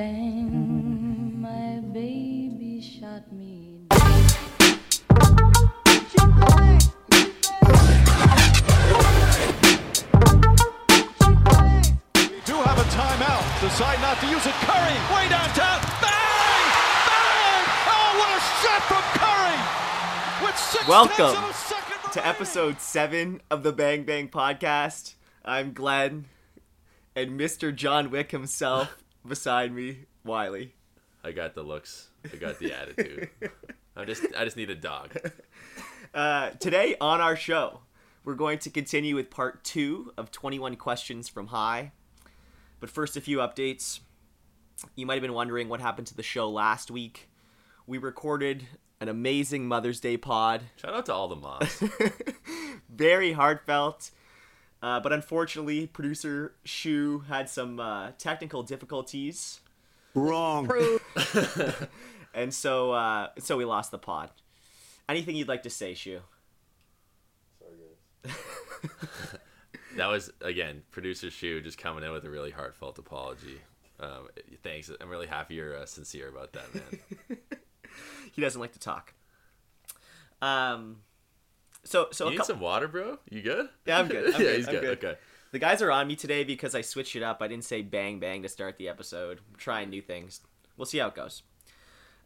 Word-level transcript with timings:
bang, 0.00 1.42
my 1.42 1.78
baby 1.92 2.80
shot 2.80 3.30
me. 3.30 3.84
do 12.46 12.56
have 12.64 12.78
a 12.78 12.88
timeout. 12.88 13.44
Decide 13.60 14.00
not 14.00 14.18
to 14.20 14.26
use 14.26 14.46
it. 14.46 14.56
Curry, 14.64 14.96
way 15.12 15.28
downtown. 15.28 15.80
Bang! 16.00 16.64
Bang! 17.10 17.64
Oh, 17.92 18.08
what 18.20 18.30
a 18.32 18.42
shot 18.62 18.82
from 18.88 19.04
Curry! 19.20 19.60
With 20.46 20.56
six 20.56 20.88
Welcome 20.88 21.34
tenths 21.34 21.36
of 21.36 21.50
a 21.50 21.52
second 21.52 22.12
to 22.12 22.26
episode 22.26 22.80
seven 22.80 23.42
of 23.50 23.62
the 23.62 23.72
Bang 23.72 24.04
Bang 24.04 24.28
Podcast. 24.28 25.16
I'm 25.44 25.74
Glenn, 25.74 26.24
and 27.14 27.38
Mr. 27.38 27.74
John 27.74 28.10
Wick 28.10 28.30
himself 28.30 28.96
beside 29.26 29.72
me, 29.72 30.06
Wiley. 30.24 30.74
I 31.22 31.32
got 31.32 31.54
the 31.54 31.62
looks. 31.62 32.08
I 32.32 32.36
got 32.36 32.58
the 32.58 32.72
attitude. 32.72 33.28
I 33.96 34.04
just 34.04 34.24
I 34.36 34.44
just 34.44 34.56
need 34.56 34.70
a 34.70 34.74
dog. 34.74 35.16
Uh, 36.12 36.50
today 36.58 36.96
on 37.00 37.20
our 37.20 37.36
show, 37.36 37.82
we're 38.24 38.34
going 38.34 38.58
to 38.58 38.68
continue 38.68 39.14
with 39.14 39.30
part 39.30 39.62
two 39.62 40.12
of 40.18 40.32
21 40.32 40.74
questions 40.74 41.28
from 41.28 41.46
Hy. 41.46 41.92
But 42.80 42.90
first, 42.90 43.16
a 43.16 43.20
few 43.20 43.38
updates. 43.38 44.00
You 44.96 45.06
might 45.06 45.14
have 45.14 45.22
been 45.22 45.34
wondering 45.34 45.68
what 45.68 45.80
happened 45.80 46.08
to 46.08 46.16
the 46.16 46.24
show 46.24 46.50
last 46.50 46.90
week. 46.90 47.28
We 47.86 47.96
recorded 47.98 48.66
an 49.00 49.08
amazing 49.08 49.68
Mother's 49.68 50.00
Day 50.00 50.16
pod. 50.16 50.62
Shout 50.76 50.94
out 50.94 51.06
to 51.06 51.14
all 51.14 51.28
the 51.28 51.36
moms. 51.36 51.80
very 52.88 53.32
heartfelt. 53.32 54.10
Uh, 54.82 54.98
but 55.00 55.12
unfortunately, 55.12 55.86
producer 55.86 56.54
Shu 56.64 57.24
had 57.28 57.50
some 57.50 57.78
uh, 57.78 58.12
technical 58.18 58.62
difficulties, 58.62 59.60
Wrong. 60.14 60.70
and 62.34 62.52
so 62.52 62.92
uh, 62.92 63.28
so 63.38 63.56
we 63.56 63.64
lost 63.64 63.90
the 63.90 63.98
pod. 63.98 64.30
Anything 65.08 65.36
you'd 65.36 65.48
like 65.48 65.62
to 65.64 65.70
say, 65.70 65.94
Shu? 65.94 66.20
Sorry, 67.58 67.72
guys. 68.24 68.34
that 69.96 70.06
was 70.06 70.30
again 70.40 70.82
producer 70.90 71.30
Shu 71.30 71.60
just 71.60 71.78
coming 71.78 72.02
in 72.02 72.12
with 72.12 72.24
a 72.24 72.30
really 72.30 72.50
heartfelt 72.50 72.98
apology. 72.98 73.60
Um, 74.00 74.28
thanks. 74.62 74.90
I'm 75.00 75.08
really 75.08 75.26
happy 75.26 75.54
you're 75.54 75.76
uh, 75.76 75.86
sincere 75.86 76.28
about 76.28 76.52
that, 76.52 76.74
man. 76.74 77.38
He 78.32 78.40
doesn't 78.40 78.60
like 78.60 78.72
to 78.74 78.78
talk. 78.78 79.12
Um, 80.40 80.98
so 81.84 82.08
so 82.12 82.26
You 82.26 82.30
need 82.32 82.38
cou- 82.38 82.44
some 82.44 82.60
water, 82.60 82.88
bro? 82.88 83.18
You 83.30 83.42
good? 83.42 83.68
Yeah, 83.86 83.98
I'm 83.98 84.08
good. 84.08 84.26
I'm 84.34 84.40
yeah, 84.40 84.46
good. 84.48 84.56
he's 84.56 84.66
good. 84.66 84.80
good. 84.82 84.98
Okay. 85.04 85.18
the 85.52 85.58
guys 85.58 85.82
are 85.82 85.90
on 85.90 86.06
me 86.08 86.16
today 86.16 86.44
because 86.44 86.74
I 86.74 86.80
switched 86.82 87.16
it 87.16 87.22
up. 87.22 87.38
I 87.40 87.48
didn't 87.48 87.64
say 87.64 87.82
bang 87.82 88.18
bang 88.20 88.42
to 88.42 88.48
start 88.48 88.76
the 88.78 88.88
episode. 88.88 89.40
I'm 89.50 89.56
trying 89.58 89.90
new 89.90 90.02
things. 90.02 90.40
We'll 90.76 90.86
see 90.86 90.98
how 90.98 91.08
it 91.08 91.14
goes. 91.14 91.42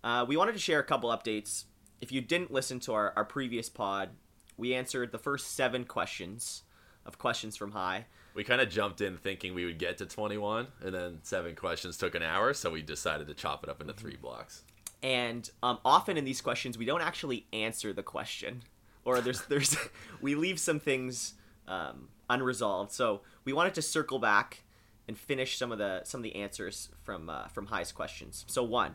Uh, 0.02 0.24
we 0.28 0.36
wanted 0.36 0.52
to 0.52 0.58
share 0.58 0.78
a 0.80 0.84
couple 0.84 1.10
updates. 1.10 1.64
If 2.00 2.12
you 2.12 2.20
didn't 2.20 2.50
listen 2.52 2.80
to 2.80 2.92
our, 2.92 3.12
our 3.16 3.24
previous 3.24 3.68
pod, 3.68 4.10
we 4.56 4.74
answered 4.74 5.10
the 5.12 5.18
first 5.18 5.52
seven 5.56 5.84
questions 5.84 6.62
of 7.06 7.18
questions 7.18 7.56
from 7.56 7.72
Hy. 7.72 8.06
We 8.34 8.44
kind 8.44 8.60
of 8.60 8.68
jumped 8.68 9.00
in 9.00 9.16
thinking 9.16 9.54
we 9.54 9.64
would 9.64 9.78
get 9.78 9.98
to 9.98 10.06
21, 10.06 10.66
and 10.82 10.94
then 10.94 11.18
seven 11.22 11.54
questions 11.54 11.96
took 11.96 12.14
an 12.14 12.22
hour, 12.22 12.52
so 12.52 12.70
we 12.70 12.82
decided 12.82 13.28
to 13.28 13.34
chop 13.34 13.62
it 13.62 13.70
up 13.70 13.80
into 13.80 13.92
three 13.94 14.16
blocks. 14.16 14.62
and 15.02 15.50
um, 15.62 15.78
often 15.84 16.16
in 16.16 16.24
these 16.24 16.40
questions 16.40 16.76
we 16.76 16.84
don't 16.84 17.00
actually 17.02 17.46
answer 17.52 17.92
the 17.92 18.02
question 18.02 18.62
or 19.04 19.20
there's 19.20 19.42
there's 19.42 19.76
we 20.20 20.34
leave 20.34 20.58
some 20.58 20.80
things 20.80 21.34
um, 21.68 22.08
unresolved 22.28 22.92
so 22.92 23.20
we 23.44 23.52
wanted 23.52 23.74
to 23.74 23.82
circle 23.82 24.18
back 24.18 24.62
and 25.06 25.18
finish 25.18 25.56
some 25.58 25.72
of 25.72 25.78
the 25.78 26.02
some 26.04 26.20
of 26.20 26.22
the 26.22 26.36
answers 26.36 26.88
from 27.02 27.28
uh, 27.28 27.48
from 27.48 27.66
Hy's 27.66 27.92
questions 27.92 28.44
so 28.48 28.62
one 28.62 28.94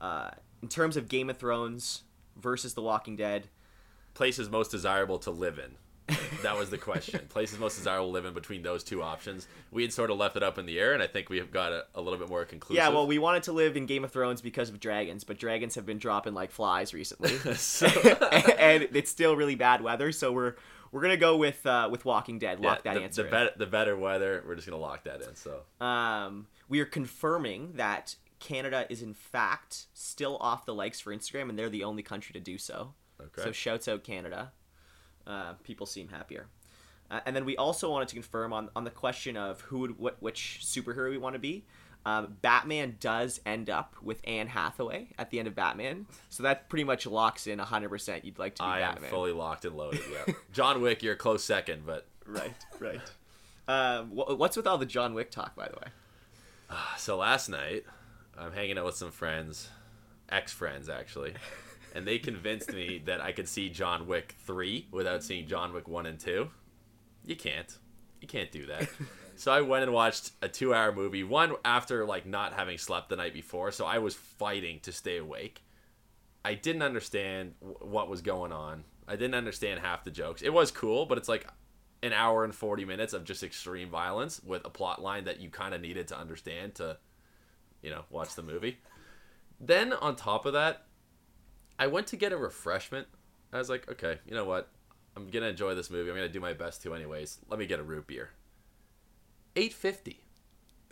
uh, 0.00 0.30
in 0.62 0.68
terms 0.68 0.96
of 0.96 1.08
game 1.08 1.30
of 1.30 1.36
thrones 1.36 2.02
versus 2.36 2.74
the 2.74 2.82
walking 2.82 3.16
dead 3.16 3.48
Places 4.18 4.50
most 4.50 4.72
desirable 4.72 5.20
to 5.20 5.30
live 5.30 5.60
in. 5.60 5.76
That 6.42 6.56
was 6.56 6.70
the 6.70 6.78
question. 6.78 7.26
Places 7.28 7.58
most 7.58 7.76
desirable 7.76 8.06
to 8.06 8.12
live 8.12 8.24
in 8.24 8.32
between 8.34 8.62
those 8.62 8.84
two 8.84 9.02
options. 9.02 9.46
We 9.70 9.82
had 9.82 9.92
sort 9.92 10.10
of 10.10 10.18
left 10.18 10.36
it 10.36 10.42
up 10.42 10.58
in 10.58 10.66
the 10.66 10.78
air, 10.78 10.92
and 10.94 11.02
I 11.02 11.06
think 11.06 11.28
we 11.28 11.38
have 11.38 11.50
got 11.50 11.72
a, 11.72 11.84
a 11.94 12.00
little 12.00 12.18
bit 12.18 12.28
more 12.28 12.44
conclusive. 12.44 12.76
yeah 12.76 12.88
well 12.88 13.06
we 13.06 13.18
wanted 13.18 13.42
to 13.44 13.52
live 13.52 13.76
in 13.76 13.86
game 13.86 14.04
of 14.04 14.12
thrones 14.12 14.40
because 14.40 14.68
of 14.70 14.80
dragons 14.80 15.24
but 15.24 15.38
dragons 15.38 15.74
have 15.74 15.84
been 15.84 15.98
dropping 15.98 16.34
like 16.34 16.50
flies 16.50 16.94
recently 16.94 17.30
So- 17.54 17.86
and 17.86 18.88
it's 18.92 19.10
still 19.10 19.36
really 19.36 19.54
bad 19.54 19.82
weather 19.82 20.12
so 20.12 20.32
we're 20.32 20.54
we're 20.92 21.02
gonna 21.02 21.16
go 21.16 21.36
with 21.36 21.66
uh, 21.66 21.88
with 21.90 22.04
walking 22.04 22.38
dead 22.38 22.60
lock 22.60 22.82
yeah, 22.84 22.92
that 22.92 22.98
the, 22.98 23.04
answer 23.04 23.22
the, 23.24 23.40
in. 23.42 23.48
the 23.58 23.66
better 23.66 23.96
weather, 23.96 24.42
we're 24.46 24.54
just 24.54 24.66
gonna 24.66 24.80
lock 24.80 25.04
that 25.04 25.20
in. 25.22 25.34
So 25.34 25.60
um, 25.84 26.46
we 26.68 26.80
are 26.80 26.86
confirming 26.86 27.72
that 27.74 28.16
Canada 28.40 28.86
is 28.88 29.02
in 29.02 29.12
fact 29.14 29.86
still 29.92 30.38
off 30.40 30.64
the 30.64 30.74
likes 30.74 31.00
for 31.00 31.14
Instagram, 31.14 31.50
and 31.50 31.58
they're 31.58 31.68
the 31.68 31.84
only 31.84 32.02
country 32.02 32.32
to 32.32 32.40
do 32.40 32.56
so. 32.56 32.94
Okay. 33.20 33.42
So 33.42 33.52
shouts 33.52 33.88
out 33.88 34.04
Canada. 34.04 34.52
Uh, 35.28 35.52
people 35.62 35.86
seem 35.86 36.08
happier. 36.08 36.46
Uh, 37.10 37.20
and 37.26 37.36
then 37.36 37.44
we 37.44 37.56
also 37.56 37.90
wanted 37.90 38.08
to 38.08 38.14
confirm 38.14 38.52
on, 38.52 38.68
on 38.74 38.84
the 38.84 38.90
question 38.90 39.36
of 39.36 39.60
who 39.62 39.78
would 39.80 39.98
what 39.98 40.16
which 40.20 40.60
superhero 40.64 41.10
we 41.10 41.18
want 41.18 41.34
to 41.34 41.38
be. 41.38 41.64
Um, 42.06 42.36
Batman 42.40 42.96
does 43.00 43.40
end 43.44 43.68
up 43.68 43.94
with 44.02 44.20
Anne 44.24 44.46
Hathaway 44.46 45.08
at 45.18 45.30
the 45.30 45.38
end 45.38 45.48
of 45.48 45.54
Batman, 45.54 46.06
so 46.30 46.42
that 46.44 46.68
pretty 46.70 46.84
much 46.84 47.06
locks 47.06 47.46
in 47.46 47.58
100% 47.58 48.24
you'd 48.24 48.38
like 48.38 48.54
to 48.54 48.62
be 48.62 48.66
I 48.66 48.80
am 48.80 48.92
Batman. 48.94 49.10
fully 49.10 49.32
locked 49.32 49.64
and 49.66 49.76
loaded. 49.76 50.00
Yeah, 50.10 50.32
John 50.52 50.80
Wick, 50.80 51.02
you're 51.02 51.14
a 51.14 51.16
close 51.16 51.44
second, 51.44 51.84
but 51.84 52.06
Right, 52.24 52.54
right. 52.78 53.00
Um, 53.66 54.10
wh- 54.10 54.38
what's 54.38 54.56
with 54.56 54.66
all 54.66 54.78
the 54.78 54.86
John 54.86 55.12
Wick 55.12 55.30
talk, 55.30 55.54
by 55.56 55.68
the 55.68 55.76
way? 55.76 56.76
so 56.96 57.16
last 57.16 57.48
night 57.48 57.84
I'm 58.38 58.52
hanging 58.52 58.78
out 58.78 58.84
with 58.86 58.94
some 58.96 59.10
friends, 59.10 59.68
ex 60.30 60.52
friends 60.52 60.88
actually, 60.88 61.34
and 61.94 62.06
they 62.06 62.18
convinced 62.18 62.72
me 62.72 63.02
that 63.06 63.20
I 63.20 63.32
could 63.32 63.48
see 63.48 63.68
John 63.68 64.06
Wick 64.06 64.36
three 64.40 64.86
without 64.90 65.22
seeing 65.22 65.46
John 65.46 65.72
Wick 65.72 65.88
one 65.88 66.06
and 66.06 66.18
two. 66.18 66.50
You 67.24 67.36
can't. 67.36 67.76
You 68.20 68.28
can't 68.28 68.50
do 68.50 68.66
that. 68.66 68.88
so 69.36 69.52
I 69.52 69.60
went 69.60 69.84
and 69.84 69.92
watched 69.92 70.32
a 70.42 70.48
two 70.48 70.74
hour 70.74 70.92
movie, 70.92 71.24
one 71.24 71.54
after 71.64 72.04
like 72.04 72.26
not 72.26 72.52
having 72.52 72.78
slept 72.78 73.08
the 73.08 73.16
night 73.16 73.34
before, 73.34 73.70
so 73.70 73.86
I 73.86 73.98
was 73.98 74.14
fighting 74.14 74.80
to 74.80 74.92
stay 74.92 75.18
awake. 75.18 75.62
I 76.44 76.54
didn't 76.54 76.82
understand 76.82 77.54
w- 77.60 77.78
what 77.80 78.08
was 78.08 78.22
going 78.22 78.52
on. 78.52 78.84
I 79.06 79.16
didn't 79.16 79.34
understand 79.34 79.80
half 79.80 80.04
the 80.04 80.10
jokes. 80.10 80.42
It 80.42 80.52
was 80.52 80.70
cool, 80.70 81.06
but 81.06 81.18
it's 81.18 81.28
like 81.28 81.46
an 82.02 82.12
hour 82.12 82.44
and 82.44 82.54
40 82.54 82.84
minutes 82.84 83.12
of 83.12 83.24
just 83.24 83.42
extreme 83.42 83.90
violence 83.90 84.40
with 84.44 84.64
a 84.64 84.70
plot 84.70 85.02
line 85.02 85.24
that 85.24 85.40
you 85.40 85.50
kind 85.50 85.74
of 85.74 85.80
needed 85.80 86.08
to 86.08 86.18
understand 86.18 86.76
to, 86.76 86.96
you 87.82 87.90
know, 87.90 88.04
watch 88.10 88.34
the 88.34 88.42
movie. 88.42 88.78
Then 89.60 89.92
on 89.92 90.14
top 90.14 90.46
of 90.46 90.52
that, 90.52 90.84
I 91.78 91.86
went 91.86 92.06
to 92.08 92.16
get 92.16 92.32
a 92.32 92.36
refreshment. 92.36 93.06
I 93.52 93.58
was 93.58 93.70
like, 93.70 93.90
okay, 93.90 94.18
you 94.26 94.34
know 94.34 94.44
what? 94.44 94.68
I'm 95.16 95.28
gonna 95.28 95.46
enjoy 95.46 95.74
this 95.74 95.90
movie. 95.90 96.10
I'm 96.10 96.16
gonna 96.16 96.28
do 96.28 96.40
my 96.40 96.52
best 96.52 96.82
to, 96.82 96.94
anyways. 96.94 97.38
Let 97.48 97.58
me 97.58 97.66
get 97.66 97.80
a 97.80 97.82
root 97.82 98.06
beer. 98.06 98.30
Eight 99.56 99.72
fifty 99.72 100.20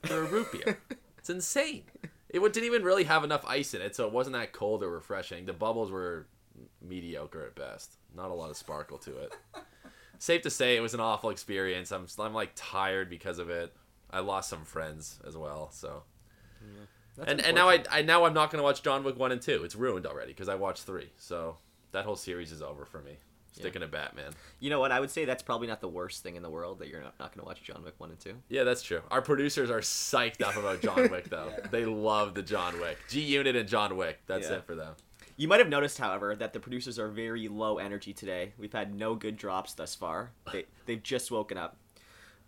for 0.04 0.22
a 0.22 0.24
root 0.24 0.50
beer. 0.52 0.80
it's 1.18 1.30
insane. 1.30 1.84
It 2.28 2.40
didn't 2.40 2.66
even 2.66 2.82
really 2.82 3.04
have 3.04 3.24
enough 3.24 3.44
ice 3.46 3.72
in 3.74 3.80
it, 3.80 3.94
so 3.94 4.06
it 4.06 4.12
wasn't 4.12 4.34
that 4.34 4.52
cold 4.52 4.82
or 4.82 4.90
refreshing. 4.90 5.46
The 5.46 5.52
bubbles 5.52 5.90
were 5.90 6.26
mediocre 6.82 7.44
at 7.44 7.54
best. 7.54 7.96
Not 8.14 8.30
a 8.30 8.34
lot 8.34 8.50
of 8.50 8.56
sparkle 8.56 8.98
to 8.98 9.16
it. 9.18 9.36
Safe 10.18 10.42
to 10.42 10.50
say, 10.50 10.76
it 10.76 10.80
was 10.80 10.94
an 10.94 11.00
awful 11.00 11.30
experience. 11.30 11.92
I'm 11.92 12.06
I'm 12.18 12.34
like 12.34 12.52
tired 12.54 13.10
because 13.10 13.38
of 13.38 13.50
it. 13.50 13.74
I 14.10 14.20
lost 14.20 14.48
some 14.48 14.64
friends 14.64 15.20
as 15.26 15.36
well, 15.36 15.70
so. 15.72 16.02
And 17.24 17.40
and 17.40 17.54
now 17.54 17.68
I, 17.68 17.82
I 17.90 18.02
now 18.02 18.24
I'm 18.24 18.34
not 18.34 18.50
gonna 18.50 18.62
watch 18.62 18.82
John 18.82 19.04
Wick 19.04 19.18
one 19.18 19.32
and 19.32 19.40
two. 19.40 19.62
It's 19.64 19.74
ruined 19.76 20.06
already 20.06 20.32
because 20.32 20.48
I 20.48 20.54
watched 20.54 20.82
three. 20.84 21.10
So 21.18 21.56
that 21.92 22.04
whole 22.04 22.16
series 22.16 22.52
is 22.52 22.62
over 22.62 22.84
for 22.84 23.00
me. 23.00 23.16
Sticking 23.52 23.80
to 23.80 23.86
Batman. 23.88 24.32
You 24.60 24.68
know 24.68 24.80
what? 24.80 24.92
I 24.92 25.00
would 25.00 25.10
say 25.10 25.24
that's 25.24 25.42
probably 25.42 25.66
not 25.66 25.80
the 25.80 25.88
worst 25.88 26.22
thing 26.22 26.36
in 26.36 26.42
the 26.42 26.50
world 26.50 26.78
that 26.80 26.88
you're 26.88 27.00
not, 27.00 27.14
not 27.18 27.32
going 27.34 27.40
to 27.42 27.46
watch 27.46 27.62
John 27.62 27.82
Wick 27.82 27.94
1 27.96 28.10
and 28.10 28.20
2. 28.20 28.34
Yeah, 28.50 28.64
that's 28.64 28.82
true. 28.82 29.00
Our 29.10 29.22
producers 29.22 29.70
are 29.70 29.80
psyched 29.80 30.42
up 30.42 30.56
about 30.58 30.82
John 30.82 30.96
Wick 31.10 31.30
though. 31.30 31.50
They 31.70 31.86
love 31.86 32.34
the 32.34 32.42
John 32.42 32.78
Wick. 32.78 32.98
G 33.08 33.22
Unit 33.22 33.56
and 33.56 33.66
John 33.66 33.96
Wick. 33.96 34.18
That's 34.26 34.50
Yeah. 34.50 34.56
it 34.56 34.66
for 34.66 34.74
them. 34.74 34.92
You 35.38 35.48
might 35.48 35.60
have 35.60 35.70
noticed, 35.70 35.96
however, 35.96 36.36
that 36.36 36.52
the 36.52 36.60
producers 36.60 36.98
are 36.98 37.08
very 37.08 37.48
low 37.48 37.78
energy 37.78 38.12
today. 38.12 38.52
We've 38.58 38.74
had 38.74 38.94
no 38.94 39.14
good 39.14 39.38
drops 39.38 39.72
thus 39.72 39.94
far. 39.94 40.32
They, 40.52 40.66
they've 40.84 41.02
just 41.02 41.30
woken 41.30 41.56
up. 41.56 41.78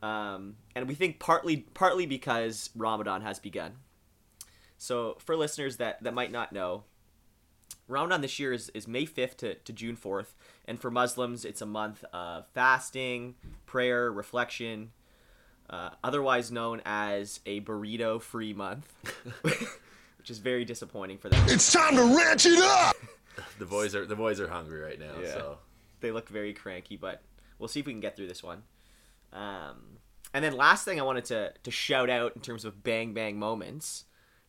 Um, 0.02 0.56
and 0.76 0.86
we 0.88 0.94
think 0.94 1.18
partly 1.20 1.58
partly 1.72 2.04
because 2.04 2.68
Ramadan 2.76 3.22
has 3.22 3.38
begun. 3.38 3.72
So 4.78 5.16
for 5.18 5.36
listeners 5.36 5.76
that, 5.76 6.02
that 6.02 6.14
might 6.14 6.32
not 6.32 6.52
know, 6.52 6.84
Ramadan 7.88 8.20
this 8.20 8.38
year 8.38 8.52
is, 8.52 8.70
is 8.70 8.86
May 8.86 9.06
5th 9.06 9.36
to, 9.38 9.54
to 9.54 9.72
June 9.72 9.96
4th. 9.96 10.28
And 10.66 10.80
for 10.80 10.90
Muslims, 10.90 11.44
it's 11.44 11.60
a 11.60 11.66
month 11.66 12.04
of 12.12 12.46
fasting, 12.48 13.34
prayer, 13.66 14.10
reflection, 14.10 14.92
uh, 15.70 15.90
otherwise 16.02 16.50
known 16.50 16.80
as 16.86 17.40
a 17.44 17.60
burrito 17.60 18.20
free 18.20 18.54
month, 18.54 18.92
which 19.42 20.30
is 20.30 20.38
very 20.38 20.64
disappointing 20.64 21.18
for 21.18 21.28
them. 21.28 21.42
It's 21.48 21.72
time 21.72 21.96
to 21.96 22.16
ranch 22.16 22.46
it 22.46 22.58
up. 22.58 22.96
The 23.60 23.66
boys 23.66 23.94
are 23.94 24.04
the 24.04 24.16
boys 24.16 24.40
are 24.40 24.48
hungry 24.48 24.80
right 24.80 24.98
now. 24.98 25.12
Yeah. 25.22 25.32
So 25.32 25.58
they 26.00 26.10
look 26.10 26.28
very 26.28 26.52
cranky, 26.52 26.96
but 26.96 27.22
we'll 27.58 27.68
see 27.68 27.78
if 27.78 27.86
we 27.86 27.92
can 27.92 28.00
get 28.00 28.16
through 28.16 28.26
this 28.26 28.42
one. 28.42 28.64
Um, 29.32 29.98
and 30.34 30.44
then 30.44 30.56
last 30.56 30.84
thing 30.84 30.98
I 30.98 31.04
wanted 31.04 31.26
to 31.26 31.52
to 31.62 31.70
shout 31.70 32.10
out 32.10 32.34
in 32.34 32.42
terms 32.42 32.64
of 32.64 32.82
bang 32.82 33.14
bang 33.14 33.38
moments. 33.38 34.06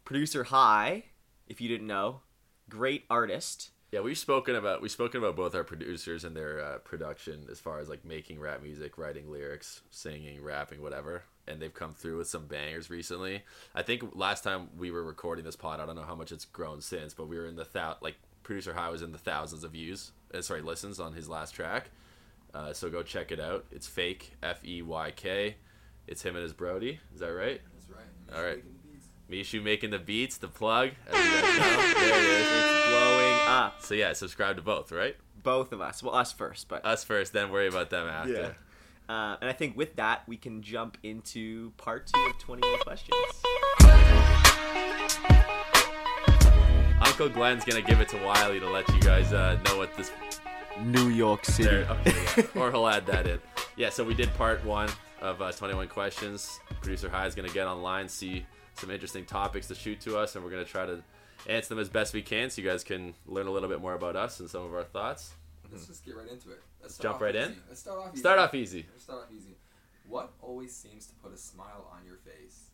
Producer 0.09 0.45
Hy, 0.45 1.03
if 1.45 1.61
you 1.61 1.67
didn't 1.67 1.85
know, 1.85 2.21
great 2.67 3.03
artist. 3.11 3.69
Yeah, 3.91 3.99
we've 3.99 4.17
spoken 4.17 4.55
about 4.55 4.81
we've 4.81 4.89
spoken 4.89 5.19
about 5.19 5.35
both 5.35 5.53
our 5.53 5.63
producers 5.63 6.23
and 6.23 6.35
their 6.35 6.59
uh, 6.59 6.77
production 6.79 7.45
as 7.51 7.59
far 7.59 7.77
as 7.77 7.89
like 7.89 8.03
making 8.03 8.39
rap 8.39 8.63
music, 8.63 8.97
writing 8.97 9.31
lyrics, 9.31 9.83
singing, 9.91 10.41
rapping, 10.43 10.81
whatever. 10.81 11.25
And 11.47 11.61
they've 11.61 11.71
come 11.71 11.93
through 11.93 12.17
with 12.17 12.27
some 12.27 12.47
bangers 12.47 12.89
recently. 12.89 13.43
I 13.75 13.83
think 13.83 14.03
last 14.15 14.43
time 14.43 14.69
we 14.75 14.89
were 14.89 15.03
recording 15.03 15.45
this 15.45 15.55
pod, 15.55 15.79
I 15.79 15.85
don't 15.85 15.95
know 15.95 16.01
how 16.01 16.15
much 16.15 16.31
it's 16.31 16.45
grown 16.45 16.81
since, 16.81 17.13
but 17.13 17.27
we 17.27 17.37
were 17.37 17.45
in 17.45 17.55
the 17.55 17.67
thou 17.71 17.97
like 18.01 18.15
producer 18.41 18.73
Hy 18.73 18.89
was 18.89 19.03
in 19.03 19.11
the 19.11 19.19
thousands 19.19 19.63
of 19.63 19.73
views, 19.73 20.11
uh, 20.33 20.41
sorry, 20.41 20.63
listens 20.63 20.99
on 20.99 21.13
his 21.13 21.29
last 21.29 21.51
track. 21.51 21.91
Uh, 22.55 22.73
so 22.73 22.89
go 22.89 23.03
check 23.03 23.31
it 23.31 23.39
out. 23.39 23.63
It's 23.71 23.85
fake 23.85 24.33
F 24.41 24.65
E 24.65 24.81
Y 24.81 25.11
K. 25.11 25.57
It's 26.07 26.23
him 26.23 26.35
and 26.35 26.41
his 26.41 26.53
Brody. 26.53 26.99
Is 27.13 27.19
that 27.19 27.27
right? 27.27 27.61
That's 27.75 27.89
right. 27.91 28.35
All 28.35 28.43
right. 28.43 28.63
Making 29.29 29.43
the. 29.43 29.57
Mishu 29.59 29.63
making 29.63 29.89
the 29.91 29.99
beats, 29.99 30.37
the 30.37 30.47
plug. 30.47 30.91
As 31.07 31.15
you 31.15 31.31
guys 31.31 31.59
know. 31.59 31.99
There 31.99 32.19
it 32.19 32.23
is. 32.23 32.47
It's 32.51 32.89
blowing 32.89 33.35
up. 33.47 33.81
So 33.81 33.93
yeah, 33.93 34.13
subscribe 34.13 34.55
to 34.55 34.61
both, 34.61 34.91
right? 34.91 35.15
Both 35.43 35.71
of 35.71 35.81
us. 35.81 36.03
Well, 36.03 36.15
us 36.15 36.31
first, 36.31 36.67
but 36.67 36.85
Us 36.85 37.03
first, 37.03 37.33
then 37.33 37.51
worry 37.51 37.67
about 37.67 37.89
them 37.89 38.07
after. 38.07 38.31
Yeah. 38.33 39.13
Uh, 39.13 39.37
and 39.41 39.49
I 39.49 39.53
think 39.53 39.75
with 39.77 39.95
that, 39.95 40.27
we 40.27 40.37
can 40.37 40.61
jump 40.61 40.97
into 41.01 41.71
part 41.77 42.07
two 42.07 42.19
of 42.29 42.37
21 42.39 42.79
questions. 42.79 43.15
Uncle 47.01 47.29
Glenn's 47.29 47.65
gonna 47.65 47.81
give 47.81 48.01
it 48.01 48.09
to 48.09 48.17
Wiley 48.23 48.59
to 48.59 48.69
let 48.69 48.87
you 48.93 48.99
guys 48.99 49.33
uh, 49.33 49.57
know 49.65 49.77
what 49.77 49.95
this 49.95 50.11
New 50.81 51.09
York 51.09 51.45
City. 51.45 51.69
there. 51.69 51.87
Okay, 51.89 52.13
yeah. 52.37 52.61
or 52.61 52.71
he'll 52.71 52.87
add 52.87 53.05
that 53.07 53.25
in. 53.25 53.39
Yeah, 53.77 53.89
so 53.89 54.03
we 54.03 54.13
did 54.13 54.33
part 54.35 54.63
one 54.63 54.89
of 55.21 55.41
uh, 55.41 55.51
21 55.51 55.87
questions. 55.87 56.59
Producer 56.81 57.09
Hy 57.09 57.25
is 57.25 57.35
gonna 57.35 57.49
get 57.49 57.67
online, 57.67 58.07
see 58.07 58.45
some 58.79 58.91
interesting 58.91 59.25
topics 59.25 59.67
to 59.67 59.75
shoot 59.75 60.01
to 60.01 60.17
us, 60.17 60.35
and 60.35 60.43
we're 60.43 60.51
gonna 60.51 60.65
try 60.65 60.85
to 60.85 61.03
answer 61.47 61.69
them 61.69 61.79
as 61.79 61.89
best 61.89 62.13
we 62.13 62.21
can, 62.21 62.49
so 62.49 62.61
you 62.61 62.67
guys 62.67 62.83
can 62.83 63.13
learn 63.25 63.47
a 63.47 63.51
little 63.51 63.69
bit 63.69 63.81
more 63.81 63.93
about 63.93 64.15
us 64.15 64.39
and 64.39 64.49
some 64.49 64.63
of 64.63 64.73
our 64.73 64.83
thoughts. 64.83 65.33
Let's 65.71 65.87
just 65.87 66.05
get 66.05 66.15
right 66.15 66.27
into 66.27 66.51
it. 66.51 66.61
Let's 66.81 66.97
Jump 66.97 67.15
off 67.15 67.21
right 67.21 67.35
in? 67.35 67.55
Let's 67.67 67.81
start 67.81 67.99
off 67.99 68.13
easy. 68.13 68.19
Start 68.19 68.39
off 68.39 68.55
easy. 68.55 68.85
Let's 68.91 69.03
start 69.03 69.19
off 69.23 69.31
easy. 69.35 69.55
What 70.07 70.33
always 70.41 70.75
seems 70.75 71.05
to 71.07 71.13
put 71.15 71.33
a 71.33 71.37
smile 71.37 71.91
on 71.91 72.05
your 72.05 72.17
face? 72.17 72.69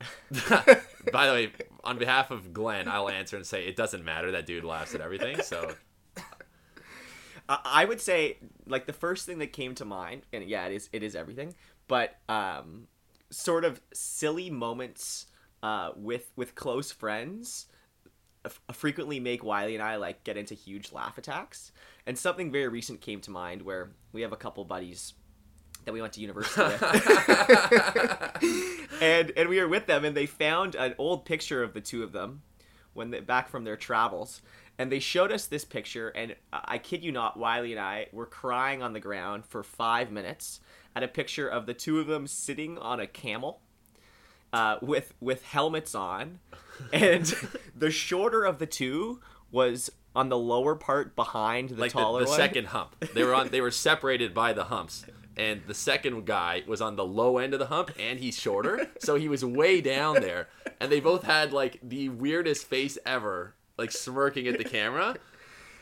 By 1.12 1.26
the 1.26 1.32
way, 1.32 1.52
on 1.82 1.98
behalf 1.98 2.30
of 2.30 2.52
Glenn, 2.54 2.88
I'll 2.88 3.10
answer 3.10 3.36
and 3.36 3.46
say 3.46 3.66
it 3.66 3.76
doesn't 3.76 4.04
matter. 4.04 4.30
That 4.32 4.46
dude 4.46 4.64
laughs 4.64 4.94
at 4.94 5.00
everything. 5.00 5.42
So 5.42 5.74
I 7.48 7.58
I 7.64 7.84
would 7.84 8.00
say 8.00 8.38
like 8.66 8.86
the 8.86 8.92
first 8.92 9.26
thing 9.26 9.38
that 9.38 9.52
came 9.52 9.74
to 9.76 9.84
mind, 9.84 10.22
and 10.32 10.44
yeah, 10.44 10.66
it 10.66 10.72
is 10.72 10.88
it 10.92 11.02
is 11.02 11.14
everything, 11.14 11.54
but 11.88 12.16
um, 12.28 12.86
sort 13.34 13.64
of 13.64 13.80
silly 13.92 14.50
moments 14.50 15.26
uh, 15.62 15.90
with 15.96 16.30
with 16.36 16.54
close 16.54 16.92
friends 16.92 17.66
f- 18.44 18.60
frequently 18.72 19.20
make 19.20 19.42
Wiley 19.42 19.74
and 19.74 19.82
I 19.82 19.96
like 19.96 20.24
get 20.24 20.36
into 20.36 20.54
huge 20.54 20.92
laugh 20.92 21.18
attacks. 21.18 21.72
And 22.06 22.18
something 22.18 22.52
very 22.52 22.68
recent 22.68 23.00
came 23.00 23.20
to 23.22 23.30
mind 23.30 23.62
where 23.62 23.92
we 24.12 24.22
have 24.22 24.32
a 24.32 24.36
couple 24.36 24.64
buddies 24.64 25.14
that 25.84 25.92
we 25.92 26.00
went 26.00 26.12
to 26.14 26.20
university 26.20 26.62
with. 26.62 26.82
and 29.02 29.32
and 29.36 29.48
we 29.48 29.60
were 29.60 29.68
with 29.68 29.86
them 29.86 30.04
and 30.04 30.16
they 30.16 30.26
found 30.26 30.74
an 30.74 30.94
old 30.98 31.24
picture 31.24 31.62
of 31.62 31.74
the 31.74 31.80
two 31.80 32.02
of 32.02 32.12
them 32.12 32.42
when 32.92 33.10
they 33.10 33.20
back 33.20 33.48
from 33.48 33.64
their 33.64 33.76
travels 33.76 34.42
and 34.78 34.90
they 34.90 34.98
showed 34.98 35.32
us 35.32 35.46
this 35.46 35.64
picture 35.64 36.08
and 36.10 36.34
I 36.52 36.60
I 36.66 36.78
kid 36.78 37.04
you 37.04 37.12
not 37.12 37.38
Wiley 37.38 37.72
and 37.72 37.80
I 37.80 38.08
were 38.12 38.26
crying 38.26 38.82
on 38.82 38.92
the 38.92 39.00
ground 39.00 39.46
for 39.46 39.62
5 39.62 40.10
minutes 40.10 40.60
at 40.94 41.02
a 41.02 41.08
picture 41.08 41.48
of 41.48 41.66
the 41.66 41.74
two 41.74 42.00
of 42.00 42.06
them 42.06 42.26
sitting 42.26 42.78
on 42.78 43.00
a 43.00 43.06
camel 43.06 43.60
uh, 44.52 44.78
with 44.80 45.14
with 45.20 45.44
helmets 45.44 45.94
on 45.94 46.38
and 46.92 47.34
the 47.76 47.90
shorter 47.90 48.44
of 48.44 48.58
the 48.58 48.66
two 48.66 49.20
was 49.50 49.90
on 50.16 50.28
the 50.28 50.38
lower 50.38 50.74
part 50.74 51.16
behind 51.16 51.70
the 51.70 51.80
like 51.80 51.92
the, 51.92 51.98
taller 51.98 52.24
the 52.24 52.28
one. 52.28 52.36
second 52.36 52.66
hump, 52.68 52.96
they 53.14 53.24
were 53.24 53.34
on. 53.34 53.48
They 53.48 53.60
were 53.60 53.70
separated 53.72 54.32
by 54.32 54.52
the 54.52 54.64
humps, 54.64 55.04
and 55.36 55.62
the 55.66 55.74
second 55.74 56.24
guy 56.24 56.62
was 56.66 56.80
on 56.80 56.96
the 56.96 57.04
low 57.04 57.38
end 57.38 57.52
of 57.52 57.58
the 57.58 57.66
hump, 57.66 57.90
and 57.98 58.18
he's 58.18 58.38
shorter, 58.38 58.90
so 59.00 59.16
he 59.16 59.28
was 59.28 59.44
way 59.44 59.80
down 59.80 60.20
there. 60.20 60.48
And 60.80 60.90
they 60.90 61.00
both 61.00 61.24
had 61.24 61.52
like 61.52 61.80
the 61.82 62.08
weirdest 62.08 62.66
face 62.66 62.98
ever, 63.04 63.54
like 63.76 63.90
smirking 63.90 64.46
at 64.46 64.58
the 64.58 64.64
camera. 64.64 65.16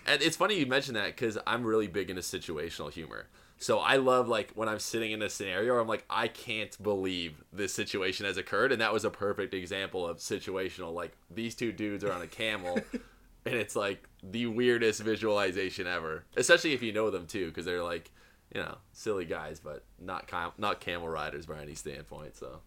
And 0.07 0.21
it's 0.21 0.37
funny 0.37 0.59
you 0.59 0.67
mention 0.67 0.95
that 0.95 1.07
because 1.07 1.39
I'm 1.47 1.65
really 1.65 1.87
big 1.87 2.11
into 2.11 2.23
situational 2.23 2.93
humor. 2.93 3.27
So 3.63 3.79
I 3.79 3.97
love 3.97 4.27
like 4.29 4.51
when 4.55 4.69
I'm 4.69 4.81
sitting 4.81 5.13
in 5.13 5.23
a 5.23 5.31
scenario 5.31 5.79
I'm 5.81 5.87
like, 5.87 6.05
I 6.11 6.27
can't 6.27 6.81
believe 6.83 7.45
this 7.53 7.73
situation 7.73 8.27
has 8.27 8.37
occurred, 8.37 8.73
and 8.73 8.81
that 8.81 8.93
was 8.93 9.05
a 9.05 9.11
perfect 9.11 9.55
example 9.55 10.07
of 10.07 10.19
situational. 10.19 10.93
Like 10.93 11.13
these 11.31 11.55
two 11.55 11.71
dudes 11.71 12.03
are 12.03 12.13
on 12.13 12.23
a 12.23 12.27
camel, 12.27 12.75
and 13.45 13.55
it's 13.55 13.77
like 13.77 14.09
the 14.23 14.47
weirdest 14.47 15.01
visualization 15.03 15.87
ever. 15.87 16.25
Especially 16.37 16.73
if 16.73 16.83
you 16.83 16.93
know 16.93 17.11
them 17.11 17.27
too, 17.27 17.47
because 17.49 17.65
they're 17.65 17.85
like, 17.85 18.11
you 18.53 18.61
know, 18.61 18.79
silly 18.93 19.25
guys, 19.25 19.61
but 19.61 19.85
not 20.01 20.27
cam- 20.27 20.53
not 20.59 20.81
camel 20.81 21.09
riders 21.09 21.47
by 21.47 21.63
any 21.63 21.75
standpoint. 21.75 22.37
So 22.37 22.61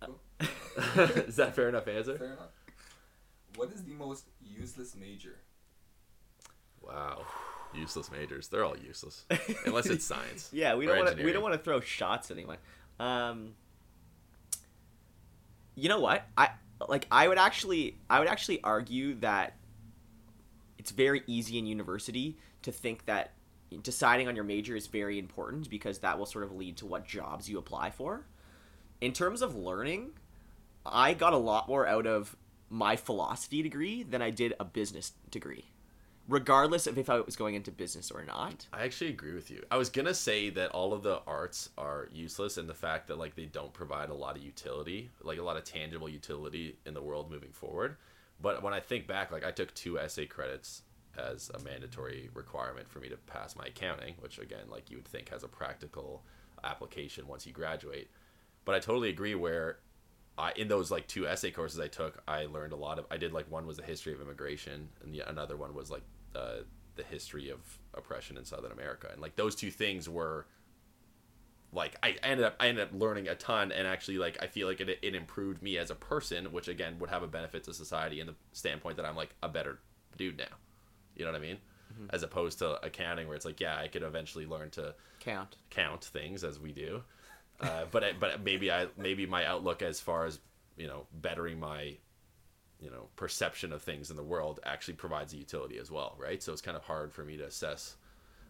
Cool. 0.00 0.20
is 1.26 1.36
that 1.36 1.54
fair 1.54 1.68
enough 1.68 1.88
answer? 1.88 2.18
Fair 2.18 2.34
enough. 2.34 2.50
What 3.56 3.70
is 3.72 3.82
the 3.84 3.92
most 3.92 4.26
useless 4.40 4.94
major? 4.96 5.36
Wow, 6.80 7.26
useless 7.74 8.10
majors. 8.10 8.48
They're 8.48 8.64
all 8.64 8.76
useless 8.76 9.24
unless 9.66 9.86
it's 9.86 10.04
science. 10.12 10.48
Yeah, 10.52 10.74
we 10.74 10.86
don't 10.86 10.98
want 10.98 11.16
to. 11.16 11.24
We 11.24 11.32
don't 11.32 11.42
want 11.42 11.54
to 11.54 11.58
throw 11.58 11.80
shots 11.80 12.30
at 12.30 12.36
anyone. 12.36 12.58
Um, 13.00 13.54
you 15.74 15.88
know 15.88 16.00
what? 16.00 16.26
I 16.36 16.50
like. 16.88 17.06
I 17.10 17.28
would 17.28 17.38
actually. 17.38 17.98
I 18.08 18.18
would 18.18 18.28
actually 18.28 18.62
argue 18.62 19.14
that 19.16 19.56
it's 20.78 20.90
very 20.90 21.22
easy 21.26 21.58
in 21.58 21.66
university 21.66 22.36
to 22.62 22.72
think 22.72 23.06
that 23.06 23.32
deciding 23.82 24.28
on 24.28 24.34
your 24.34 24.44
major 24.44 24.76
is 24.76 24.86
very 24.86 25.18
important 25.18 25.70
because 25.70 26.00
that 26.00 26.18
will 26.18 26.26
sort 26.26 26.44
of 26.44 26.52
lead 26.52 26.76
to 26.78 26.86
what 26.86 27.06
jobs 27.06 27.48
you 27.48 27.58
apply 27.58 27.90
for. 27.90 28.26
In 29.00 29.12
terms 29.12 29.42
of 29.42 29.56
learning, 29.56 30.10
I 30.84 31.14
got 31.14 31.32
a 31.32 31.38
lot 31.38 31.68
more 31.68 31.86
out 31.86 32.06
of 32.06 32.36
my 32.68 32.96
philosophy 32.96 33.62
degree 33.62 34.02
than 34.02 34.22
I 34.22 34.30
did 34.30 34.54
a 34.58 34.64
business 34.64 35.12
degree, 35.30 35.66
regardless 36.28 36.86
of 36.86 36.98
if 36.98 37.10
I 37.10 37.20
was 37.20 37.36
going 37.36 37.54
into 37.54 37.70
business 37.70 38.10
or 38.10 38.24
not. 38.24 38.66
I 38.72 38.84
actually 38.84 39.10
agree 39.10 39.34
with 39.34 39.50
you. 39.50 39.62
I 39.70 39.76
was 39.76 39.90
gonna 39.90 40.14
say 40.14 40.50
that 40.50 40.70
all 40.70 40.92
of 40.92 41.02
the 41.02 41.20
arts 41.26 41.70
are 41.76 42.08
useless, 42.12 42.56
and 42.56 42.68
the 42.68 42.74
fact 42.74 43.08
that 43.08 43.18
like 43.18 43.34
they 43.34 43.46
don't 43.46 43.72
provide 43.72 44.10
a 44.10 44.14
lot 44.14 44.36
of 44.36 44.42
utility, 44.42 45.10
like 45.22 45.38
a 45.38 45.42
lot 45.42 45.56
of 45.56 45.64
tangible 45.64 46.08
utility 46.08 46.76
in 46.86 46.94
the 46.94 47.02
world 47.02 47.30
moving 47.30 47.52
forward. 47.52 47.96
But 48.40 48.62
when 48.62 48.74
I 48.74 48.80
think 48.80 49.06
back, 49.06 49.30
like 49.30 49.44
I 49.44 49.50
took 49.50 49.72
two 49.74 49.98
essay 49.98 50.26
credits 50.26 50.82
as 51.18 51.50
a 51.54 51.58
mandatory 51.60 52.30
requirement 52.34 52.88
for 52.88 52.98
me 52.98 53.08
to 53.08 53.16
pass 53.16 53.54
my 53.54 53.66
accounting, 53.66 54.14
which 54.20 54.38
again, 54.38 54.64
like 54.68 54.90
you 54.90 54.96
would 54.96 55.06
think 55.06 55.28
has 55.28 55.44
a 55.44 55.48
practical 55.48 56.24
application 56.64 57.26
once 57.26 57.46
you 57.46 57.52
graduate. 57.52 58.08
But 58.64 58.74
I 58.74 58.78
totally 58.78 59.10
agree 59.10 59.34
where 59.34 59.78
I, 60.38 60.52
in 60.56 60.68
those 60.68 60.90
like 60.90 61.06
two 61.06 61.26
essay 61.26 61.50
courses 61.50 61.78
I 61.78 61.88
took, 61.88 62.22
I 62.26 62.46
learned 62.46 62.72
a 62.72 62.76
lot 62.76 62.98
of. 62.98 63.06
I 63.10 63.16
did 63.16 63.32
like 63.32 63.50
one 63.50 63.66
was 63.66 63.76
the 63.76 63.82
history 63.82 64.12
of 64.12 64.20
immigration, 64.20 64.88
and 65.02 65.14
the, 65.14 65.28
another 65.28 65.56
one 65.56 65.74
was 65.74 65.90
like 65.90 66.02
uh, 66.34 66.62
the 66.96 67.02
history 67.02 67.50
of 67.50 67.58
oppression 67.94 68.36
in 68.36 68.44
Southern 68.44 68.72
America, 68.72 69.08
and 69.12 69.20
like 69.20 69.36
those 69.36 69.54
two 69.54 69.70
things 69.70 70.08
were 70.08 70.46
like 71.72 71.96
I 72.02 72.16
ended 72.22 72.44
up 72.44 72.56
I 72.60 72.68
ended 72.68 72.84
up 72.84 72.90
learning 72.92 73.28
a 73.28 73.34
ton, 73.34 73.72
and 73.72 73.86
actually 73.86 74.18
like 74.18 74.38
I 74.42 74.46
feel 74.46 74.68
like 74.68 74.80
it 74.80 74.98
it 75.02 75.14
improved 75.14 75.62
me 75.62 75.78
as 75.78 75.90
a 75.90 75.94
person, 75.94 76.46
which 76.52 76.68
again 76.68 76.98
would 76.98 77.10
have 77.10 77.22
a 77.22 77.26
benefit 77.28 77.64
to 77.64 77.74
society 77.74 78.20
in 78.20 78.26
the 78.26 78.34
standpoint 78.52 78.96
that 78.98 79.06
I'm 79.06 79.16
like 79.16 79.34
a 79.42 79.48
better 79.48 79.78
dude 80.16 80.38
now. 80.38 80.44
You 81.16 81.24
know 81.24 81.32
what 81.32 81.40
I 81.40 81.42
mean? 81.44 81.58
As 82.10 82.22
opposed 82.22 82.58
to 82.60 82.82
accounting, 82.84 83.26
where 83.28 83.36
it's 83.36 83.44
like, 83.44 83.60
yeah, 83.60 83.76
I 83.78 83.86
could 83.86 84.02
eventually 84.02 84.46
learn 84.46 84.70
to 84.70 84.94
Count. 85.20 85.56
count 85.70 86.02
things 86.04 86.42
as 86.44 86.58
we 86.58 86.72
do. 86.72 87.02
Uh, 87.60 87.84
but 87.92 88.02
I- 88.02 88.12
but 88.12 88.42
maybe 88.42 88.72
I 88.72 88.88
maybe 88.96 89.24
my 89.24 89.44
outlook 89.46 89.82
as 89.82 90.00
far 90.00 90.26
as 90.26 90.40
you 90.76 90.88
know 90.88 91.06
bettering 91.12 91.60
my 91.60 91.96
you 92.82 92.90
know 92.90 93.08
perception 93.16 93.72
of 93.72 93.82
things 93.82 94.10
in 94.10 94.16
the 94.16 94.22
world 94.22 94.60
actually 94.64 94.94
provides 94.94 95.32
a 95.32 95.36
utility 95.36 95.78
as 95.78 95.90
well, 95.90 96.16
right? 96.18 96.42
So 96.42 96.52
it's 96.52 96.62
kind 96.62 96.76
of 96.76 96.82
hard 96.82 97.12
for 97.12 97.24
me 97.24 97.36
to 97.36 97.44
assess 97.44 97.96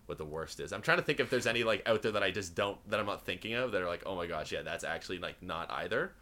what 0.06 0.18
the 0.18 0.24
worst 0.24 0.58
is. 0.58 0.72
I'm 0.72 0.82
trying 0.82 0.98
to 0.98 1.04
think 1.04 1.20
if 1.20 1.30
there's 1.30 1.46
any 1.46 1.62
like 1.62 1.86
out 1.86 2.02
there 2.02 2.12
that 2.12 2.22
I 2.22 2.30
just 2.30 2.54
don't 2.54 2.78
that 2.90 2.98
I'm 2.98 3.06
not 3.06 3.24
thinking 3.24 3.54
of 3.54 3.72
that 3.72 3.82
are 3.82 3.88
like, 3.88 4.02
oh 4.06 4.16
my 4.16 4.26
gosh, 4.26 4.50
yeah, 4.52 4.62
that's 4.62 4.84
actually 4.84 5.18
like 5.18 5.42
not 5.42 5.70
either. 5.70 6.12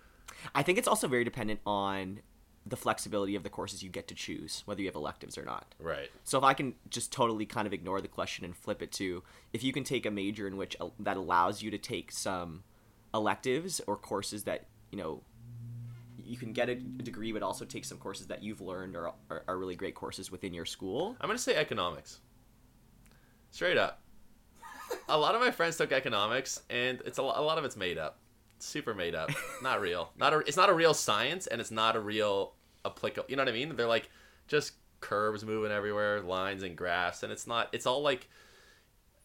I 0.54 0.62
think 0.62 0.78
it's 0.78 0.88
also 0.88 1.08
very 1.08 1.24
dependent 1.24 1.60
on 1.64 2.20
the 2.66 2.76
flexibility 2.76 3.34
of 3.34 3.42
the 3.42 3.48
courses 3.48 3.82
you 3.82 3.88
get 3.88 4.06
to 4.08 4.14
choose, 4.14 4.62
whether 4.66 4.80
you 4.80 4.86
have 4.86 4.94
electives 4.94 5.38
or 5.38 5.44
not. 5.44 5.74
Right. 5.78 6.10
So 6.24 6.36
if 6.38 6.44
I 6.44 6.52
can 6.52 6.74
just 6.88 7.10
totally 7.10 7.46
kind 7.46 7.66
of 7.66 7.72
ignore 7.72 8.00
the 8.00 8.08
question 8.08 8.44
and 8.44 8.54
flip 8.54 8.82
it 8.82 8.92
to 8.92 9.22
if 9.52 9.64
you 9.64 9.72
can 9.72 9.82
take 9.82 10.04
a 10.04 10.10
major 10.10 10.46
in 10.46 10.56
which 10.56 10.76
uh, 10.80 10.88
that 10.98 11.16
allows 11.16 11.62
you 11.62 11.70
to 11.70 11.78
take 11.78 12.12
some 12.12 12.64
electives 13.14 13.80
or 13.86 13.96
courses 13.96 14.44
that 14.44 14.66
you 14.90 14.98
know 14.98 15.22
you 16.30 16.36
can 16.36 16.52
get 16.52 16.68
a 16.68 16.76
degree, 16.76 17.32
but 17.32 17.42
also 17.42 17.64
take 17.64 17.84
some 17.84 17.98
courses 17.98 18.28
that 18.28 18.40
you've 18.40 18.60
learned 18.60 18.94
are, 18.94 19.12
are, 19.28 19.42
are 19.48 19.58
really 19.58 19.74
great 19.74 19.96
courses 19.96 20.30
within 20.30 20.54
your 20.54 20.64
school. 20.64 21.16
I'm 21.20 21.28
gonna 21.28 21.40
say 21.40 21.56
economics. 21.56 22.20
Straight 23.50 23.76
up. 23.76 24.00
a 25.08 25.18
lot 25.18 25.34
of 25.34 25.40
my 25.40 25.50
friends 25.50 25.76
took 25.76 25.90
economics, 25.90 26.62
and 26.70 27.02
it's 27.04 27.18
a, 27.18 27.22
a 27.22 27.42
lot 27.42 27.58
of 27.58 27.64
it's 27.64 27.76
made 27.76 27.98
up. 27.98 28.20
super 28.60 28.94
made 28.94 29.16
up, 29.16 29.30
not 29.62 29.80
real. 29.80 30.12
Not 30.16 30.32
a, 30.32 30.38
it's 30.38 30.56
not 30.56 30.70
a 30.70 30.72
real 30.72 30.94
science, 30.94 31.48
and 31.48 31.60
it's 31.60 31.72
not 31.72 31.96
a 31.96 32.00
real 32.00 32.54
applicable. 32.84 33.28
You 33.28 33.34
know 33.34 33.42
what 33.42 33.48
I 33.48 33.52
mean? 33.52 33.74
They're 33.74 33.88
like 33.88 34.08
just 34.46 34.74
curves 35.00 35.44
moving 35.44 35.72
everywhere, 35.72 36.20
lines 36.20 36.62
and 36.62 36.76
graphs, 36.76 37.24
and 37.24 37.32
it's 37.32 37.48
not. 37.48 37.68
It's 37.72 37.86
all 37.86 38.02
like. 38.02 38.28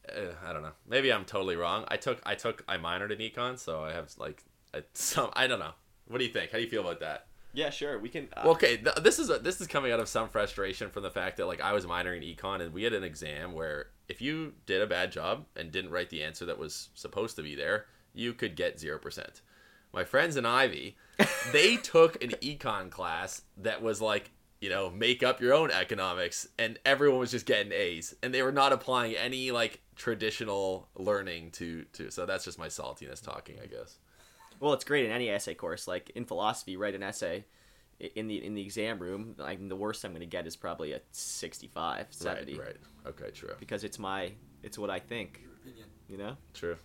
Uh, 0.10 0.34
I 0.44 0.54
don't 0.54 0.64
know. 0.64 0.74
Maybe 0.88 1.14
I'm 1.14 1.26
totally 1.26 1.56
wrong. 1.56 1.86
I 1.88 1.98
took 1.98 2.20
I 2.26 2.34
took 2.34 2.64
I 2.68 2.78
minored 2.78 3.12
in 3.12 3.20
econ, 3.20 3.60
so 3.60 3.84
I 3.84 3.94
have 3.94 4.12
like 4.18 4.44
some. 4.94 5.30
I 5.34 5.46
don't 5.46 5.60
know. 5.60 5.74
What 6.08 6.20
do 6.20 6.24
you 6.26 6.32
think? 6.32 6.52
How 6.52 6.58
do 6.58 6.64
you 6.64 6.70
feel 6.70 6.82
about 6.82 7.00
that? 7.00 7.28
Yeah, 7.54 7.70
sure. 7.70 7.98
We 8.00 8.10
can. 8.10 8.28
Uh, 8.36 8.42
Well, 8.44 8.54
okay, 8.54 8.78
th- 8.78 8.98
this 8.98 9.18
is 9.18 9.30
a, 9.30 9.40
this 9.40 9.62
is 9.62 9.68
coming 9.68 9.92
out 9.92 10.00
of 10.02 10.10
some 10.10 10.28
frustration 10.28 10.90
from 10.90 11.04
the 11.04 11.10
fact 11.10 11.38
that 11.38 11.46
like 11.48 11.62
I 11.62 11.72
was 11.74 11.86
minoring 11.86 12.18
in 12.18 12.36
econ 12.36 12.62
and 12.62 12.74
we 12.74 12.84
had 12.84 12.94
an 12.94 13.04
exam 13.04 13.54
where 13.54 13.88
if 14.10 14.22
you 14.22 14.54
did 14.66 14.82
a 14.82 14.88
bad 14.88 15.12
job 15.12 15.46
and 15.56 15.72
didn't 15.72 15.92
write 15.92 16.10
the 16.10 16.22
answer 16.22 16.46
that 16.46 16.58
was 16.60 16.90
supposed 16.96 17.38
to 17.38 17.44
be 17.44 17.56
there, 17.56 17.86
you 18.14 18.34
could 18.34 18.56
get 18.56 18.80
zero 18.80 19.00
percent. 19.00 19.42
My 19.94 20.04
friends 20.04 20.36
in 20.36 20.46
Ivey, 20.46 20.98
they 21.54 21.78
took 21.78 22.22
an 22.22 22.32
econ 22.42 22.90
class 22.92 23.44
that 23.58 23.82
was 23.82 24.02
like 24.02 24.32
you 24.60 24.70
know 24.70 24.90
make 24.90 25.24
up 25.24 25.40
your 25.40 25.54
own 25.54 25.72
economics, 25.72 26.50
and 26.60 26.78
everyone 26.86 27.20
was 27.20 27.32
just 27.32 27.46
getting 27.46 27.72
A's, 27.72 28.14
and 28.22 28.34
they 28.34 28.42
were 28.44 28.52
not 28.52 28.74
applying 28.74 29.16
any 29.16 29.52
like 29.52 29.80
traditional 29.96 30.90
learning 30.98 31.52
to 31.52 31.86
to. 31.94 32.12
So 32.12 32.26
that's 32.26 32.44
just 32.44 32.60
my 32.60 32.68
saltiness 32.68 33.24
talking, 33.24 33.60
I 33.64 33.68
guess. 33.68 33.98
Well, 34.60 34.74
it's 34.74 34.84
great 34.86 35.06
in 35.06 35.12
any 35.12 35.30
essay 35.30 35.54
course. 35.54 35.88
Like 35.88 36.12
in 36.16 36.26
philosophy, 36.26 36.78
write 36.78 36.96
an 36.96 37.04
essay 37.04 37.46
in 38.16 38.28
the 38.28 38.44
in 38.44 38.54
the 38.56 38.62
exam 38.62 39.00
room. 39.00 39.36
Like 39.38 39.68
the 39.68 39.76
worst 39.76 40.04
I'm 40.04 40.12
going 40.12 40.22
to 40.22 40.26
get 40.26 40.48
is 40.48 40.56
probably 40.56 40.94
a 40.94 41.02
65, 41.12 42.08
70. 42.10 42.54
Right, 42.58 42.66
right. 42.68 42.76
Okay, 43.08 43.32
true, 43.32 43.54
Because 43.60 43.84
it's 43.84 44.00
my 44.00 44.32
it's 44.64 44.78
what 44.78 44.90
I 44.90 45.00
think. 45.00 45.42
Opinion. 45.62 45.86
You 46.10 46.18
know. 46.18 46.38
true. 46.54 46.78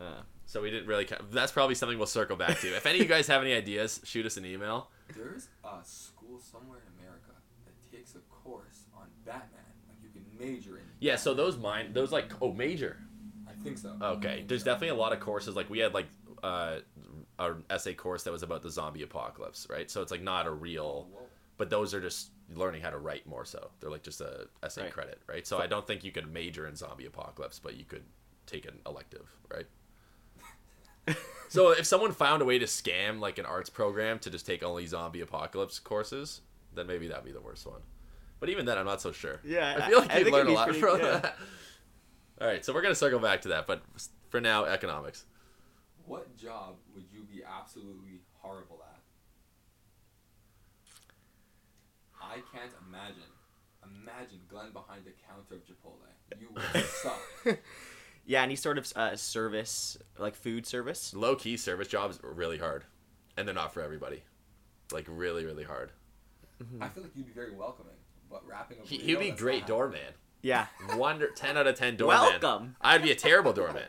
Uh, 0.00 0.22
So 0.46 0.60
we 0.62 0.70
didn't 0.70 0.86
really. 0.86 1.04
Ca- 1.04 1.22
that's 1.30 1.52
probably 1.52 1.74
something 1.74 1.96
we'll 1.98 2.06
circle 2.06 2.36
back 2.36 2.58
to. 2.60 2.68
If 2.76 2.86
any 2.86 2.98
of 2.98 3.02
you 3.02 3.08
guys 3.08 3.26
have 3.28 3.42
any 3.42 3.52
ideas, 3.54 4.00
shoot 4.04 4.26
us 4.26 4.36
an 4.36 4.44
email. 4.44 4.90
There's 5.16 5.48
a 5.64 5.78
school 5.84 6.38
somewhere 6.40 6.78
in 6.80 7.00
America 7.02 7.32
that 7.66 7.96
takes 7.96 8.14
a 8.14 8.18
course 8.30 8.84
on 8.96 9.06
Batman. 9.24 9.60
Like 9.88 9.98
you 10.02 10.08
can 10.10 10.24
major 10.38 10.76
in. 10.78 10.84
Yeah. 11.00 11.16
So 11.16 11.34
those 11.34 11.56
mine, 11.56 11.92
those 11.92 12.10
like 12.12 12.32
oh 12.42 12.52
major. 12.52 12.98
I 13.48 13.52
think 13.62 13.78
so. 13.78 13.96
Okay. 14.02 14.44
There's 14.46 14.64
definitely 14.64 14.88
a 14.88 15.00
lot 15.00 15.12
of 15.12 15.20
courses. 15.20 15.54
Like 15.54 15.70
we 15.70 15.78
had 15.78 15.94
like 15.94 16.06
uh, 16.42 16.78
an 17.38 17.64
essay 17.70 17.94
course 17.94 18.22
that 18.24 18.32
was 18.32 18.42
about 18.42 18.62
the 18.62 18.70
zombie 18.70 19.02
apocalypse, 19.02 19.66
right? 19.70 19.90
So 19.90 20.02
it's 20.02 20.10
like 20.10 20.22
not 20.22 20.46
a 20.46 20.50
real. 20.50 21.08
But 21.58 21.70
those 21.70 21.94
are 21.94 22.00
just 22.00 22.30
learning 22.54 22.82
how 22.82 22.90
to 22.90 22.98
write 22.98 23.26
more 23.26 23.44
so. 23.44 23.70
They're 23.80 23.90
like 23.90 24.02
just 24.02 24.20
a 24.20 24.46
essay 24.62 24.82
Right. 24.84 24.92
credit, 24.92 25.20
right? 25.28 25.46
So 25.46 25.58
I 25.58 25.66
don't 25.66 25.86
think 25.86 26.02
you 26.02 26.10
could 26.10 26.32
major 26.32 26.66
in 26.66 26.74
zombie 26.74 27.06
apocalypse, 27.06 27.58
but 27.58 27.76
you 27.76 27.84
could 27.84 28.02
take 28.46 28.66
an 28.66 28.78
elective, 28.86 29.30
right? 29.52 29.66
so 31.48 31.70
if 31.70 31.84
someone 31.86 32.12
found 32.12 32.42
a 32.42 32.44
way 32.44 32.58
to 32.58 32.66
scam 32.66 33.20
like 33.20 33.38
an 33.38 33.46
arts 33.46 33.70
program 33.70 34.18
to 34.20 34.30
just 34.30 34.46
take 34.46 34.62
only 34.62 34.86
zombie 34.86 35.20
apocalypse 35.20 35.78
courses, 35.78 36.40
then 36.74 36.86
maybe 36.86 37.08
that'd 37.08 37.24
be 37.24 37.32
the 37.32 37.40
worst 37.40 37.66
one. 37.66 37.80
But 38.40 38.48
even 38.48 38.64
then, 38.66 38.78
I'm 38.78 38.86
not 38.86 39.00
so 39.00 39.12
sure. 39.12 39.40
Yeah, 39.44 39.76
I 39.82 39.88
feel 39.88 39.98
like 40.00 40.10
I- 40.12 40.18
you'd 40.18 40.32
learn 40.32 40.46
a 40.48 40.52
lot 40.52 40.64
pretty- 40.66 40.80
from 40.80 40.98
yeah. 41.00 41.18
that. 41.18 41.36
All 42.40 42.46
right, 42.48 42.64
so 42.64 42.72
we're 42.72 42.82
gonna 42.82 42.94
circle 42.94 43.20
back 43.20 43.42
to 43.42 43.48
that, 43.48 43.66
but 43.66 43.82
for 44.30 44.40
now, 44.40 44.64
economics. 44.64 45.24
What 46.06 46.36
job 46.36 46.76
would 46.94 47.04
you 47.12 47.22
be 47.22 47.42
absolutely 47.44 48.20
horrible 48.40 48.82
at? 48.84 49.00
I 52.20 52.36
can't 52.56 52.72
imagine. 52.88 53.22
Imagine 53.84 54.40
Glenn 54.48 54.72
behind 54.72 55.04
the 55.04 55.12
counter 55.26 55.54
of 55.56 55.64
Chipotle. 55.64 56.06
You 56.40 56.48
would 56.52 56.84
suck. 56.86 57.58
yeah, 58.24 58.42
any 58.42 58.56
sort 58.56 58.78
of 58.78 58.90
uh, 58.94 59.16
service, 59.16 59.98
like 60.18 60.34
food 60.34 60.66
service. 60.66 61.14
Low 61.14 61.34
key 61.34 61.56
service 61.56 61.88
jobs 61.88 62.20
are 62.22 62.32
really 62.32 62.58
hard, 62.58 62.84
and 63.36 63.46
they're 63.46 63.54
not 63.54 63.74
for 63.74 63.82
everybody. 63.82 64.22
Like 64.92 65.06
really, 65.08 65.44
really 65.44 65.64
hard. 65.64 65.92
I 66.80 66.88
feel 66.88 67.02
like 67.02 67.12
you'd 67.16 67.26
be 67.26 67.32
very 67.32 67.54
welcoming, 67.54 67.94
but 68.30 68.46
wrapping 68.46 68.78
a 68.82 68.86
He, 68.86 68.98
he'd 68.98 69.18
be 69.18 69.30
that's 69.30 69.40
great 69.40 69.66
doorman. 69.66 70.00
Yeah. 70.42 70.66
Wonder 70.96 71.28
ten 71.34 71.56
out 71.56 71.66
of 71.66 71.76
ten 71.76 71.96
doorman. 71.96 72.20
Welcome. 72.40 72.76
I'd 72.80 73.02
be 73.02 73.10
a 73.10 73.16
terrible 73.16 73.52
doorman. 73.52 73.84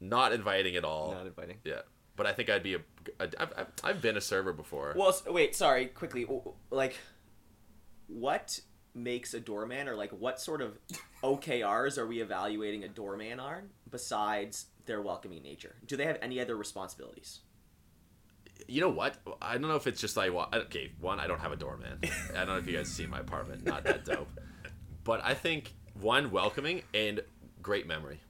Not 0.00 0.32
inviting 0.32 0.76
at 0.76 0.84
all. 0.84 1.12
Not 1.12 1.26
inviting. 1.26 1.58
Yeah, 1.64 1.82
but 2.16 2.26
I 2.26 2.32
think 2.32 2.50
I'd 2.50 2.62
be 2.62 2.74
a. 2.74 2.80
a 3.20 3.28
I've, 3.38 3.66
I've, 3.82 4.02
been 4.02 4.16
a 4.16 4.20
server 4.20 4.52
before. 4.52 4.94
Well, 4.96 5.14
wait, 5.28 5.56
sorry, 5.56 5.86
quickly. 5.86 6.26
Like, 6.70 6.96
what 8.06 8.60
makes 8.94 9.34
a 9.34 9.40
doorman, 9.40 9.88
or 9.88 9.96
like, 9.96 10.10
what 10.10 10.40
sort 10.40 10.60
of 10.60 10.78
OKRs 11.22 11.98
are 11.98 12.06
we 12.06 12.20
evaluating 12.20 12.84
a 12.84 12.88
doorman 12.88 13.40
on 13.40 13.70
besides 13.90 14.66
their 14.86 15.00
welcoming 15.00 15.42
nature? 15.42 15.76
Do 15.86 15.96
they 15.96 16.04
have 16.04 16.18
any 16.20 16.40
other 16.40 16.56
responsibilities? 16.56 17.40
you 18.68 18.80
know 18.80 18.88
what? 18.88 19.16
I 19.40 19.52
don't 19.52 19.68
know 19.68 19.76
if 19.76 19.86
it's 19.86 20.00
just 20.00 20.16
like 20.16 20.32
well, 20.32 20.48
okay. 20.52 20.92
One, 21.00 21.20
I 21.20 21.26
don't 21.26 21.40
have 21.40 21.52
a 21.52 21.56
doorman. 21.56 22.00
I 22.34 22.38
don't 22.38 22.48
know 22.48 22.56
if 22.56 22.66
you 22.66 22.76
guys 22.76 22.88
see 22.88 23.06
my 23.06 23.20
apartment. 23.20 23.64
Not 23.64 23.84
that 23.84 24.04
dope. 24.04 24.28
But 25.04 25.24
I 25.24 25.34
think 25.34 25.72
one 26.00 26.32
welcoming 26.32 26.82
and 26.92 27.20
great 27.62 27.86
memory. 27.86 28.20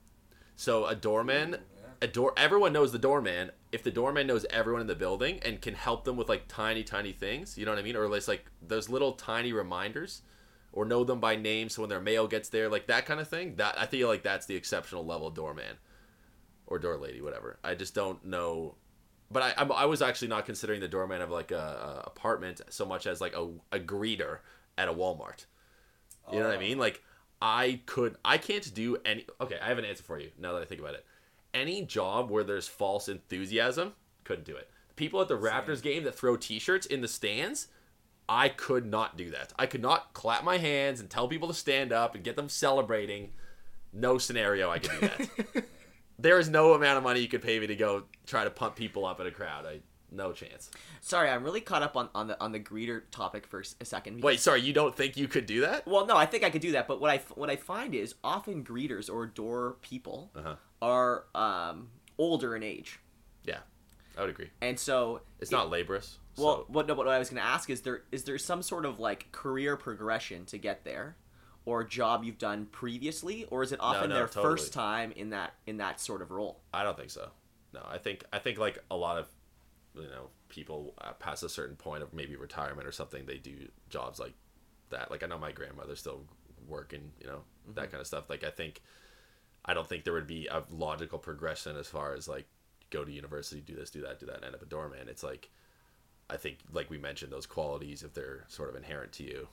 So 0.57 0.87
a 0.87 0.95
doorman, 0.95 1.59
a 2.03 2.07
door. 2.07 2.33
Everyone 2.37 2.73
knows 2.73 2.91
the 2.93 2.99
doorman. 2.99 3.51
If 3.73 3.83
the 3.83 3.91
doorman 3.91 4.27
knows 4.27 4.47
everyone 4.51 4.81
in 4.81 4.87
the 4.87 4.95
building 4.95 5.39
and 5.45 5.61
can 5.61 5.75
help 5.75 6.05
them 6.05 6.17
with 6.17 6.29
like 6.29 6.49
tiny, 6.49 6.83
tiny 6.83 7.13
things, 7.13 7.57
you 7.59 7.65
know 7.67 7.73
what 7.73 7.79
I 7.79 7.83
mean, 7.83 7.95
or 7.97 8.05
at 8.05 8.11
least 8.11 8.27
like 8.29 8.47
those 8.67 8.89
little 8.89 9.13
tiny 9.13 9.53
reminders, 9.53 10.23
or 10.73 10.85
know 10.85 11.05
them 11.05 11.21
by 11.21 11.37
name, 11.37 11.69
so 11.69 11.83
when 11.83 11.89
their 11.91 12.01
mail 12.01 12.27
gets 12.27 12.49
there, 12.49 12.69
like 12.69 12.87
that 12.87 13.07
kind 13.07 13.21
of 13.21 13.29
thing. 13.29 13.57
That 13.57 13.79
I 13.79 13.87
feel 13.87 14.09
like 14.09 14.23
that's 14.23 14.47
the 14.47 14.57
exceptional 14.57 15.05
level 15.05 15.31
doorman, 15.31 15.77
or 16.67 16.79
door 16.79 16.97
lady, 16.97 17.21
whatever. 17.21 17.59
I 17.63 17.75
just 17.75 17.95
don't 17.95 18.25
know 18.25 18.75
but 19.29 19.43
I, 19.43 19.51
I'm- 19.59 19.73
I 19.73 19.87
was 19.87 20.03
actually 20.03 20.29
not 20.29 20.47
considering 20.47 20.81
the 20.81 20.87
doorman 20.87 21.21
of 21.21 21.31
like 21.31 21.51
a, 21.51 21.57
a 22.05 22.07
apartment 22.07 22.61
so 22.69 22.85
much 22.87 23.09
as 23.09 23.21
like 23.21 23.35
a, 23.35 23.49
a 23.73 23.81
greeter 23.81 24.39
at 24.79 24.89
a 24.89 24.93
Walmart. 24.93 25.47
You 26.31 26.39
know 26.39 26.45
what 26.45 26.53
I 26.55 26.57
Oh. 26.57 26.61
mean? 26.61 26.79
Like 26.79 27.03
I 27.41 27.81
could, 27.87 28.17
I 28.25 28.39
can't 28.39 28.73
do 28.75 28.97
any. 29.05 29.27
Okay, 29.41 29.59
I 29.63 29.69
have 29.69 29.79
an 29.79 29.85
answer 29.85 30.03
for 30.03 30.19
you 30.19 30.31
now 30.39 30.53
that 30.53 30.63
I 30.63 30.65
think 30.65 30.81
about 30.81 30.95
it. 30.95 31.05
Any 31.53 31.83
job 31.83 32.31
where 32.31 32.45
there's 32.45 32.69
false 32.69 33.09
enthusiasm, 33.09 33.93
couldn't 34.25 34.47
do 34.47 34.57
it. 34.57 34.71
People 34.97 35.21
at 35.21 35.29
the 35.29 35.39
Raptors 35.39 35.83
game 35.83 36.05
that 36.05 36.15
throw 36.15 36.37
T-shirts 36.37 36.87
in 36.87 37.03
the 37.03 37.09
stands, 37.09 37.69
I 38.29 38.49
could 38.49 38.87
not 38.87 39.17
do 39.17 39.31
that. 39.31 39.53
I 39.59 39.67
could 39.67 39.83
not 39.83 40.15
clap 40.15 40.43
my 40.43 40.59
hands 40.59 41.01
and 41.01 41.09
tell 41.09 41.29
people 41.29 41.49
to 41.49 41.55
stand 41.55 41.93
up 41.93 42.15
and 42.15 42.25
get 42.25 42.37
them 42.37 42.49
celebrating. 42.49 43.31
No 43.93 44.19
scenario 44.19 44.71
I 44.71 44.79
could 44.79 45.01
do 45.01 45.09
that. 45.55 45.65
there 46.19 46.39
is 46.39 46.49
no 46.49 46.73
amount 46.73 46.99
of 46.99 47.05
money 47.05 47.21
you 47.21 47.29
could 47.29 47.43
pay 47.43 47.59
me 47.61 47.67
to 47.67 47.77
go 47.77 48.05
try 48.27 48.45
to 48.45 48.51
pump 48.51 48.77
people 48.77 49.07
up 49.07 49.21
in 49.21 49.27
a 49.27 49.31
crowd. 49.31 49.67
I 49.67 49.81
no 50.11 50.33
chance. 50.33 50.71
Sorry, 51.01 51.29
I'm 51.29 51.43
really 51.45 51.61
caught 51.61 51.83
up 51.83 51.97
on, 51.97 52.09
on 52.15 52.29
the 52.29 52.41
on 52.41 52.53
the 52.53 52.61
greeter 52.61 53.03
topic 53.11 53.47
for 53.47 53.63
a 53.81 53.85
second. 53.85 54.23
Wait, 54.23 54.41
sorry, 54.41 54.61
you 54.61 54.73
don't 54.73 54.95
think 54.95 55.17
you 55.17 55.29
could 55.29 55.47
do 55.47 55.61
that? 55.63 55.87
Well, 55.87 56.07
no, 56.07 56.17
I 56.17 56.27
think 56.27 56.45
I 56.45 56.51
could 56.51 56.63
do 56.63 56.73
that, 56.73 56.87
but 56.89 57.01
what 57.01 57.11
I 57.11 57.19
what 57.35 57.51
I 57.51 57.57
find 57.57 57.95
is 57.95 58.15
often 58.25 58.65
greeters 58.65 59.13
or 59.13 59.27
door 59.27 59.77
people 59.83 60.31
Uh-huh. 60.37 60.57
are 60.83 61.25
um, 61.35 61.89
older 62.19 62.55
in 62.57 62.63
age, 62.63 63.01
Yeah, 63.45 63.59
I 64.17 64.21
would 64.23 64.31
agree. 64.31 64.51
and 64.61 64.79
so 64.79 65.21
It's 65.41 65.51
it- 65.51 65.55
not 65.55 65.71
laborious. 65.71 66.19
Well, 66.39 66.59
so- 66.59 66.65
what, 66.69 66.87
no, 66.87 66.95
what 66.95 67.09
I 67.09 67.19
was 67.19 67.31
going 67.31 67.41
to 67.43 67.49
ask 67.49 67.71
is 67.71 67.81
there 67.81 68.03
is 68.13 68.25
there 68.25 68.37
some 68.39 68.63
sort 68.63 68.85
of 68.85 69.01
like 69.01 69.33
career 69.33 69.77
progression 69.77 70.45
to 70.47 70.59
get 70.59 70.85
there, 70.85 71.17
or 71.65 71.83
job 71.83 72.25
you've 72.25 72.39
done 72.39 72.67
previously, 72.67 73.45
or 73.51 73.63
is 73.63 73.73
it 73.73 73.81
often 73.81 74.11
no, 74.11 74.15
their 74.17 74.27
totally. 74.29 74.45
first 74.57 74.73
time 74.73 75.13
in 75.13 75.31
that 75.31 75.55
in 75.67 75.79
that 75.79 75.99
sort 76.01 76.21
of 76.23 76.31
role? 76.31 76.61
I 76.75 76.83
don't 76.85 76.97
think 76.97 77.11
so. 77.11 77.31
No, 77.73 77.81
I 77.89 77.99
think 77.99 78.25
I 78.33 78.39
think 78.39 78.59
like 78.59 78.79
a 78.91 78.97
lot 78.97 79.19
of 79.19 79.29
you 79.97 80.09
know 80.09 80.29
people 80.49 80.95
uh, 81.01 81.13
past 81.13 81.43
a 81.43 81.49
certain 81.49 81.77
point 81.77 82.03
of 82.03 82.13
maybe 82.13 82.37
retirement 82.37 82.87
or 82.87 82.93
something, 82.93 83.27
they 83.27 83.39
do 83.39 83.69
jobs 83.89 84.19
like 84.19 84.35
that. 84.91 85.11
Like 85.11 85.23
I 85.23 85.27
know 85.27 85.39
my 85.39 85.53
grandmother's 85.53 86.01
still 86.01 86.23
working, 86.69 87.13
you 87.21 87.27
know, 87.27 87.43
that 87.75 87.91
kind 87.91 88.01
of 88.01 88.07
stuff. 88.07 88.29
Like 88.31 88.45
I 88.45 88.51
think 88.51 88.83
I 89.65 89.75
don't 89.75 89.89
think 89.89 90.05
there 90.05 90.13
would 90.13 90.27
be 90.27 90.47
a 90.47 90.63
logical 90.71 91.19
progression 91.19 91.77
as 91.77 91.89
far 91.89 92.15
as 92.15 92.29
like 92.29 92.47
go 92.91 93.05
to 93.05 93.13
university, 93.13 93.61
do 93.61 93.75
this, 93.75 93.91
do 93.91 94.03
that, 94.03 94.21
do 94.21 94.27
that, 94.27 94.37
and 94.37 94.45
end 94.45 94.55
up 94.55 94.63
a 94.63 94.67
doorman. 94.67 95.09
It's 95.09 95.23
like 95.23 95.51
I 96.31 96.37
think 96.37 96.59
like 96.73 96.91
we 96.91 96.99
mentioned 96.99 97.33
those 97.33 97.47
qualities 97.47 98.03
if 98.03 98.15
they're 98.15 98.45
sort 98.49 98.69
of 98.69 98.77
inherent 98.77 99.13
to 99.15 99.25
you, 99.25 99.49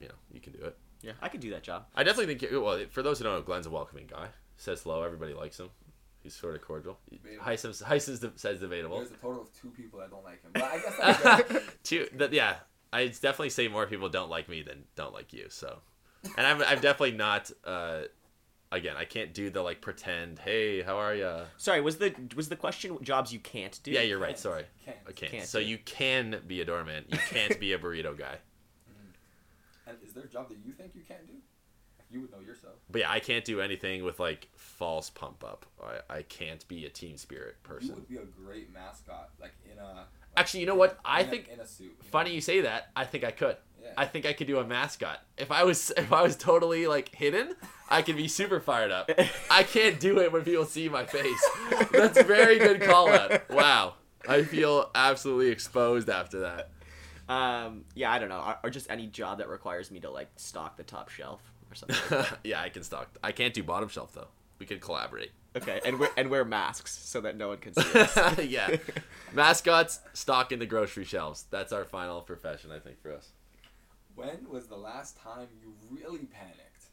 you 0.00 0.08
know, 0.08 0.14
you 0.32 0.40
can 0.40 0.52
do 0.52 0.64
it. 0.64 0.76
Yeah, 1.02 1.12
I 1.20 1.28
could 1.28 1.40
do 1.40 1.50
that 1.50 1.62
job. 1.62 1.86
I 1.94 2.02
definitely 2.04 2.34
think. 2.34 2.52
Well, 2.52 2.80
for 2.90 3.02
those 3.02 3.18
who 3.18 3.24
don't 3.24 3.34
know, 3.34 3.42
Glenn's 3.42 3.66
a 3.66 3.70
welcoming 3.70 4.06
guy. 4.06 4.28
Says 4.56 4.82
hello. 4.82 5.02
Everybody 5.02 5.34
likes 5.34 5.60
him. 5.60 5.68
He's 6.26 6.34
sort 6.34 6.56
of 6.56 6.62
cordial. 6.62 6.98
Debatable. 7.08 7.44
Heisem, 7.44 7.84
Heisem 7.84 8.36
says 8.36 8.58
debatable. 8.58 8.98
There's 8.98 9.12
a 9.12 9.14
total 9.14 9.42
of 9.42 9.52
two 9.52 9.68
people 9.68 10.00
that 10.00 10.10
don't 10.10 10.24
like 10.24 10.42
him. 10.42 10.50
But 10.54 10.64
I 10.64 10.78
guess 10.78 10.96
that's. 10.98 11.64
Two, 11.84 12.08
that, 12.16 12.32
yeah, 12.32 12.56
I'd 12.92 13.12
definitely 13.12 13.50
say 13.50 13.68
more 13.68 13.86
people 13.86 14.08
don't 14.08 14.28
like 14.28 14.48
me 14.48 14.62
than 14.62 14.82
don't 14.96 15.14
like 15.14 15.32
you. 15.32 15.46
So, 15.50 15.78
and 16.36 16.44
I'm, 16.44 16.60
I'm 16.62 16.80
definitely 16.80 17.12
not. 17.12 17.52
Uh, 17.64 18.02
again, 18.72 18.96
I 18.96 19.04
can't 19.04 19.32
do 19.32 19.50
the 19.50 19.62
like 19.62 19.80
pretend. 19.80 20.40
Hey, 20.40 20.82
how 20.82 20.96
are 20.96 21.14
you? 21.14 21.32
Sorry, 21.58 21.80
was 21.80 21.98
the 21.98 22.12
was 22.34 22.48
the 22.48 22.56
question 22.56 22.98
jobs 23.02 23.32
you 23.32 23.38
can't 23.38 23.78
do? 23.84 23.92
Yeah, 23.92 24.00
you're 24.00 24.18
right. 24.18 24.36
Sorry, 24.36 24.64
Can't. 24.84 24.96
I 25.08 25.12
can't. 25.12 25.30
Can't 25.30 25.46
so 25.46 25.60
do. 25.60 25.66
you 25.66 25.78
can 25.78 26.40
be 26.48 26.60
a 26.60 26.64
doorman. 26.64 27.04
You 27.08 27.18
can't 27.30 27.60
be 27.60 27.72
a 27.72 27.78
burrito 27.78 28.18
guy. 28.18 28.38
And 29.88 29.96
is 30.04 30.14
there 30.14 30.24
a 30.24 30.28
job 30.28 30.48
that 30.48 30.58
you 30.66 30.72
think 30.72 30.96
you 30.96 31.02
can't 31.06 31.24
do? 31.28 31.34
You 32.10 32.22
would 32.22 32.32
know 32.32 32.40
yourself. 32.40 32.74
But 32.90 33.02
yeah, 33.02 33.10
I 33.12 33.20
can't 33.20 33.44
do 33.44 33.60
anything 33.60 34.02
with 34.02 34.18
like 34.18 34.48
false 34.76 35.10
pump 35.10 35.42
up. 35.44 35.66
I, 35.82 36.18
I 36.18 36.22
can't 36.22 36.66
be 36.68 36.86
a 36.86 36.90
team 36.90 37.16
spirit 37.16 37.56
You 37.64 37.68
person. 37.74 37.94
would 37.94 38.08
be 38.08 38.16
a 38.16 38.24
great 38.24 38.72
mascot, 38.72 39.30
like 39.40 39.52
in 39.70 39.78
a. 39.78 39.84
like, 39.84 40.06
Actually, 40.36 40.60
you 40.60 40.66
know 40.66 40.74
what? 40.74 40.98
I 41.04 41.20
in 41.22 41.26
a- 41.26 41.30
think 41.30 41.48
in 41.48 41.60
a 41.60 41.66
suit. 41.66 41.84
you 41.84 41.88
know? 41.90 42.10
funny 42.10 42.34
you 42.34 42.40
say 42.40 42.60
that. 42.62 42.90
I 42.94 43.04
think 43.04 43.24
I 43.24 43.30
could. 43.30 43.56
Yeah. 43.82 43.92
I 43.96 44.04
think 44.06 44.26
I 44.26 44.32
could 44.32 44.46
do 44.48 44.58
a 44.58 44.64
mascot. 44.66 45.20
If 45.36 45.50
I 45.50 45.64
was 45.64 45.90
if 45.96 46.12
I 46.12 46.22
was 46.22 46.36
totally 46.36 46.86
like 46.86 47.14
hidden, 47.14 47.54
I 47.88 48.02
could 48.02 48.16
be 48.16 48.28
super 48.28 48.60
fired 48.60 48.90
up. 48.90 49.10
I 49.50 49.62
can't 49.62 49.98
do 50.00 50.18
it 50.20 50.32
when 50.32 50.42
people 50.42 50.64
see 50.64 50.88
my 50.88 51.06
face. 51.06 51.50
That's 51.92 52.18
a 52.18 52.24
very 52.24 52.58
good 52.58 52.82
call 52.82 53.08
out. 53.08 53.48
Wow. 53.50 53.94
I 54.28 54.42
feel 54.42 54.90
absolutely 54.94 55.48
exposed 55.50 56.08
after 56.10 56.40
that. 56.40 56.70
Um, 57.28 57.84
yeah, 57.94 58.12
I 58.12 58.18
don't 58.18 58.28
know, 58.28 58.40
or, 58.40 58.58
or 58.64 58.70
just 58.70 58.90
any 58.90 59.06
job 59.06 59.38
that 59.38 59.48
requires 59.48 59.90
me 59.90 60.00
to 60.00 60.10
like 60.10 60.28
stock 60.36 60.76
the 60.76 60.82
top 60.82 61.08
shelf 61.08 61.40
or 61.70 61.74
something. 61.74 62.24
yeah, 62.44 62.60
I 62.60 62.68
can 62.68 62.82
stock. 62.82 63.08
I 63.22 63.32
can't 63.32 63.54
do 63.54 63.62
bottom 63.62 63.88
shelf 63.88 64.12
though. 64.14 64.28
We 64.58 64.66
could 64.66 64.80
collaborate. 64.80 65.32
okay, 65.56 65.80
and 65.84 65.98
wear 65.98 66.08
and 66.16 66.30
wear 66.30 66.44
masks 66.44 66.92
so 66.98 67.20
that 67.22 67.36
no 67.36 67.48
one 67.48 67.58
can 67.58 67.74
see 67.74 67.98
us. 68.00 68.38
yeah. 68.44 68.76
Mascots 69.34 70.00
stocking 70.14 70.58
the 70.58 70.66
grocery 70.66 71.04
shelves. 71.04 71.44
That's 71.50 71.72
our 71.72 71.84
final 71.84 72.20
profession, 72.22 72.70
I 72.72 72.78
think, 72.78 73.00
for 73.02 73.12
us. 73.12 73.30
When 74.14 74.48
was 74.48 74.66
the 74.66 74.76
last 74.76 75.18
time 75.18 75.48
you 75.60 75.74
really 75.90 76.26
panicked? 76.26 76.86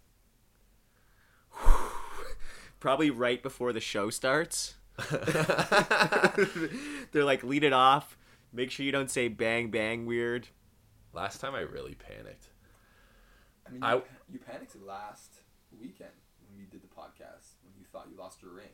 Probably 2.79 3.09
right 3.11 3.41
before 3.41 3.71
the 3.71 3.79
show 3.79 4.09
starts. 4.09 4.75
They're 7.11 7.23
like, 7.23 7.43
lead 7.43 7.63
it 7.63 7.73
off. 7.73 8.17
Make 8.51 8.71
sure 8.71 8.85
you 8.85 8.91
don't 8.91 9.09
say 9.09 9.27
bang 9.29 9.71
bang 9.71 10.05
weird. 10.05 10.47
Last 11.13 11.39
time 11.41 11.55
I 11.55 11.61
really 11.61 11.95
panicked. 11.95 12.47
I 13.65 13.69
mean, 13.71 13.81
you, 13.81 13.87
I- 13.87 13.95
pa- 13.99 14.05
you 14.31 14.39
panicked 14.39 14.75
last 14.85 15.35
weekend 15.79 16.09
when 16.47 16.57
we 16.57 16.65
did 16.69 16.81
the 16.81 16.87
podcast 16.87 16.97
when 16.99 17.21
you 17.23 17.42
thought 17.93 18.07
you 18.11 18.17
lost 18.17 18.41
your 18.41 18.51
ring. 18.51 18.67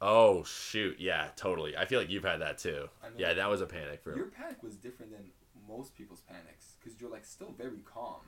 Oh 0.00 0.42
shoot, 0.42 0.96
yeah, 0.98 1.28
totally. 1.36 1.76
I 1.76 1.84
feel 1.84 2.00
like 2.00 2.10
you've 2.10 2.24
had 2.24 2.40
that 2.40 2.58
too. 2.58 2.88
I 3.04 3.06
know. 3.08 3.14
Yeah, 3.18 3.34
that 3.34 3.48
was 3.48 3.60
a 3.60 3.66
panic 3.66 4.02
for 4.02 4.16
Your 4.16 4.26
panic 4.26 4.60
was 4.62 4.74
different 4.74 5.12
than 5.12 5.30
most 5.68 5.94
people's 5.96 6.22
panics 6.22 6.74
because 6.80 7.00
you're 7.00 7.10
like 7.10 7.24
still 7.24 7.54
very 7.56 7.78
calm. 7.84 8.20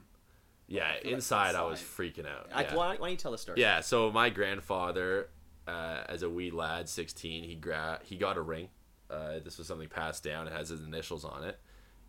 Yeah, 0.69 0.85
I 0.85 1.01
feel 1.01 1.11
like 1.11 1.15
inside 1.15 1.55
I 1.57 1.63
was 1.65 1.81
freaking 1.81 2.27
out. 2.27 2.49
I, 2.55 2.63
Yeah. 2.63 2.75
why, 2.77 2.89
don't- 2.91 3.01
why 3.01 3.07
don't 3.09 3.11
you 3.11 3.17
tell 3.17 3.33
the 3.33 3.39
story? 3.39 3.61
Yeah, 3.61 3.81
so 3.81 4.11
my 4.13 4.31
grandfather, 4.31 5.29
uh, 5.67 6.05
as 6.09 6.23
a 6.23 6.31
wee 6.31 6.51
lad, 6.53 6.89
sixteen, 6.89 7.43
he 7.45 7.55
gra- 7.57 8.01
he 8.05 8.17
got 8.17 8.37
a 8.37 8.41
ring. 8.43 8.69
Uh, 9.11 9.41
this 9.45 9.59
was 9.59 9.67
something 9.67 9.89
passed 9.89 10.23
down. 10.23 10.47
It 10.47 10.53
has 10.53 10.69
his 10.69 10.83
initials 10.83 11.25
on 11.25 11.45
it. 11.45 11.59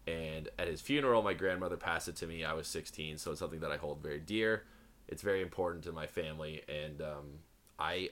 And 0.08 0.48
at 0.60 0.68
his 0.68 0.80
funeral, 0.82 1.24
my 1.24 1.34
grandmother 1.34 1.76
passed 1.78 2.08
it 2.08 2.16
to 2.18 2.28
me. 2.28 2.46
I 2.46 2.54
was 2.54 2.68
sixteen, 2.68 3.18
so 3.18 3.32
it's 3.32 3.40
something 3.40 3.62
that 3.62 3.72
I 3.72 3.78
hold 3.78 4.04
very 4.04 4.20
dear. 4.20 4.64
It's 5.08 5.22
very 5.24 5.42
important 5.42 5.84
to 5.86 5.92
my 5.92 6.06
family, 6.08 6.62
and 6.70 7.02
um, 7.02 7.40
I 7.80 8.10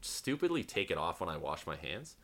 stupidly 0.00 0.62
take 0.62 0.90
it 0.90 0.98
off 0.98 1.20
when 1.20 1.28
I 1.28 1.36
wash 1.36 1.66
my 1.66 1.76
hands. 1.76 2.16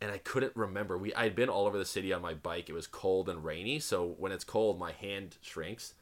And 0.00 0.12
I 0.12 0.18
couldn't 0.18 0.54
remember. 0.54 0.96
We 0.96 1.12
I 1.14 1.24
had 1.24 1.34
been 1.34 1.48
all 1.48 1.66
over 1.66 1.76
the 1.76 1.84
city 1.84 2.12
on 2.12 2.22
my 2.22 2.34
bike. 2.34 2.68
It 2.68 2.72
was 2.72 2.86
cold 2.86 3.28
and 3.28 3.44
rainy, 3.44 3.80
so 3.80 4.14
when 4.18 4.30
it's 4.30 4.44
cold, 4.44 4.78
my 4.78 4.92
hand 4.92 5.36
shrinks 5.40 5.94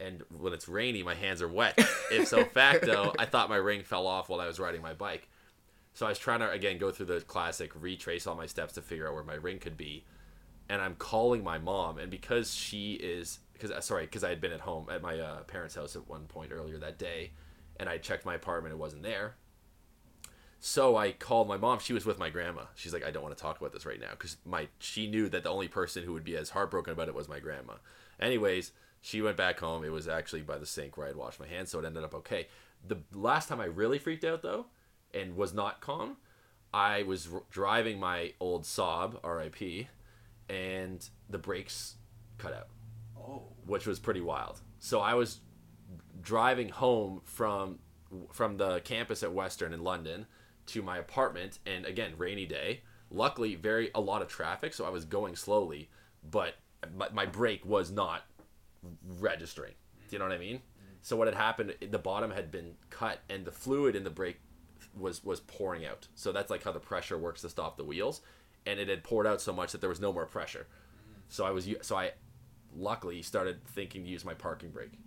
and 0.00 0.22
when 0.30 0.52
it's 0.52 0.68
rainy, 0.68 1.02
my 1.02 1.14
hands 1.14 1.42
are 1.42 1.48
wet. 1.48 1.74
if 2.10 2.28
so 2.28 2.44
facto, 2.54 3.12
I 3.18 3.26
thought 3.26 3.48
my 3.48 3.56
ring 3.56 3.82
fell 3.82 4.06
off 4.06 4.28
while 4.28 4.40
I 4.40 4.46
was 4.46 4.60
riding 4.60 4.82
my 4.82 4.94
bike. 4.94 5.28
So 5.94 6.06
I 6.06 6.10
was 6.10 6.18
trying 6.18 6.40
to 6.40 6.50
again 6.50 6.78
go 6.78 6.90
through 6.90 7.06
the 7.06 7.20
classic 7.20 7.72
retrace 7.74 8.26
all 8.26 8.36
my 8.36 8.46
steps 8.46 8.74
to 8.74 8.82
figure 8.82 9.08
out 9.08 9.14
where 9.14 9.24
my 9.24 9.34
ring 9.34 9.58
could 9.58 9.76
be, 9.76 10.04
and 10.68 10.80
I'm 10.80 10.94
calling 10.94 11.42
my 11.42 11.58
mom, 11.58 11.98
and 11.98 12.10
because 12.10 12.54
she 12.54 12.94
is 12.94 13.40
because 13.52 13.84
sorry 13.84 14.04
because 14.04 14.22
I 14.22 14.28
had 14.28 14.40
been 14.40 14.52
at 14.52 14.60
home 14.60 14.86
at 14.90 15.02
my 15.02 15.18
uh, 15.18 15.42
parents' 15.42 15.74
house 15.74 15.96
at 15.96 16.08
one 16.08 16.26
point 16.26 16.52
earlier 16.52 16.78
that 16.78 16.98
day, 16.98 17.32
and 17.78 17.88
I 17.88 17.98
checked 17.98 18.24
my 18.24 18.36
apartment, 18.36 18.72
it 18.72 18.78
wasn't 18.78 19.02
there. 19.02 19.34
So 20.60 20.96
I 20.96 21.12
called 21.12 21.46
my 21.48 21.56
mom. 21.56 21.78
She 21.78 21.92
was 21.92 22.04
with 22.04 22.18
my 22.18 22.30
grandma. 22.30 22.62
She's 22.74 22.92
like, 22.92 23.04
I 23.04 23.10
don't 23.10 23.22
want 23.22 23.36
to 23.36 23.40
talk 23.40 23.60
about 23.60 23.72
this 23.72 23.86
right 23.86 24.00
now 24.00 24.10
because 24.10 24.36
my 24.44 24.68
she 24.78 25.06
knew 25.08 25.28
that 25.28 25.44
the 25.44 25.50
only 25.50 25.68
person 25.68 26.02
who 26.04 26.12
would 26.12 26.24
be 26.24 26.36
as 26.36 26.50
heartbroken 26.50 26.92
about 26.92 27.08
it 27.08 27.14
was 27.14 27.28
my 27.28 27.38
grandma. 27.38 27.74
Anyways, 28.18 28.72
she 29.00 29.22
went 29.22 29.36
back 29.36 29.60
home. 29.60 29.84
It 29.84 29.92
was 29.92 30.08
actually 30.08 30.42
by 30.42 30.58
the 30.58 30.66
sink 30.66 30.96
where 30.96 31.06
I'd 31.06 31.16
washed 31.16 31.38
my 31.38 31.46
hands, 31.46 31.70
so 31.70 31.78
it 31.78 31.84
ended 31.84 32.02
up 32.02 32.14
okay. 32.14 32.48
The 32.86 32.98
last 33.12 33.48
time 33.48 33.60
I 33.60 33.66
really 33.66 33.98
freaked 33.98 34.24
out 34.24 34.42
though, 34.42 34.66
and 35.14 35.36
was 35.36 35.54
not 35.54 35.80
calm, 35.80 36.16
I 36.74 37.04
was 37.04 37.28
r- 37.32 37.42
driving 37.50 38.00
my 38.00 38.32
old 38.40 38.64
Saab, 38.64 39.18
R.I.P., 39.22 39.88
and 40.48 41.08
the 41.30 41.38
brakes 41.38 41.94
cut 42.36 42.52
out 42.52 42.68
Oh. 43.16 43.42
which 43.66 43.86
was 43.86 43.98
pretty 43.98 44.20
wild. 44.20 44.60
So 44.80 45.00
I 45.00 45.14
was 45.14 45.40
driving 46.20 46.68
home 46.70 47.20
from 47.24 47.78
from 48.32 48.56
the 48.56 48.80
campus 48.80 49.22
at 49.22 49.32
Western 49.32 49.72
in 49.72 49.84
London 49.84 50.26
to 50.68 50.82
my 50.82 50.98
apartment, 50.98 51.58
and 51.66 51.84
again, 51.84 52.14
rainy 52.16 52.46
day. 52.46 52.82
Luckily, 53.10 53.54
very 53.54 53.90
a 53.94 54.00
lot 54.00 54.22
of 54.22 54.28
traffic, 54.28 54.74
so 54.74 54.84
I 54.84 54.90
was 54.90 55.04
going 55.04 55.34
slowly, 55.34 55.88
but 56.30 56.54
my, 56.94 57.08
my 57.10 57.26
brake 57.26 57.64
was 57.64 57.90
not 57.90 58.22
registering. 59.18 59.72
Do 60.08 60.16
you 60.16 60.18
know 60.18 60.26
what 60.26 60.34
I 60.34 60.38
mean? 60.38 60.60
So 61.02 61.16
what 61.16 61.26
had 61.26 61.34
happened? 61.34 61.74
The 61.90 61.98
bottom 61.98 62.30
had 62.30 62.50
been 62.50 62.74
cut, 62.90 63.20
and 63.30 63.44
the 63.44 63.52
fluid 63.52 63.96
in 63.96 64.04
the 64.04 64.10
brake 64.10 64.40
was 64.96 65.24
was 65.24 65.40
pouring 65.40 65.86
out. 65.86 66.08
So 66.14 66.32
that's 66.32 66.50
like 66.50 66.64
how 66.64 66.72
the 66.72 66.80
pressure 66.80 67.16
works 67.16 67.42
to 67.42 67.48
stop 67.48 67.76
the 67.76 67.84
wheels, 67.84 68.20
and 68.66 68.78
it 68.78 68.88
had 68.88 69.04
poured 69.04 69.26
out 69.26 69.40
so 69.40 69.52
much 69.52 69.72
that 69.72 69.80
there 69.80 69.90
was 69.90 70.00
no 70.00 70.12
more 70.12 70.26
pressure. 70.26 70.66
So 71.28 71.44
I 71.44 71.50
was 71.50 71.68
so 71.82 71.96
I 71.96 72.12
luckily 72.76 73.22
started 73.22 73.64
thinking 73.68 74.04
to 74.04 74.10
use 74.10 74.24
my 74.24 74.34
parking 74.34 74.70
brake. 74.70 74.98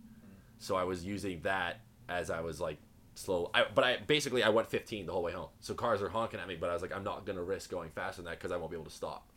So 0.59 0.75
I 0.75 0.83
was 0.83 1.05
using 1.05 1.41
that 1.41 1.81
as 2.09 2.29
I 2.29 2.41
was 2.41 2.59
like 2.59 2.77
slow. 3.15 3.49
I, 3.53 3.65
but 3.73 3.83
I 3.83 3.97
basically 3.97 4.43
I 4.43 4.49
went 4.49 4.69
15 4.69 5.05
the 5.05 5.11
whole 5.13 5.23
way 5.23 5.31
home. 5.33 5.49
So 5.59 5.73
cars 5.73 6.01
are 6.01 6.09
honking 6.09 6.39
at 6.39 6.47
me, 6.47 6.55
but 6.55 6.69
I 6.69 6.73
was 6.73 6.81
like, 6.81 6.95
I'm 6.95 7.03
not 7.03 7.25
gonna 7.25 7.43
risk 7.43 7.69
going 7.69 7.89
faster 7.91 8.21
than 8.21 8.31
that 8.31 8.39
because 8.39 8.51
I 8.51 8.57
won't 8.57 8.71
be 8.71 8.77
able 8.77 8.85
to 8.85 8.91
stop. 8.95 9.27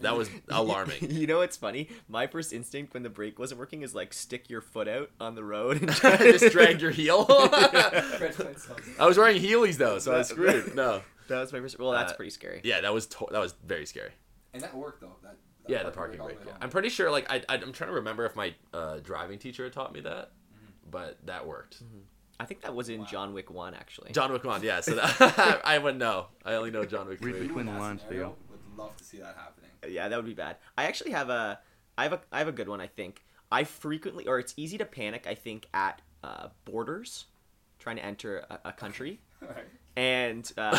That 0.00 0.14
was 0.16 0.28
alarming. 0.50 1.10
you 1.10 1.26
know 1.26 1.38
what's 1.38 1.56
funny? 1.56 1.88
My 2.08 2.26
first 2.26 2.52
instinct 2.52 2.92
when 2.92 3.02
the 3.02 3.08
brake 3.08 3.38
wasn't 3.38 3.58
working 3.60 3.80
is 3.82 3.94
like 3.94 4.12
stick 4.12 4.50
your 4.50 4.60
foot 4.60 4.88
out 4.88 5.10
on 5.20 5.34
the 5.34 5.42
road 5.44 5.80
and 5.80 5.90
Just 6.02 6.52
drag 6.52 6.82
your 6.82 6.90
heel. 6.90 7.24
I 7.30 9.06
was 9.06 9.16
wearing 9.18 9.40
Heelys 9.42 9.76
though, 9.76 9.98
so 9.98 10.12
I 10.14 10.18
was 10.18 10.28
screwed. 10.28 10.74
No. 10.74 11.02
That 11.28 11.40
was 11.40 11.52
my 11.52 11.60
first. 11.60 11.78
Well, 11.78 11.92
that's 11.92 12.12
Uh, 12.12 12.16
pretty 12.16 12.30
scary. 12.30 12.60
Yeah, 12.62 12.82
that 12.82 12.92
was 12.94 13.06
to- 13.06 13.26
that 13.32 13.40
was 13.40 13.54
very 13.64 13.86
scary. 13.86 14.10
And 14.54 14.62
that 14.62 14.74
worked 14.76 15.00
though. 15.00 15.16
That, 15.22 15.36
that 15.66 15.70
Yeah, 15.72 15.82
the 15.82 15.90
parking 15.90 16.22
brake. 16.22 16.38
Yeah. 16.46 16.52
I'm 16.60 16.70
pretty 16.70 16.88
sure. 16.88 17.10
Like 17.10 17.30
I, 17.30 17.42
I, 17.48 17.54
I'm 17.54 17.72
trying 17.72 17.88
to 17.90 17.96
remember 17.96 18.24
if 18.26 18.36
my 18.36 18.54
uh, 18.72 18.98
driving 18.98 19.38
teacher 19.38 19.64
had 19.64 19.72
taught 19.72 19.92
me 19.92 20.00
that, 20.02 20.30
but 20.90 21.18
that 21.26 21.46
worked. 21.46 21.82
I 22.38 22.44
think 22.44 22.60
that 22.62 22.74
was 22.74 22.88
in 22.88 23.00
Wow. 23.00 23.06
John 23.06 23.34
Wick 23.34 23.50
One 23.50 23.74
actually. 23.74 24.12
John 24.12 24.32
Wick 24.32 24.44
one, 24.44 24.62
yeah. 24.62 24.80
So 24.80 24.94
that, 24.96 25.60
I 25.64 25.78
wouldn't 25.78 25.98
know. 25.98 26.26
I 26.44 26.54
only 26.54 26.70
know 26.70 26.84
John 26.84 27.08
Wick 27.08 27.18
Read 27.22 27.32
three. 27.34 27.42
You 27.42 27.48
between 27.48 27.66
the 27.66 27.72
lines, 27.72 28.02
scenario 28.02 28.28
Theo. 28.28 28.36
Would 28.50 28.78
love 28.78 28.96
to 28.96 29.04
see 29.04 29.18
that 29.18 29.36
happening. 29.36 29.70
Yeah, 29.88 30.08
that 30.08 30.16
would 30.16 30.26
be 30.26 30.34
bad. 30.34 30.56
I 30.76 30.84
actually 30.84 31.12
have 31.12 31.30
a, 31.30 31.58
I 31.96 32.02
have 32.04 32.12
a, 32.12 32.20
I 32.32 32.38
have 32.38 32.48
a 32.48 32.52
good 32.52 32.68
one. 32.68 32.80
I 32.80 32.86
think 32.88 33.24
I 33.50 33.64
frequently, 33.64 34.26
or 34.26 34.38
it's 34.38 34.52
easy 34.56 34.76
to 34.78 34.84
panic. 34.84 35.26
I 35.26 35.34
think 35.34 35.66
at 35.72 36.02
uh, 36.24 36.48
borders, 36.64 37.26
trying 37.78 37.96
to 37.96 38.04
enter 38.04 38.44
a, 38.50 38.58
a 38.66 38.72
country, 38.72 39.20
Alright. 39.42 39.64
and 39.96 40.50
uh, 40.58 40.72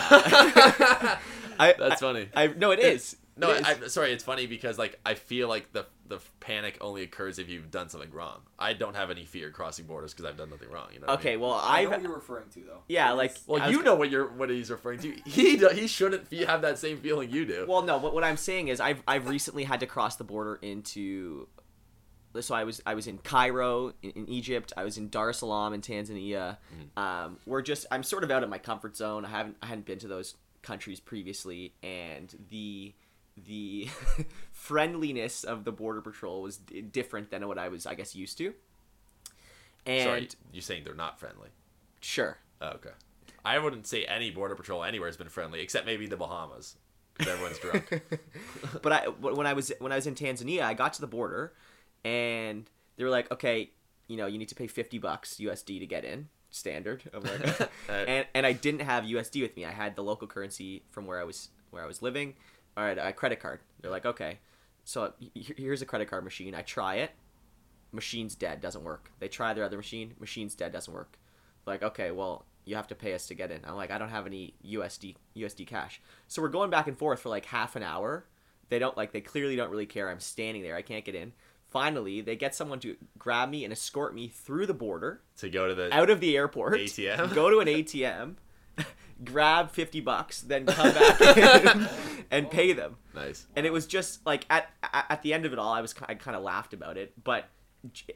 I, 1.59 1.73
That's 1.77 2.01
I- 2.01 2.05
funny. 2.05 2.29
I 2.35 2.47
no, 2.47 2.71
it 2.71 2.79
is. 2.79 3.17
No, 3.37 3.51
I, 3.51 3.61
I'm 3.65 3.89
sorry. 3.89 4.11
It's 4.11 4.23
funny 4.23 4.47
because 4.47 4.77
like 4.77 4.99
I 5.05 5.13
feel 5.13 5.47
like 5.47 5.71
the 5.71 5.85
the 6.07 6.19
panic 6.39 6.77
only 6.81 7.03
occurs 7.03 7.37
if 7.39 7.49
you've 7.49 7.69
done 7.69 7.89
something 7.89 8.11
wrong. 8.11 8.41
I 8.57 8.73
don't 8.73 8.95
have 8.95 9.11
any 9.11 9.25
fear 9.25 9.51
crossing 9.51 9.85
borders 9.85 10.13
because 10.13 10.25
I've 10.25 10.37
done 10.37 10.49
nothing 10.49 10.69
wrong. 10.69 10.87
You 10.93 10.99
know. 10.99 11.07
what 11.07 11.17
I 11.17 11.19
okay. 11.19 11.31
mean? 11.31 11.41
Well, 11.41 11.53
I 11.61 11.83
know 11.83 11.87
I've 11.87 11.91
what 11.91 12.01
you're 12.01 12.15
referring 12.15 12.49
to 12.49 12.59
though. 12.61 12.81
yeah, 12.87 13.11
like 13.11 13.35
Well, 13.45 13.61
was 13.61 13.71
you 13.71 13.83
know 13.83 13.95
what 13.95 14.09
you're 14.09 14.27
what 14.27 14.49
he's 14.49 14.71
referring 14.71 14.99
to. 14.99 15.15
He 15.25 15.57
do, 15.57 15.69
he 15.69 15.87
shouldn't 15.87 16.29
be, 16.29 16.45
have 16.45 16.61
that 16.61 16.79
same 16.79 16.97
feeling 16.97 17.29
you 17.29 17.45
do. 17.45 17.65
Well, 17.67 17.83
no. 17.83 17.97
What, 17.97 18.13
what 18.13 18.23
I'm 18.23 18.37
saying 18.37 18.69
is, 18.69 18.79
I've 18.79 19.01
I've 19.07 19.27
recently 19.27 19.63
had 19.63 19.79
to 19.81 19.85
cross 19.87 20.15
the 20.15 20.23
border 20.23 20.55
into. 20.61 21.47
So 22.39 22.53
I 22.53 22.65
was 22.65 22.81
I 22.85 22.93
was 22.93 23.07
in 23.07 23.17
Cairo 23.19 23.93
in, 24.01 24.11
in 24.11 24.29
Egypt. 24.29 24.73
I 24.77 24.83
was 24.83 24.97
in 24.97 25.09
Dar 25.09 25.29
es 25.29 25.39
Salaam 25.39 25.73
in 25.73 25.81
Tanzania. 25.81 26.57
Um, 26.95 27.37
we're 27.45 27.63
just 27.63 27.85
I'm 27.91 28.03
sort 28.03 28.23
of 28.23 28.31
out 28.31 28.43
of 28.43 28.49
my 28.49 28.59
comfort 28.59 28.95
zone. 28.95 29.25
I 29.25 29.29
haven't 29.29 29.57
I 29.61 29.67
hadn't 29.67 29.85
been 29.85 29.99
to 29.99 30.07
those 30.07 30.35
countries 30.61 30.99
previously, 30.99 31.73
and 31.81 32.35
the 32.49 32.93
the 33.45 33.87
friendliness 34.51 35.43
of 35.43 35.63
the 35.63 35.71
border 35.71 36.01
patrol 36.01 36.41
was 36.41 36.57
d- 36.57 36.81
different 36.81 37.29
than 37.31 37.47
what 37.47 37.57
I 37.57 37.67
was 37.69 37.85
I 37.85 37.93
guess 37.95 38.15
used 38.15 38.37
to. 38.39 38.53
And 39.85 40.03
sorry, 40.03 40.29
you're 40.51 40.61
saying 40.61 40.83
they're 40.83 40.93
not 40.93 41.19
friendly. 41.19 41.49
sure, 42.01 42.37
Oh, 42.61 42.69
okay. 42.69 42.89
I 43.45 43.59
wouldn't 43.59 43.87
say 43.87 44.03
any 44.03 44.31
border 44.31 44.55
patrol 44.55 44.83
anywhere 44.83 45.07
has 45.07 45.15
been 45.15 45.29
friendly, 45.29 45.61
except 45.61 45.85
maybe 45.85 46.05
the 46.07 46.17
Bahamas, 46.17 46.75
because 47.17 47.31
everyone's 47.33 47.59
drunk. 47.59 48.01
but 48.81 48.91
I 48.91 49.05
when 49.07 49.47
I 49.47 49.53
was 49.53 49.71
when 49.79 49.91
I 49.93 49.95
was 49.95 50.05
in 50.07 50.15
Tanzania, 50.15 50.63
I 50.63 50.73
got 50.73 50.91
to 50.93 51.01
the 51.01 51.07
border, 51.07 51.53
and 52.03 52.69
they 52.97 53.05
were 53.05 53.09
like, 53.09 53.31
"Okay, 53.31 53.71
you 54.07 54.17
know, 54.17 54.25
you 54.25 54.37
need 54.37 54.49
to 54.49 54.55
pay 54.55 54.67
fifty 54.67 54.97
bucks 54.97 55.35
USD 55.39 55.79
to 55.79 55.85
get 55.85 56.03
in, 56.03 56.27
standard." 56.49 57.03
And 57.89 58.25
and 58.33 58.45
I 58.45 58.51
didn't 58.51 58.81
have 58.81 59.05
USD 59.05 59.41
with 59.41 59.55
me. 59.55 59.63
I 59.63 59.71
had 59.71 59.95
the 59.95 60.03
local 60.03 60.27
currency 60.27 60.83
from 60.89 61.05
where 61.05 61.21
I 61.21 61.23
was 61.23 61.49
where 61.69 61.81
I 61.83 61.85
was 61.87 62.01
living. 62.01 62.33
All 62.77 62.83
right, 62.83 62.97
a 62.97 63.11
credit 63.11 63.39
card. 63.39 63.59
They're 63.81 63.91
like, 63.91 64.05
"Okay, 64.05 64.39
so 64.83 65.13
here's 65.33 65.81
a 65.81 65.85
credit 65.85 66.09
card 66.09 66.23
machine." 66.23 66.53
I 66.55 66.61
try 66.61 66.95
it. 66.95 67.11
machine's 67.93 68.35
dead, 68.35 68.59
doesn't 68.61 68.83
work. 68.83 69.11
They 69.19 69.29
try 69.29 69.53
their 69.53 69.63
other 69.63 69.77
machine, 69.77 70.13
machine's 70.19 70.53
dead, 70.55 70.71
doesn't 70.73 70.93
work. 70.93 71.17
Like, 71.65 71.81
okay, 71.81 72.11
well, 72.11 72.45
you 72.65 72.75
have 72.75 72.87
to 72.87 72.95
pay 72.95 73.13
us 73.13 73.27
to 73.27 73.33
get 73.33 73.49
in. 73.49 73.61
I'm 73.65 73.75
like, 73.75 73.91
I 73.91 73.97
don't 73.97 74.09
have 74.09 74.27
any 74.27 74.53
USD 74.65 75.15
USD 75.35 75.65
cash. 75.65 76.01
So 76.27 76.41
we're 76.41 76.49
going 76.49 76.69
back 76.69 76.87
and 76.87 76.97
forth 76.97 77.21
for 77.21 77.29
like 77.29 77.45
half 77.45 77.75
an 77.77 77.83
hour. 77.83 78.25
They 78.69 78.77
don't 78.77 78.95
like 78.97 79.13
they 79.13 79.21
clearly 79.21 79.55
don't 79.55 79.71
really 79.71 79.85
care. 79.85 80.09
I'm 80.09 80.19
standing 80.19 80.61
there. 80.63 80.75
I 80.75 80.81
can't 80.81 81.05
get 81.05 81.15
in. 81.15 81.31
Finally, 81.69 82.21
they 82.21 82.35
get 82.35 82.53
someone 82.55 82.79
to 82.81 82.95
grab 83.17 83.49
me 83.49 83.63
and 83.63 83.71
escort 83.73 84.13
me 84.13 84.27
through 84.27 84.65
the 84.65 84.73
border 84.73 85.21
to 85.37 85.49
go 85.49 85.67
to 85.67 85.73
the 85.75 85.93
out 85.95 86.09
of 86.09 86.19
the 86.19 86.35
airport. 86.35 86.73
ATM? 86.79 87.33
Go 87.35 87.49
to 87.49 87.59
an 87.59 87.67
ATM, 87.67 88.35
grab 89.23 89.71
50 89.71 90.01
bucks, 90.01 90.41
then 90.41 90.65
come 90.65 90.93
back 90.93 91.89
and 92.31 92.49
pay 92.51 92.73
them. 92.73 92.97
nice. 93.15 93.47
And 93.55 93.65
it 93.65 93.73
was 93.73 93.87
just 93.87 94.25
like 94.25 94.45
at 94.49 94.69
at 94.93 95.21
the 95.23 95.33
end 95.33 95.45
of 95.45 95.53
it 95.53 95.59
all, 95.59 95.73
I 95.73 95.81
was 95.81 95.93
I 96.07 96.15
kind 96.15 96.35
of 96.37 96.43
laughed 96.43 96.73
about 96.73 96.97
it, 96.97 97.13
but 97.23 97.45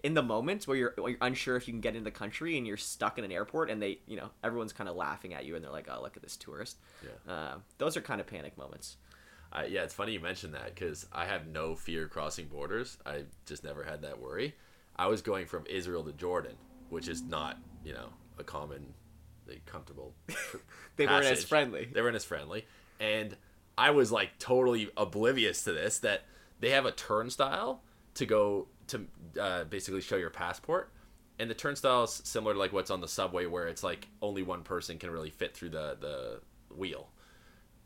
in 0.03 0.15
the 0.15 0.23
moments 0.23 0.67
where 0.67 0.75
you're, 0.75 0.93
where 0.97 1.09
you're 1.11 1.17
unsure 1.21 1.55
if 1.55 1.67
you 1.67 1.73
can 1.73 1.81
get 1.81 1.95
in 1.95 2.03
the 2.03 2.11
country 2.11 2.57
and 2.57 2.65
you're 2.67 2.75
stuck 2.77 3.17
in 3.19 3.23
an 3.23 3.31
airport 3.31 3.69
and 3.69 3.81
they 3.81 3.99
you 4.07 4.17
know 4.17 4.29
everyone's 4.43 4.73
kind 4.73 4.89
of 4.89 4.95
laughing 4.95 5.33
at 5.35 5.45
you 5.45 5.55
and 5.55 5.63
they're 5.63 5.71
like 5.71 5.87
oh 5.89 6.01
look 6.01 6.17
at 6.17 6.23
this 6.23 6.35
tourist 6.35 6.77
Yeah. 7.05 7.31
uh, 7.33 7.55
those 7.77 7.95
are 7.95 8.01
kind 8.01 8.19
of 8.19 8.27
panic 8.27 8.57
moments 8.57 8.97
I, 9.53 9.65
yeah, 9.65 9.83
it's 9.83 9.93
funny 9.93 10.13
you 10.13 10.19
mentioned 10.19 10.55
that 10.55 10.73
because 10.73 11.05
I 11.13 11.25
have 11.25 11.45
no 11.47 11.75
fear 11.75 12.07
crossing 12.07 12.47
borders. 12.47 12.97
I 13.05 13.23
just 13.45 13.63
never 13.65 13.83
had 13.83 14.01
that 14.03 14.19
worry. 14.19 14.55
I 14.95 15.07
was 15.07 15.21
going 15.21 15.45
from 15.45 15.65
Israel 15.69 16.03
to 16.05 16.13
Jordan, 16.13 16.55
which 16.89 17.09
is 17.09 17.21
not, 17.21 17.57
you 17.83 17.91
know, 17.93 18.07
a 18.39 18.45
common, 18.45 18.93
comfortable. 19.65 20.13
they 20.95 21.05
weren't 21.05 21.25
as 21.25 21.43
friendly 21.43 21.89
They 21.91 22.01
weren't 22.01 22.15
as 22.15 22.25
friendly, 22.25 22.65
and 22.99 23.35
I 23.77 23.91
was 23.91 24.11
like 24.11 24.37
totally 24.39 24.89
oblivious 24.97 25.63
to 25.63 25.71
this 25.71 25.99
that 25.99 26.23
they 26.59 26.71
have 26.71 26.85
a 26.85 26.91
turnstile 26.91 27.81
to 28.15 28.25
go 28.25 28.67
to 28.87 29.07
uh, 29.39 29.63
basically 29.65 30.01
show 30.01 30.17
your 30.17 30.29
passport. 30.29 30.91
And 31.39 31.49
the 31.49 31.55
turnstile 31.55 32.03
is 32.03 32.21
similar 32.23 32.53
to 32.53 32.59
like 32.59 32.71
what's 32.71 32.91
on 32.91 33.01
the 33.01 33.07
subway, 33.07 33.45
where 33.45 33.67
it's 33.67 33.83
like 33.83 34.07
only 34.21 34.43
one 34.43 34.63
person 34.63 34.97
can 34.97 35.09
really 35.09 35.31
fit 35.31 35.55
through 35.55 35.69
the 35.69 35.97
the 35.99 36.41
wheel. 36.75 37.09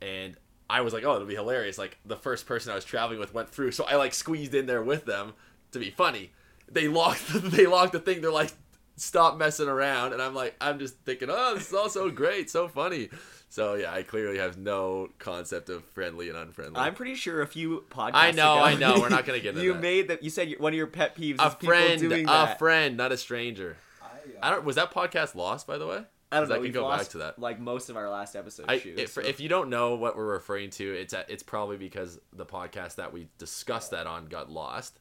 And 0.02 0.36
I 0.70 0.82
was 0.82 0.94
like, 0.94 1.04
oh, 1.04 1.16
it'll 1.16 1.28
be 1.28 1.36
hilarious. 1.36 1.78
Like 1.78 1.98
the 2.06 2.18
first 2.18 2.46
person 2.46 2.72
I 2.72 2.76
was 2.76 2.86
traveling 2.86 3.20
with 3.20 3.34
went 3.34 3.50
through, 3.50 3.72
so 3.72 3.86
I 3.86 3.96
like 3.96 4.14
squeezed 4.14 4.54
in 4.54 4.66
there 4.66 4.84
with 4.84 5.06
them 5.06 5.34
to 5.72 5.80
be 5.80 5.92
funny. 5.92 6.32
They 6.70 6.88
locked 6.88 7.28
they 7.34 7.68
locked 7.68 7.94
the 7.94 8.00
thing. 8.00 8.22
They're 8.22 8.32
like, 8.32 8.52
stop 8.96 9.38
messing 9.38 9.68
around, 9.68 10.14
and 10.14 10.22
I'm 10.22 10.34
like, 10.36 10.56
I'm 10.62 10.80
just 10.80 10.96
thinking, 11.00 11.30
oh, 11.32 11.56
this 11.56 11.68
is 11.68 11.74
all 11.74 11.90
so 11.90 12.10
great, 12.10 12.50
so 12.50 12.68
funny. 12.68 13.10
So 13.50 13.76
yeah, 13.76 13.94
I 13.94 14.04
clearly 14.04 14.38
have 14.38 14.58
no 14.58 15.10
concept 15.20 15.70
of 15.70 15.84
friendly 15.86 16.28
and 16.30 16.38
unfriendly. 16.38 16.78
i'm 16.80 16.94
pretty 16.94 17.16
sure 17.16 17.42
a 17.42 17.48
few 17.48 17.86
podcasts 17.90 18.12
I 18.16 18.32
know, 18.32 18.56
ago, 18.56 18.64
I 18.64 18.76
know. 18.76 19.00
We're 19.00 19.08
not 19.10 19.26
gonna 19.26 19.40
get 19.40 19.50
into 19.56 19.64
you 19.64 19.74
that. 19.74 19.82
made 19.82 20.08
that 20.10 20.24
you 20.24 20.30
said 20.30 20.54
one 20.58 20.74
of 20.74 20.78
your 20.78 20.88
pet 20.88 21.16
peeves 21.16 21.40
a 21.40 21.48
is 21.48 21.56
people 21.56 21.68
friend, 21.74 22.00
doing 22.02 22.24
a 22.24 22.28
that 22.28 22.60
friend, 22.60 22.98
not 22.98 23.12
a 23.14 23.18
stranger. 23.18 23.78
I, 24.02 24.06
uh, 24.06 24.10
I 24.42 24.50
don't. 24.52 24.66
Was 24.66 24.76
that 24.76 24.92
podcast 24.94 25.36
lost, 25.36 25.68
by 25.68 25.78
the 25.78 25.88
way? 25.88 26.04
i 26.32 26.40
don't 26.40 26.50
know 26.50 26.56
I 26.56 26.58
we've 26.58 26.74
can 26.74 26.82
go 26.82 26.88
lost, 26.88 27.04
back 27.04 27.10
to 27.12 27.18
that. 27.20 27.40
like 27.40 27.60
most 27.60 27.90
of 27.90 27.96
our 27.96 28.10
last 28.10 28.36
episode 28.36 28.66
I, 28.68 28.80
shoots, 28.80 29.00
if, 29.00 29.10
so- 29.12 29.22
if 29.22 29.40
you 29.40 29.48
don't 29.48 29.70
know 29.70 29.96
what 29.96 30.18
we're 30.18 30.26
referring 30.26 30.72
to, 30.72 30.84
it's 30.94 31.14
a, 31.14 31.24
it's 31.32 31.44
probably 31.44 31.78
because 31.78 32.20
the 32.34 32.46
podcast 32.48 32.96
that 32.96 33.14
we 33.14 33.28
discussed 33.38 33.92
that 33.92 34.08
on 34.08 34.26
got 34.26 34.50
lost. 34.52 35.00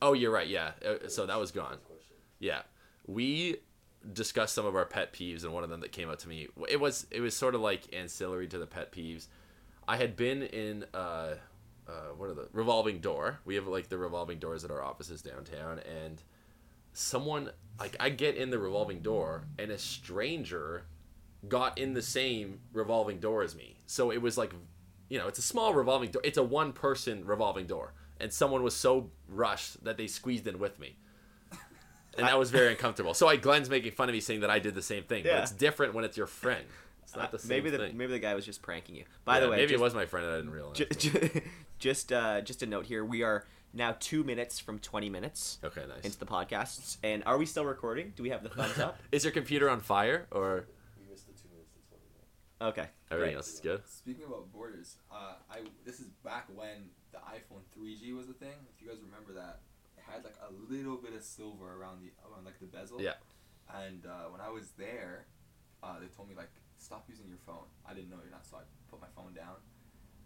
Oh, 0.00 0.14
you're 0.14 0.32
right. 0.32 0.48
Yeah, 0.48 0.72
Uh, 0.84 1.08
so 1.08 1.26
that 1.26 1.38
was 1.38 1.52
gone. 1.52 1.76
Yeah, 2.40 2.62
we 3.06 3.56
discussed 4.12 4.54
some 4.54 4.66
of 4.66 4.74
our 4.74 4.84
pet 4.84 5.12
peeves, 5.12 5.44
and 5.44 5.52
one 5.52 5.64
of 5.64 5.70
them 5.70 5.80
that 5.80 5.92
came 5.92 6.08
up 6.08 6.18
to 6.20 6.28
me, 6.28 6.48
it 6.68 6.80
was 6.80 7.06
it 7.10 7.20
was 7.20 7.34
sort 7.36 7.54
of 7.54 7.60
like 7.60 7.94
ancillary 7.94 8.48
to 8.48 8.58
the 8.58 8.66
pet 8.66 8.92
peeves. 8.92 9.28
I 9.86 9.96
had 9.96 10.16
been 10.16 10.42
in 10.42 10.84
uh, 10.94 11.34
uh, 11.88 11.92
what 12.16 12.30
are 12.30 12.34
the 12.34 12.48
revolving 12.52 13.00
door? 13.00 13.40
We 13.44 13.54
have 13.56 13.66
like 13.66 13.88
the 13.88 13.98
revolving 13.98 14.38
doors 14.38 14.64
at 14.64 14.70
our 14.70 14.82
offices 14.82 15.22
downtown, 15.22 15.80
and 15.80 16.22
someone 16.92 17.50
like 17.80 17.96
I 17.98 18.10
get 18.10 18.36
in 18.36 18.50
the 18.50 18.58
revolving 18.58 19.00
door, 19.00 19.44
and 19.58 19.70
a 19.70 19.78
stranger 19.78 20.84
got 21.48 21.78
in 21.78 21.94
the 21.94 22.02
same 22.02 22.60
revolving 22.72 23.18
door 23.18 23.42
as 23.42 23.56
me. 23.56 23.76
So 23.86 24.10
it 24.10 24.22
was 24.22 24.38
like, 24.38 24.52
you 25.08 25.18
know, 25.18 25.26
it's 25.26 25.38
a 25.38 25.42
small 25.42 25.74
revolving 25.74 26.10
door. 26.10 26.22
It's 26.24 26.38
a 26.38 26.42
one 26.42 26.72
person 26.72 27.24
revolving 27.24 27.66
door. 27.66 27.94
And 28.20 28.32
someone 28.32 28.62
was 28.62 28.76
so 28.76 29.10
rushed 29.28 29.82
that 29.84 29.96
they 29.96 30.06
squeezed 30.06 30.46
in 30.46 30.58
with 30.58 30.78
me. 30.78 30.96
And 32.18 32.26
that 32.26 32.38
was 32.38 32.50
very 32.50 32.70
uncomfortable. 32.70 33.14
So 33.14 33.28
I 33.28 33.36
Glenn's 33.36 33.70
making 33.70 33.92
fun 33.92 34.08
of 34.08 34.12
me 34.14 34.20
saying 34.20 34.40
that 34.40 34.50
I 34.50 34.58
did 34.58 34.74
the 34.74 34.82
same 34.82 35.04
thing. 35.04 35.24
yeah. 35.24 35.34
But 35.36 35.42
it's 35.44 35.52
different 35.52 35.94
when 35.94 36.04
it's 36.04 36.16
your 36.16 36.26
friend. 36.26 36.64
It's 37.02 37.16
not 37.16 37.30
the 37.30 37.38
same 37.38 37.48
maybe 37.48 37.70
the 37.70 37.78
thing. 37.78 37.96
maybe 37.96 38.12
the 38.12 38.18
guy 38.18 38.34
was 38.34 38.46
just 38.46 38.62
pranking 38.62 38.94
you 38.94 39.04
by 39.24 39.34
Yeah, 39.36 39.40
the 39.40 39.50
way 39.50 39.56
maybe 39.56 39.72
just, 39.72 39.80
it 39.80 39.84
was 39.84 39.94
my 39.94 40.06
friend 40.06 40.24
and 40.26 40.34
I 40.34 40.38
didn't 40.38 40.52
realize. 40.52 40.76
ju- 40.76 40.86
ju- 40.86 41.40
just 41.78 42.10
uh 42.12 42.40
just 42.40 42.62
a 42.62 42.66
note 42.66 42.86
here 42.86 43.04
we 43.04 43.22
are 43.22 43.44
now 43.74 43.96
two 44.00 44.24
minutes 44.24 44.58
from 44.58 44.78
20 44.78 45.10
minutes 45.10 45.58
okay, 45.64 45.82
nice. 45.88 46.04
into 46.04 46.18
the 46.18 46.24
podcasts 46.24 46.96
and 47.02 47.22
are 47.26 47.36
we 47.36 47.44
still 47.44 47.64
recording 47.66 48.12
do 48.16 48.22
we 48.22 48.30
have 48.30 48.42
the 48.42 48.48
thumbs 48.48 48.78
up 48.78 48.98
Is 49.12 49.24
your 49.24 49.32
computer 49.32 49.68
on 49.68 49.80
fire 49.80 50.26
or 50.30 50.64
We 50.98 51.10
missed 51.10 51.26
the 51.26 51.32
two 51.34 51.48
minutes 51.52 51.72
to 51.74 51.80
twenty 51.88 52.04
minutes. 52.14 52.78
okay 52.80 52.88
everything 53.10 53.32
great. 53.32 53.36
else 53.36 53.52
is 53.54 53.60
good? 53.60 53.82
Speaking 53.86 54.24
about 54.24 54.50
borders, 54.50 54.96
uh, 55.10 55.34
I 55.50 55.58
this 55.84 56.00
is 56.00 56.06
back 56.24 56.46
when 56.54 56.88
the 57.12 57.18
iPhone 57.18 57.60
3G 57.76 58.16
was 58.16 58.30
a 58.30 58.32
thing. 58.32 58.56
If 58.74 58.80
you 58.80 58.88
guys 58.88 58.98
remember 59.04 59.34
that, 59.34 59.60
it 59.60 59.71
had 60.12 60.24
like 60.24 60.36
a 60.48 60.72
little 60.72 60.96
bit 60.96 61.14
of 61.14 61.22
silver 61.22 61.74
around 61.80 62.02
the 62.02 62.10
around 62.30 62.44
like 62.44 62.58
the 62.60 62.66
bezel. 62.66 63.00
Yeah. 63.00 63.14
And 63.74 64.04
uh, 64.06 64.28
when 64.30 64.40
I 64.40 64.50
was 64.50 64.70
there, 64.78 65.26
uh, 65.82 65.98
they 66.00 66.06
told 66.06 66.28
me 66.28 66.34
like 66.34 66.50
stop 66.78 67.04
using 67.08 67.28
your 67.28 67.38
phone. 67.46 67.66
I 67.88 67.94
didn't 67.94 68.10
know 68.10 68.16
you're 68.22 68.30
not, 68.30 68.46
so 68.46 68.56
I 68.56 68.62
put 68.90 69.00
my 69.00 69.06
phone 69.16 69.32
down. 69.34 69.56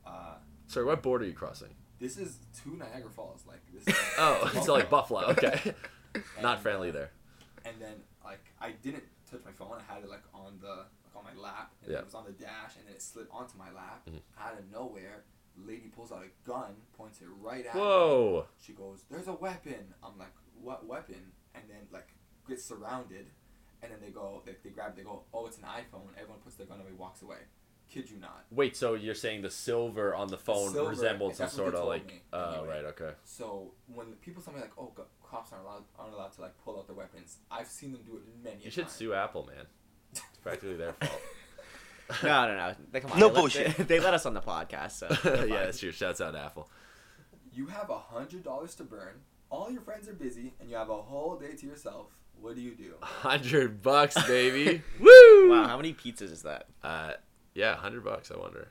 Uh, 0.06 0.36
Sorry, 0.66 0.84
what 0.86 1.02
border 1.02 1.24
are 1.24 1.28
you 1.28 1.34
crossing? 1.34 1.68
this 1.98 2.18
is 2.18 2.36
to 2.62 2.76
Niagara 2.76 3.10
Falls, 3.10 3.44
like 3.48 3.60
this. 3.72 3.86
Is, 3.88 3.94
Oh, 4.18 4.50
it's 4.54 4.68
like 4.68 4.90
Buffalo. 4.90 5.26
Okay. 5.30 5.74
Not 6.42 6.60
friendly 6.60 6.90
uh, 6.90 6.92
there. 6.92 7.10
And 7.64 7.76
then 7.80 7.94
like 8.24 8.44
I 8.60 8.72
didn't 8.82 9.04
touch 9.30 9.40
my 9.44 9.52
phone. 9.52 9.78
I 9.78 9.94
had 9.94 10.02
it 10.04 10.10
like 10.10 10.24
on 10.34 10.58
the 10.60 10.68
like 11.04 11.14
on 11.16 11.24
my 11.24 11.40
lap, 11.40 11.72
and 11.82 11.92
Yeah. 11.92 11.98
it 12.00 12.04
was 12.04 12.14
on 12.14 12.24
the 12.24 12.32
dash, 12.32 12.76
and 12.78 12.86
then 12.86 12.94
it 12.94 13.02
slid 13.02 13.26
onto 13.30 13.56
my 13.58 13.70
lap. 13.72 14.06
Mhm. 14.08 14.20
Out 14.38 14.58
of 14.58 14.70
nowhere, 14.70 15.24
lady 15.64 15.88
pulls 15.94 16.12
out 16.12 16.22
a 16.24 16.48
gun, 16.48 16.74
points 16.96 17.20
it 17.20 17.28
right 17.40 17.66
at 17.66 17.74
me. 17.74 17.80
Whoa. 17.80 18.46
She 18.60 18.72
goes, 18.72 19.04
"There's 19.10 19.28
a 19.28 19.32
weapon." 19.34 19.94
I'm 20.02 20.18
like, 20.18 20.32
"What 20.60 20.86
weapon?" 20.86 21.32
And 21.54 21.64
then 21.68 21.86
like 21.92 22.08
gets 22.48 22.64
surrounded, 22.64 23.26
and 23.82 23.90
then 23.92 23.98
they 24.00 24.10
go, 24.10 24.42
they, 24.44 24.56
they 24.62 24.70
grab, 24.70 24.96
they 24.96 25.02
go, 25.02 25.22
"Oh, 25.32 25.46
it's 25.46 25.58
an 25.58 25.64
iPhone." 25.64 26.08
Everyone 26.16 26.40
puts 26.42 26.56
their 26.56 26.66
gun 26.66 26.80
away, 26.80 26.92
walks 26.96 27.22
away. 27.22 27.38
Kid 27.88 28.10
you 28.10 28.16
not. 28.18 28.44
Wait, 28.50 28.76
so 28.76 28.94
you're 28.94 29.14
saying 29.14 29.42
the 29.42 29.50
silver 29.50 30.14
on 30.14 30.26
the 30.28 30.36
phone 30.38 30.72
silver, 30.72 30.90
resembles 30.90 31.36
some 31.36 31.48
sort 31.48 31.74
of 31.74 31.86
like 31.86 32.06
me, 32.06 32.20
oh 32.32 32.54
anyway. 32.54 32.68
right, 32.68 32.84
okay. 32.86 33.10
So 33.24 33.72
when 33.94 34.06
people 34.14 34.42
tell 34.42 34.54
me 34.54 34.60
like, 34.60 34.72
"Oh, 34.76 34.92
cops 35.22 35.52
aren't 35.52 35.64
allowed, 35.64 35.84
aren't 35.98 36.14
allowed 36.14 36.32
to 36.32 36.40
like 36.40 36.58
pull 36.64 36.78
out 36.78 36.88
their 36.88 36.96
weapons," 36.96 37.38
I've 37.50 37.68
seen 37.68 37.92
them 37.92 38.02
do 38.04 38.16
it 38.16 38.22
many. 38.42 38.56
Times. 38.56 38.64
You 38.64 38.70
should 38.72 38.90
sue 38.90 39.14
Apple, 39.14 39.46
man. 39.46 39.66
It's 40.10 40.20
practically 40.42 40.76
their 40.76 40.92
fault. 41.00 41.20
No 42.22 42.46
no 42.48 42.56
no 42.56 42.74
they, 42.92 43.00
come 43.00 43.12
on 43.12 43.18
No 43.18 43.28
they 43.28 43.34
let- 43.34 43.40
bullshit. 43.40 43.76
they, 43.76 43.82
they 43.84 44.00
let 44.00 44.14
us 44.14 44.26
on 44.26 44.34
the 44.34 44.40
podcast 44.40 44.92
so 44.92 45.06
yeah, 45.24 45.36
fine. 45.36 45.48
that's 45.48 45.78
true. 45.80 45.92
Shouts 45.92 46.20
out 46.20 46.32
to 46.32 46.38
Apple. 46.40 46.70
You 47.52 47.66
have 47.66 47.90
a 47.90 47.98
hundred 47.98 48.44
dollars 48.44 48.74
to 48.76 48.84
burn. 48.84 49.14
All 49.50 49.70
your 49.70 49.80
friends 49.80 50.08
are 50.08 50.12
busy, 50.12 50.52
and 50.60 50.68
you 50.68 50.76
have 50.76 50.90
a 50.90 50.96
whole 51.02 51.36
day 51.36 51.54
to 51.54 51.66
yourself. 51.66 52.08
What 52.40 52.54
do 52.54 52.60
you 52.60 52.74
do? 52.74 52.94
Hundred 53.00 53.80
bucks, 53.82 54.14
baby. 54.26 54.82
Woo! 55.00 55.50
wow 55.50 55.66
how 55.66 55.76
many 55.76 55.94
pizzas 55.94 56.32
is 56.32 56.42
that 56.42 56.66
Uh, 56.82 57.12
yeah, 57.54 57.74
hundred 57.76 58.04
bucks. 58.04 58.30
I 58.30 58.38
wonder. 58.38 58.68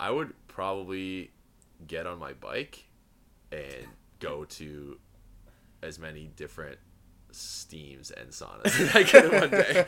I 0.00 0.10
would 0.10 0.32
probably 0.48 1.30
get 1.86 2.06
on 2.06 2.18
my 2.18 2.32
bike 2.32 2.84
and 3.52 3.86
go 4.18 4.44
to 4.44 4.98
as 5.82 5.98
many 5.98 6.26
different 6.34 6.78
steams 7.30 8.10
and 8.10 8.30
saunas 8.30 8.66
as 8.80 8.94
I 8.96 9.04
could 9.04 9.24
in 9.32 9.40
one 9.40 9.50
day. 9.50 9.84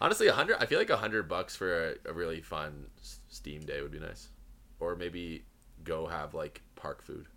Honestly, 0.00 0.28
a 0.28 0.32
hundred. 0.32 0.58
I 0.60 0.66
feel 0.66 0.78
like 0.78 0.90
a 0.90 0.96
hundred 0.96 1.28
bucks 1.28 1.56
for 1.56 1.90
a, 1.90 1.94
a 2.10 2.12
really 2.12 2.40
fun 2.40 2.86
steam 3.28 3.62
day 3.62 3.82
would 3.82 3.90
be 3.90 3.98
nice, 3.98 4.28
or 4.80 4.94
maybe 4.96 5.44
go 5.84 6.06
have 6.06 6.34
like 6.34 6.62
park 6.76 7.02
food. 7.02 7.26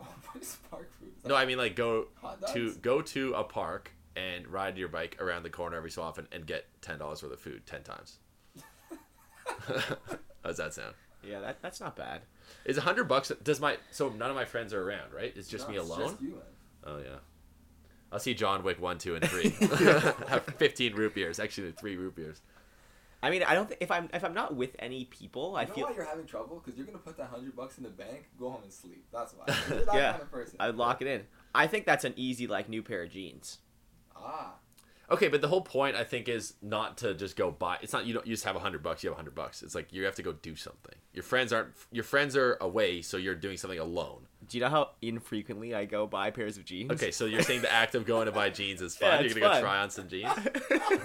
Oh, 0.00 0.06
what 0.32 0.42
is 0.42 0.58
park 0.70 0.90
food? 0.98 1.12
Is 1.16 1.24
No, 1.24 1.36
I 1.36 1.46
mean 1.46 1.56
like 1.56 1.76
go 1.76 2.08
to 2.52 2.74
go 2.82 3.00
to 3.00 3.32
a 3.34 3.44
park 3.44 3.92
and 4.16 4.46
ride 4.48 4.76
your 4.76 4.88
bike 4.88 5.16
around 5.20 5.44
the 5.44 5.50
corner 5.50 5.76
every 5.76 5.90
so 5.90 6.02
often 6.02 6.26
and 6.32 6.44
get 6.44 6.66
ten 6.82 6.98
dollars 6.98 7.22
worth 7.22 7.32
of 7.32 7.40
food 7.40 7.64
ten 7.64 7.82
times. 7.84 8.18
How's 10.44 10.56
that 10.56 10.74
sound? 10.74 10.94
yeah 11.26 11.40
that, 11.40 11.62
that's 11.62 11.80
not 11.80 11.96
bad 11.96 12.20
Is 12.66 12.76
a 12.76 12.82
hundred 12.82 13.04
bucks? 13.04 13.32
Does 13.42 13.60
my 13.60 13.78
so 13.92 14.08
none 14.10 14.30
of 14.30 14.36
my 14.36 14.44
friends 14.44 14.74
are 14.74 14.82
around, 14.82 15.12
right? 15.14 15.32
It's 15.34 15.48
just 15.48 15.68
No, 15.68 15.74
me 15.74 15.80
it's 15.80 15.88
alone. 15.88 16.10
Just 16.10 16.20
you, 16.20 16.30
man. 16.30 16.40
Oh 16.84 16.98
yeah. 16.98 17.16
I'll 18.14 18.20
see 18.20 18.32
John 18.32 18.62
Wick 18.62 18.80
one, 18.80 18.96
two, 18.98 19.16
and 19.16 19.28
three. 19.28 19.50
Have 20.28 20.44
fifteen 20.56 20.94
root 20.94 21.14
beers. 21.16 21.40
Actually, 21.40 21.72
three 21.72 21.96
root 21.96 22.14
beers. 22.14 22.40
I 23.24 23.30
mean, 23.30 23.42
I 23.42 23.54
don't 23.54 23.68
think 23.68 23.80
if 23.80 23.90
I'm 23.90 24.08
if 24.14 24.22
I'm 24.24 24.34
not 24.34 24.54
with 24.54 24.76
any 24.78 25.06
people, 25.06 25.56
I 25.56 25.62
You 25.62 25.68
know 25.68 25.74
feel 25.74 25.86
why 25.88 25.94
you're 25.94 26.04
having 26.04 26.24
trouble? 26.26 26.62
Because 26.64 26.78
you're 26.78 26.86
gonna 26.86 26.98
put 26.98 27.16
that 27.16 27.26
hundred 27.26 27.56
bucks 27.56 27.76
in 27.76 27.82
the 27.82 27.90
bank, 27.90 28.26
go 28.38 28.50
home 28.50 28.62
and 28.62 28.72
sleep. 28.72 29.04
That's 29.12 29.32
why. 29.34 29.46
You're 29.68 29.84
that 29.86 29.94
Yeah. 29.94 30.10
kind 30.12 30.22
of 30.22 30.30
person. 30.30 30.56
I'd 30.60 30.76
lock 30.76 31.02
it 31.02 31.08
in. 31.08 31.22
I 31.54 31.66
think 31.66 31.86
that's 31.86 32.04
an 32.04 32.14
easy 32.16 32.46
like 32.46 32.68
new 32.68 32.82
pair 32.82 33.02
of 33.02 33.10
jeans. 33.10 33.58
Ah, 34.14 34.54
Okay, 35.10 35.28
but 35.28 35.40
the 35.42 35.48
whole 35.48 35.60
point 35.60 35.96
I 35.96 36.04
think 36.04 36.28
is 36.28 36.54
not 36.62 36.96
to 36.98 37.14
just 37.14 37.36
go 37.36 37.50
buy. 37.50 37.78
It's 37.82 37.92
not 37.92 38.06
you 38.06 38.14
don't 38.14 38.26
you 38.26 38.32
just 38.34 38.44
have 38.44 38.56
a 38.56 38.60
hundred 38.60 38.82
bucks. 38.82 39.02
You 39.02 39.10
have 39.10 39.14
a 39.14 39.16
hundred 39.16 39.34
bucks. 39.34 39.62
It's 39.62 39.74
like 39.74 39.92
you 39.92 40.04
have 40.04 40.14
to 40.14 40.22
go 40.22 40.32
do 40.32 40.54
something. 40.54 40.94
Your 41.12 41.24
friends 41.24 41.52
aren't. 41.52 41.74
Your 41.90 42.04
friends 42.04 42.36
are 42.36 42.56
away, 42.60 43.02
so 43.02 43.16
you're 43.16 43.34
doing 43.34 43.56
something 43.56 43.78
alone. 43.78 44.26
Do 44.48 44.58
you 44.58 44.64
know 44.64 44.70
how 44.70 44.90
infrequently 45.02 45.74
I 45.74 45.84
go 45.84 46.06
buy 46.06 46.30
pairs 46.30 46.56
of 46.58 46.64
jeans? 46.64 46.90
Okay, 46.92 47.10
so 47.10 47.24
you're 47.26 47.42
saying 47.42 47.62
the 47.62 47.72
act 47.72 47.94
of 47.94 48.04
going 48.06 48.26
to 48.26 48.32
buy 48.32 48.50
jeans 48.50 48.80
is 48.82 48.96
fun. 48.98 49.08
Yeah, 49.10 49.20
you're 49.20 49.40
gonna 49.40 49.54
go 49.54 49.60
try 49.60 49.78
on 49.78 49.90
some 49.90 50.08
jeans. 50.08 50.32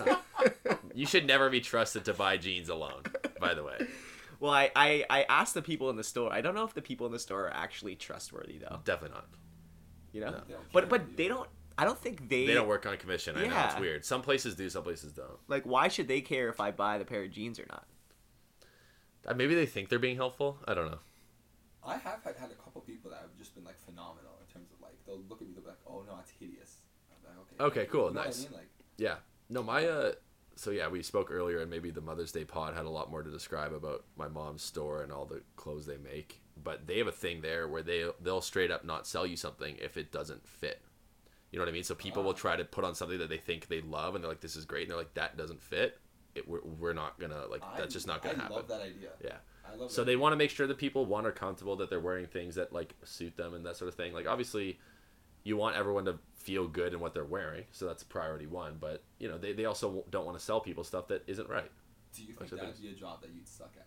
you 0.95 1.05
should 1.05 1.25
never 1.25 1.49
be 1.49 1.61
trusted 1.61 2.05
to 2.05 2.13
buy 2.13 2.37
jeans 2.37 2.69
alone. 2.69 3.03
By 3.39 3.53
the 3.53 3.63
way, 3.63 3.77
Well, 4.39 4.51
I, 4.51 4.71
I 4.75 5.05
I 5.09 5.25
asked 5.29 5.53
the 5.53 5.61
people 5.61 5.89
in 5.89 5.95
the 5.95 6.03
store. 6.03 6.31
I 6.33 6.41
don't 6.41 6.55
know 6.55 6.65
if 6.65 6.73
the 6.73 6.81
people 6.81 7.05
in 7.05 7.11
the 7.11 7.19
store 7.19 7.45
are 7.47 7.53
actually 7.53 7.95
trustworthy 7.95 8.57
though. 8.57 8.79
definitely 8.83 9.15
not. 9.15 9.27
You 10.11 10.21
know, 10.21 10.31
No. 10.31 10.55
But 10.73 10.89
but 10.89 11.15
they 11.15 11.27
don't. 11.27 11.47
I 11.77 11.85
don't 11.85 11.97
think 11.97 12.27
they. 12.27 12.45
They 12.45 12.53
don't 12.53 12.67
work 12.67 12.85
on 12.85 12.97
commission. 12.97 13.37
I 13.37 13.47
know 13.47 13.65
it's 13.69 13.79
weird. 13.79 14.03
Some 14.03 14.21
places 14.21 14.55
do, 14.55 14.69
some 14.69 14.83
places 14.83 15.13
don't. 15.13 15.39
Like, 15.47 15.63
why 15.63 15.87
should 15.87 16.07
they 16.09 16.19
care 16.19 16.49
if 16.49 16.59
I 16.59 16.71
buy 16.71 16.97
the 16.97 17.05
pair 17.05 17.23
of 17.23 17.31
jeans 17.31 17.57
or 17.59 17.65
not? 17.69 17.85
Uh, 19.25 19.33
Maybe 19.33 19.55
they 19.55 19.65
think 19.65 19.87
they're 19.87 19.99
being 19.99 20.17
helpful. 20.17 20.57
I 20.67 20.73
don't 20.73 20.91
know. 20.91 20.99
I 21.85 21.93
have 21.93 22.21
had, 22.23 22.35
had 22.35 22.51
a 22.51 22.55
couple 22.55 22.81
people 22.81 23.11
that 23.11 23.21
have 23.21 23.37
just 23.37 23.55
been 23.55 23.63
like 23.63 23.79
phenomenal 23.85 24.35
in 24.41 24.53
terms 24.53 24.71
of 24.73 24.81
like 24.81 24.95
they'll 25.05 25.23
look 25.29 25.41
at 25.41 25.47
me 25.47 25.53
they'll 25.53 25.63
be 25.63 25.69
like, 25.69 25.79
oh 25.87 26.03
no, 26.05 26.17
it's 26.19 26.31
hideous. 26.37 26.79
I'm 27.09 27.37
like, 27.37 27.47
okay. 27.59 27.85
Cool, 27.85 28.09
You 28.09 28.13
know 28.15 28.23
nice. 28.23 28.39
What 28.41 28.47
I 28.47 28.51
mean? 28.51 28.59
Like, 28.59 28.69
Yeah. 28.97 29.15
No, 29.49 29.63
my 29.63 29.85
uh 29.87 30.11
so 30.55 30.71
yeah, 30.71 30.89
we 30.89 31.01
spoke 31.03 31.31
earlier 31.31 31.61
and 31.61 31.69
maybe 31.71 31.89
the 31.89 32.01
Mother's 32.01 32.33
Day 32.33 32.43
pod 32.43 32.73
had 32.75 32.85
a 32.85 32.89
lot 32.89 33.09
more 33.09 33.23
to 33.23 33.31
describe 33.31 33.71
about 33.73 34.03
my 34.17 34.27
mom's 34.27 34.61
store 34.61 35.03
and 35.03 35.11
all 35.11 35.25
the 35.25 35.41
clothes 35.55 35.85
they 35.85 35.95
make. 35.97 36.41
But 36.61 36.85
they 36.85 36.97
have 36.97 37.07
a 37.07 37.13
thing 37.13 37.41
there 37.41 37.67
where 37.67 37.81
they 37.81 38.05
they'll 38.21 38.41
straight 38.41 38.69
up 38.71 38.83
not 38.83 39.07
sell 39.07 39.25
you 39.25 39.37
something 39.37 39.77
if 39.79 39.95
it 39.95 40.11
doesn't 40.11 40.45
fit. 40.45 40.81
You 41.51 41.57
know 41.57 41.63
what 41.65 41.69
I 41.69 41.73
mean? 41.73 41.83
So 41.83 41.95
people 41.95 42.23
will 42.23 42.33
try 42.33 42.55
to 42.57 42.65
put 42.65 42.83
on 42.83 42.93
something 42.93 43.17
that 43.19 43.29
they 43.29 43.37
think 43.37 43.67
they 43.67 43.81
love 43.81 44.15
and 44.15 44.23
they're 44.23 44.29
like 44.29 44.41
this 44.41 44.55
is 44.57 44.65
great 44.65 44.83
and 44.83 44.91
they're 44.91 44.97
like 44.97 45.13
that 45.13 45.37
doesn't 45.37 45.61
fit. 45.61 45.97
It, 46.35 46.47
we're, 46.47 46.61
we're 46.61 46.93
not 46.93 47.19
gonna 47.19 47.47
like 47.49 47.63
I, 47.63 47.77
that's 47.77 47.93
just 47.93 48.05
not 48.05 48.21
gonna 48.21 48.35
I 48.37 48.41
happen. 48.41 48.55
love 48.57 48.67
that 48.67 48.81
idea. 48.81 49.09
Yeah. 49.23 49.37
I 49.65 49.75
love. 49.75 49.91
So 49.91 50.03
they 50.03 50.15
want 50.15 50.33
to 50.33 50.37
make 50.37 50.49
sure 50.51 50.67
that 50.67 50.77
people 50.77 51.05
one 51.05 51.25
are 51.25 51.31
comfortable 51.31 51.75
that 51.77 51.89
they're 51.89 51.99
wearing 51.99 52.25
things 52.25 52.55
that 52.55 52.73
like 52.73 52.93
suit 53.03 53.37
them 53.37 53.53
and 53.53 53.65
that 53.65 53.77
sort 53.77 53.87
of 53.87 53.95
thing. 53.95 54.13
Like 54.13 54.27
obviously, 54.27 54.77
you 55.43 55.57
want 55.57 55.75
everyone 55.75 56.05
to 56.05 56.19
feel 56.39 56.67
good 56.67 56.93
in 56.93 56.99
what 56.99 57.13
they're 57.13 57.23
wearing, 57.25 57.65
so 57.71 57.85
that's 57.85 58.03
priority 58.03 58.47
one. 58.47 58.77
But 58.79 59.03
you 59.19 59.27
know 59.29 59.37
they, 59.37 59.53
they 59.53 59.65
also 59.65 60.03
don't 60.09 60.25
want 60.25 60.37
to 60.39 60.43
sell 60.43 60.59
people 60.59 60.83
stuff 60.83 61.07
that 61.09 61.23
isn't 61.27 61.47
right. 61.47 61.69
Do 62.15 62.23
you 62.23 62.33
think 62.33 62.49
that'd 62.49 62.81
be 62.81 62.89
a 62.89 62.93
job 62.93 63.21
that 63.21 63.29
you'd 63.35 63.47
suck 63.47 63.71
at? 63.77 63.85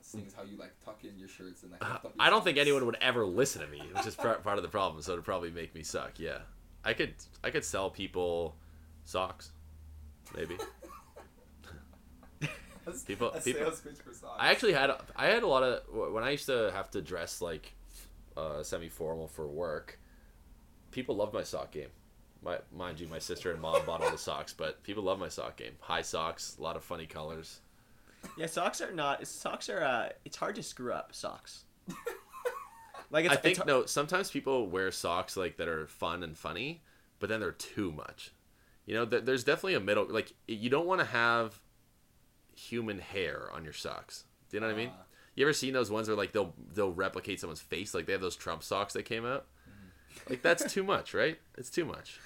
Seeing 0.00 0.26
as 0.26 0.34
how 0.34 0.42
you 0.42 0.56
like 0.56 0.72
tuck 0.84 1.04
in 1.04 1.18
your 1.18 1.28
shirts 1.28 1.62
and 1.62 1.72
like. 1.72 1.82
Uh, 1.84 1.92
lift 1.94 2.04
up 2.06 2.12
your 2.16 2.26
I 2.26 2.30
don't 2.30 2.42
think 2.44 2.58
anyone 2.58 2.86
would 2.86 2.98
ever 3.00 3.24
listen 3.26 3.62
to 3.62 3.68
me, 3.68 3.82
which 3.94 4.06
is 4.06 4.14
part 4.14 4.42
part 4.42 4.56
of 4.56 4.62
the 4.62 4.68
problem. 4.68 5.02
So 5.02 5.12
it'd 5.12 5.24
probably 5.24 5.50
make 5.50 5.74
me 5.74 5.82
suck. 5.82 6.18
Yeah, 6.18 6.38
I 6.84 6.92
could 6.92 7.14
I 7.44 7.50
could 7.50 7.64
sell 7.64 7.90
people 7.90 8.56
socks, 9.04 9.50
maybe. 10.36 10.56
People- 13.04 13.30
people- 13.30 13.40
sales 13.40 13.80
pitch 13.80 13.96
for 13.96 14.12
socks. 14.12 14.36
I 14.38 14.50
actually 14.52 14.72
had 14.72 14.90
I 15.16 15.26
had 15.26 15.42
a 15.42 15.46
lot 15.48 15.64
of 15.64 15.82
when 16.12 16.22
I 16.22 16.30
used 16.30 16.46
to 16.46 16.70
have 16.72 16.88
to 16.92 17.02
dress 17.02 17.40
like 17.42 17.74
uh, 18.36 18.62
semi 18.62 18.88
formal 18.88 19.26
for 19.26 19.48
work. 19.48 19.98
People 20.96 21.16
love 21.16 21.34
my 21.34 21.42
sock 21.42 21.72
game. 21.72 21.90
My 22.42 22.56
mind 22.74 23.00
you, 23.00 23.06
my 23.06 23.18
sister 23.18 23.52
and 23.52 23.60
mom 23.60 23.84
bought 23.84 24.02
all 24.02 24.10
the 24.10 24.16
socks, 24.16 24.54
but 24.54 24.82
people 24.82 25.02
love 25.02 25.18
my 25.18 25.28
sock 25.28 25.58
game. 25.58 25.72
High 25.80 26.00
socks, 26.00 26.56
a 26.58 26.62
lot 26.62 26.74
of 26.74 26.82
funny 26.82 27.04
colors. 27.04 27.60
Yeah, 28.38 28.46
socks 28.46 28.80
are 28.80 28.92
not. 28.92 29.26
Socks 29.26 29.68
are. 29.68 29.84
Uh, 29.84 30.08
it's 30.24 30.38
hard 30.38 30.54
to 30.54 30.62
screw 30.62 30.94
up 30.94 31.14
socks. 31.14 31.64
Like 33.10 33.26
it's, 33.26 33.34
I 33.34 33.36
think 33.36 33.58
it's, 33.58 33.66
no. 33.66 33.86
Sometimes 33.86 34.30
people 34.30 34.66
wear 34.66 34.90
socks 34.90 35.36
like 35.36 35.58
that 35.58 35.68
are 35.68 35.86
fun 35.86 36.22
and 36.22 36.36
funny, 36.36 36.82
but 37.20 37.28
then 37.28 37.40
they're 37.40 37.52
too 37.52 37.92
much. 37.92 38.32
You 38.84 38.94
know, 38.94 39.06
th- 39.06 39.24
there's 39.24 39.44
definitely 39.44 39.74
a 39.74 39.80
middle. 39.80 40.06
Like 40.08 40.32
you 40.48 40.70
don't 40.70 40.86
want 40.86 41.00
to 41.00 41.06
have 41.06 41.60
human 42.56 42.98
hair 42.98 43.48
on 43.52 43.62
your 43.62 43.72
socks. 43.72 44.24
Do 44.50 44.56
you 44.56 44.60
know 44.60 44.66
what 44.66 44.74
I 44.74 44.78
mean? 44.78 44.90
Ah. 44.92 45.02
You 45.34 45.44
ever 45.44 45.52
seen 45.52 45.72
those 45.72 45.90
ones 45.90 46.08
where 46.08 46.16
like 46.16 46.32
they'll 46.32 46.54
they'll 46.74 46.92
replicate 46.92 47.38
someone's 47.38 47.60
face? 47.60 47.94
Like 47.94 48.06
they 48.06 48.12
have 48.12 48.20
those 48.20 48.36
Trump 48.36 48.62
socks 48.62 48.94
that 48.94 49.04
came 49.04 49.24
out. 49.24 49.46
Like 50.28 50.42
that's 50.42 50.72
too 50.72 50.82
much, 50.82 51.14
right? 51.14 51.38
It's 51.56 51.70
too 51.70 51.84
much. 51.84 52.18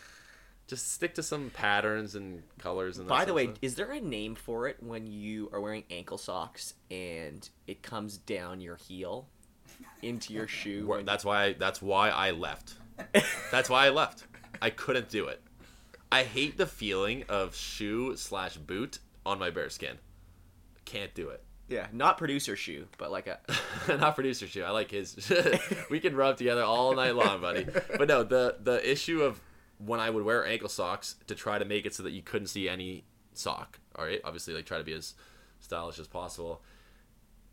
Just 0.66 0.92
stick 0.92 1.14
to 1.16 1.22
some 1.22 1.50
patterns 1.50 2.14
and 2.14 2.42
colors 2.58 2.98
and. 2.98 3.08
By 3.08 3.24
the 3.24 3.34
way, 3.34 3.50
is 3.60 3.74
there 3.74 3.90
a 3.90 4.00
name 4.00 4.34
for 4.36 4.68
it 4.68 4.76
when 4.80 5.06
you 5.06 5.50
are 5.52 5.60
wearing 5.60 5.84
ankle 5.90 6.16
socks 6.18 6.74
and 6.90 7.48
it 7.66 7.82
comes 7.82 8.18
down 8.18 8.60
your 8.60 8.76
heel 8.76 9.28
into 10.02 10.32
your 10.32 10.46
shoe? 10.58 10.86
Wha- 10.86 10.96
when- 10.98 11.04
that's 11.04 11.24
why 11.24 11.54
that's 11.54 11.82
why 11.82 12.10
I 12.10 12.30
left. 12.30 12.74
That's 13.50 13.70
why 13.70 13.86
I 13.86 13.88
left. 13.88 14.24
I 14.60 14.68
couldn't 14.68 15.08
do 15.08 15.26
it. 15.28 15.40
I 16.12 16.22
hate 16.22 16.58
the 16.58 16.66
feeling 16.66 17.24
of 17.30 17.54
shoe 17.56 18.14
slash 18.14 18.58
boot 18.58 18.98
on 19.24 19.38
my 19.38 19.48
bare 19.48 19.70
skin. 19.70 19.96
Can't 20.84 21.14
do 21.14 21.30
it. 21.30 21.42
Yeah, 21.70 21.86
not 21.92 22.18
producer 22.18 22.56
shoe, 22.56 22.88
but 22.98 23.12
like 23.12 23.28
a. 23.28 23.38
Not 23.88 24.16
producer 24.16 24.46
shoe. 24.46 24.64
I 24.64 24.70
like 24.70 24.90
his. 24.90 25.32
we 25.90 26.00
can 26.00 26.16
rub 26.16 26.36
together 26.36 26.62
all 26.62 26.94
night 26.94 27.14
long, 27.14 27.40
buddy. 27.40 27.64
But 27.96 28.08
no, 28.08 28.24
the 28.24 28.56
the 28.60 28.90
issue 28.90 29.22
of 29.22 29.40
when 29.78 30.00
I 30.00 30.10
would 30.10 30.24
wear 30.24 30.44
ankle 30.44 30.68
socks 30.68 31.14
to 31.28 31.34
try 31.34 31.58
to 31.58 31.64
make 31.64 31.86
it 31.86 31.94
so 31.94 32.02
that 32.02 32.10
you 32.10 32.22
couldn't 32.22 32.48
see 32.48 32.68
any 32.68 33.04
sock. 33.34 33.78
All 33.94 34.04
right, 34.04 34.20
obviously, 34.24 34.52
like 34.52 34.66
try 34.66 34.78
to 34.78 34.84
be 34.84 34.92
as 34.92 35.14
stylish 35.60 36.00
as 36.00 36.08
possible. 36.08 36.62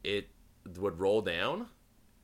It 0.04 0.30
would 0.78 1.00
roll 1.00 1.22
down. 1.22 1.68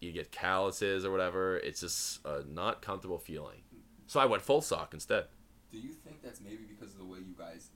You 0.02 0.12
get 0.12 0.32
calluses 0.32 1.06
or 1.06 1.12
whatever. 1.12 1.58
It's 1.58 1.80
just 1.80 2.26
a 2.26 2.44
not 2.52 2.82
comfortable 2.82 3.20
feeling. 3.20 3.62
So 4.08 4.20
I 4.20 4.26
went 4.26 4.42
full 4.42 4.62
sock 4.62 4.94
instead. 4.94 5.26
Do 5.72 5.78
you 5.78 5.94
think 5.94 6.24
that's 6.24 6.42
maybe 6.42 6.64
because 6.68 6.94
of 6.94 7.00
the 7.00 7.06
way 7.06 7.20
you 7.20 7.36
guys 7.38 7.70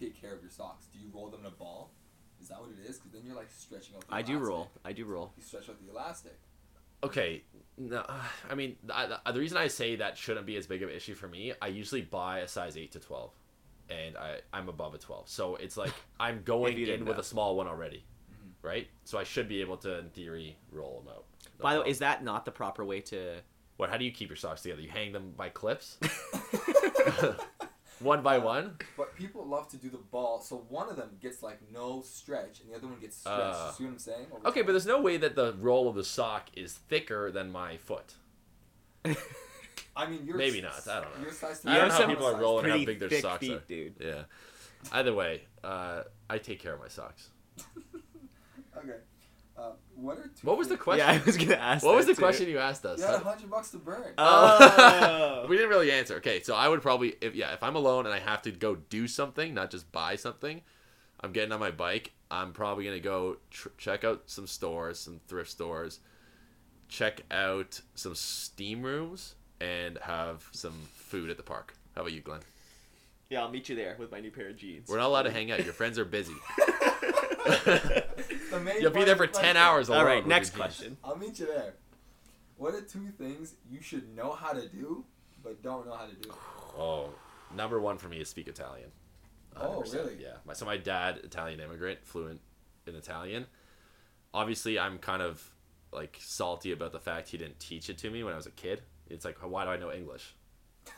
take 0.00 0.20
care 0.20 0.34
of 0.34 0.40
your 0.40 0.50
socks? 0.50 0.86
Do 0.92 0.98
you 0.98 1.10
roll 1.12 1.28
them 1.28 1.40
in 1.40 1.46
a 1.46 1.50
ball? 1.50 1.92
Is 2.40 2.48
that 2.48 2.60
what 2.60 2.70
it 2.70 2.88
is? 2.88 2.96
Because 2.96 3.12
then 3.12 3.22
you're 3.24 3.36
like 3.36 3.50
stretching 3.50 3.96
out. 3.96 4.06
The 4.06 4.14
I 4.14 4.22
do 4.22 4.38
roll. 4.38 4.70
I 4.84 4.92
do 4.92 5.04
roll. 5.04 5.32
You 5.36 5.42
stretch 5.42 5.68
out 5.68 5.76
the 5.84 5.90
elastic. 5.90 6.38
Okay, 7.02 7.42
no, 7.76 8.04
I 8.50 8.54
mean 8.54 8.76
I, 8.90 9.16
I- 9.24 9.32
the 9.32 9.40
reason 9.40 9.58
I 9.58 9.68
say 9.68 9.96
that 9.96 10.16
shouldn't 10.16 10.46
be 10.46 10.56
as 10.56 10.66
big 10.66 10.82
of 10.82 10.88
an 10.88 10.94
issue 10.94 11.14
for 11.14 11.28
me. 11.28 11.52
I 11.60 11.68
usually 11.68 12.02
buy 12.02 12.40
a 12.40 12.48
size 12.48 12.76
eight 12.76 12.92
to 12.92 13.00
twelve, 13.00 13.32
and 13.90 14.16
I 14.16 14.40
I'm 14.52 14.68
above 14.68 14.94
a 14.94 14.98
twelve, 14.98 15.28
so 15.28 15.56
it's 15.56 15.76
like 15.76 15.92
I'm 16.20 16.42
going 16.44 16.78
in 16.78 17.04
with 17.04 17.16
know. 17.16 17.20
a 17.20 17.24
small 17.24 17.56
one 17.56 17.66
already, 17.68 18.04
mm-hmm. 18.32 18.66
right? 18.66 18.88
So 19.04 19.18
I 19.18 19.24
should 19.24 19.48
be 19.48 19.60
able 19.60 19.76
to, 19.78 19.98
in 19.98 20.10
theory, 20.10 20.56
roll 20.70 21.00
them 21.00 21.14
out. 21.14 21.24
No 21.58 21.62
By 21.62 21.74
the 21.74 21.80
way, 21.82 21.90
is 21.90 21.98
that 21.98 22.24
not 22.24 22.44
the 22.44 22.52
proper 22.52 22.84
way 22.84 23.00
to? 23.02 23.36
what? 23.76 23.90
How 23.90 23.96
do 23.96 24.04
you 24.04 24.12
keep 24.12 24.28
your 24.28 24.36
socks 24.36 24.62
together? 24.62 24.80
You 24.80 24.88
hang 24.88 25.12
them 25.12 25.32
by 25.36 25.48
clips, 25.48 25.98
one 28.00 28.22
by 28.22 28.38
one. 28.38 28.76
But 28.96 29.14
people 29.16 29.46
love 29.46 29.68
to 29.70 29.76
do 29.76 29.88
the 29.90 29.98
ball, 29.98 30.40
so 30.40 30.64
one 30.68 30.88
of 30.88 30.96
them 30.96 31.10
gets 31.20 31.42
like 31.42 31.60
no 31.72 32.02
stretch, 32.02 32.60
and 32.60 32.70
the 32.70 32.76
other 32.76 32.86
one 32.86 32.98
gets 33.00 33.16
stretched. 33.18 33.38
Uh, 33.38 33.66
you 33.68 33.72
see 33.76 33.84
what 33.84 33.90
I'm 33.90 33.98
saying? 33.98 34.26
Over 34.32 34.48
Okay, 34.48 34.60
time. 34.60 34.66
but 34.66 34.72
there's 34.72 34.86
no 34.86 35.00
way 35.00 35.16
that 35.16 35.34
the 35.36 35.54
roll 35.60 35.88
of 35.88 35.94
the 35.94 36.04
sock 36.04 36.48
is 36.54 36.74
thicker 36.74 37.30
than 37.30 37.50
my 37.52 37.76
foot. 37.76 38.14
I 39.96 40.06
mean, 40.08 40.22
you're 40.24 40.36
maybe 40.36 40.60
not, 40.60 40.86
I 40.88 41.00
don't 41.02 41.16
know. 41.18 41.22
Your 41.22 41.32
size 41.32 41.62
I 41.64 41.76
don't 41.78 41.88
know 41.88 41.94
how 41.94 42.06
people 42.06 42.26
are 42.26 42.36
rolling 42.40 42.68
how 42.70 42.84
big 42.84 42.98
their 42.98 43.08
thick 43.08 43.22
socks 43.22 43.40
feet, 43.40 43.52
are. 43.52 43.62
dude. 43.68 43.94
Yeah. 44.00 44.22
Either 44.92 45.14
way, 45.14 45.42
uh, 45.62 46.02
I 46.28 46.38
take 46.38 46.60
care 46.60 46.74
of 46.74 46.80
my 46.80 46.88
socks. 46.88 47.28
Okay. 48.76 48.96
Uh, 49.56 49.70
what 49.94 50.18
are 50.18 50.22
two 50.22 50.46
What 50.46 50.58
was 50.58 50.68
the 50.68 50.76
question? 50.76 51.06
Yeah, 51.06 51.20
I 51.20 51.24
was 51.24 51.36
gonna 51.36 51.54
ask. 51.60 51.84
What 51.84 51.94
was 51.94 52.06
the 52.06 52.14
too. 52.14 52.20
question 52.22 52.48
you 52.48 52.58
asked 52.58 52.84
us? 52.84 52.98
You 52.98 53.06
had 53.06 53.14
a 53.14 53.18
hundred 53.20 53.50
bucks 53.50 53.70
to 53.70 53.78
burn. 53.78 54.12
Oh. 54.18 55.46
we 55.48 55.56
didn't 55.56 55.70
really 55.70 55.92
answer. 55.92 56.16
Okay, 56.16 56.42
so 56.42 56.54
I 56.54 56.68
would 56.68 56.82
probably, 56.82 57.14
if 57.20 57.34
yeah, 57.34 57.52
if 57.54 57.62
I'm 57.62 57.76
alone 57.76 58.06
and 58.06 58.14
I 58.14 58.18
have 58.18 58.42
to 58.42 58.50
go 58.50 58.74
do 58.74 59.06
something, 59.06 59.54
not 59.54 59.70
just 59.70 59.90
buy 59.92 60.16
something, 60.16 60.60
I'm 61.20 61.32
getting 61.32 61.52
on 61.52 61.60
my 61.60 61.70
bike. 61.70 62.12
I'm 62.30 62.52
probably 62.52 62.84
gonna 62.84 62.98
go 62.98 63.36
tr- 63.50 63.68
check 63.78 64.02
out 64.02 64.22
some 64.26 64.46
stores, 64.48 64.98
some 64.98 65.20
thrift 65.28 65.50
stores, 65.50 66.00
check 66.88 67.20
out 67.30 67.80
some 67.94 68.16
steam 68.16 68.82
rooms, 68.82 69.36
and 69.60 69.98
have 70.02 70.48
some 70.50 70.74
food 70.96 71.30
at 71.30 71.36
the 71.36 71.42
park. 71.44 71.74
How 71.94 72.00
about 72.02 72.12
you, 72.12 72.20
Glenn? 72.22 72.40
yeah, 73.30 73.40
I'll 73.42 73.50
meet 73.50 73.68
you 73.68 73.76
there 73.76 73.96
with 73.98 74.10
my 74.12 74.20
new 74.20 74.30
pair 74.30 74.48
of 74.48 74.56
jeans. 74.56 74.88
We're 74.88 74.98
not 74.98 75.06
allowed 75.06 75.22
to 75.22 75.30
hang 75.30 75.50
out. 75.52 75.64
Your 75.64 75.72
friends 75.72 75.98
are 75.98 76.04
busy. 76.04 76.34
The 78.50 78.60
main 78.60 78.80
You'll 78.80 78.90
be 78.92 79.04
there 79.04 79.16
for 79.16 79.26
the 79.26 79.32
ten 79.32 79.56
hours. 79.56 79.90
All 79.90 79.96
alone 79.96 80.06
right, 80.06 80.16
with 80.18 80.26
next 80.26 80.56
your 80.56 80.64
jeans. 80.66 80.76
question. 80.76 80.96
I'll 81.02 81.16
meet 81.16 81.38
you 81.40 81.46
there. 81.46 81.74
What 82.56 82.74
are 82.74 82.80
two 82.82 83.08
things 83.18 83.54
you 83.68 83.82
should 83.82 84.14
know 84.14 84.32
how 84.32 84.52
to 84.52 84.68
do 84.68 85.04
but 85.42 85.60
don't 85.62 85.86
know 85.86 85.94
how 85.96 86.06
to 86.06 86.14
do? 86.14 86.30
Oh, 86.78 87.10
number 87.54 87.80
one 87.80 87.98
for 87.98 88.08
me 88.08 88.20
is 88.20 88.28
speak 88.28 88.46
Italian. 88.48 88.90
Oh, 89.56 89.82
100%, 89.84 89.94
really? 89.94 90.16
Yeah. 90.20 90.34
My, 90.46 90.52
so 90.52 90.64
my 90.66 90.76
dad, 90.76 91.18
Italian 91.24 91.60
immigrant, 91.60 92.00
fluent 92.04 92.40
in 92.86 92.94
Italian. 92.94 93.46
Obviously, 94.32 94.78
I'm 94.78 94.98
kind 94.98 95.22
of 95.22 95.42
like 95.92 96.18
salty 96.20 96.72
about 96.72 96.92
the 96.92 96.98
fact 97.00 97.28
he 97.28 97.38
didn't 97.38 97.58
teach 97.60 97.88
it 97.90 97.98
to 97.98 98.10
me 98.10 98.22
when 98.24 98.32
I 98.32 98.36
was 98.36 98.46
a 98.46 98.50
kid. 98.52 98.82
It's 99.10 99.24
like, 99.24 99.38
why 99.38 99.64
do 99.64 99.70
I 99.70 99.76
know 99.76 99.92
English? 99.92 100.34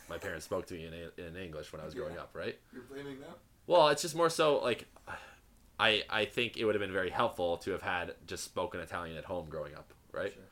My 0.09 0.17
parents 0.17 0.45
spoke 0.45 0.65
to 0.67 0.73
me 0.75 0.85
in, 0.85 1.23
in 1.25 1.35
English 1.35 1.71
when 1.71 1.81
I 1.81 1.85
was 1.85 1.93
growing 1.93 2.15
Yeah. 2.15 2.21
up, 2.21 2.31
right? 2.33 2.57
You're 2.73 2.83
blaming 2.83 3.19
them? 3.19 3.31
Well, 3.67 3.89
it's 3.89 4.01
just 4.01 4.15
more 4.15 4.29
so 4.29 4.59
like, 4.59 4.85
I 5.79 6.03
I 6.09 6.25
think 6.25 6.57
it 6.57 6.65
would 6.65 6.75
have 6.75 6.81
been 6.81 6.93
very 6.93 7.09
helpful 7.09 7.57
to 7.57 7.71
have 7.71 7.81
had 7.81 8.15
just 8.25 8.43
spoken 8.43 8.79
Italian 8.79 9.17
at 9.17 9.25
home 9.25 9.47
growing 9.49 9.75
up, 9.75 9.93
right? 10.11 10.33
Sure. 10.33 10.43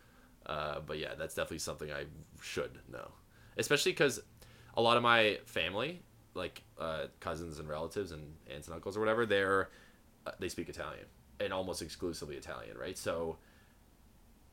Uh, 0.45 0.79
but 0.85 0.99
yeah, 0.99 1.15
that's 1.17 1.33
definitely 1.33 1.59
something 1.59 1.91
I 1.91 2.05
should 2.41 2.79
know, 2.91 3.09
especially 3.57 3.91
because 3.91 4.21
a 4.75 4.81
lot 4.81 4.97
of 4.97 5.03
my 5.03 5.39
family, 5.45 6.01
like 6.35 6.61
uh, 6.79 7.05
cousins 7.19 7.57
and 7.59 7.67
relatives 7.67 8.11
and 8.11 8.35
aunts 8.53 8.67
and 8.67 8.75
uncles 8.75 8.95
or 8.95 8.99
whatever, 8.99 9.25
they're 9.25 9.69
uh, 10.27 10.31
they 10.39 10.49
speak 10.49 10.69
Italian 10.69 11.05
and 11.39 11.51
almost 11.51 11.81
exclusively 11.81 12.35
Italian, 12.35 12.77
right? 12.77 12.97
So 12.97 13.37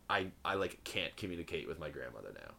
I 0.09 0.29
I 0.45 0.55
like 0.55 0.83
can't 0.85 1.15
communicate 1.17 1.69
with 1.69 1.79
my 1.79 1.91
grandmother 1.91 2.33
now. 2.35 2.55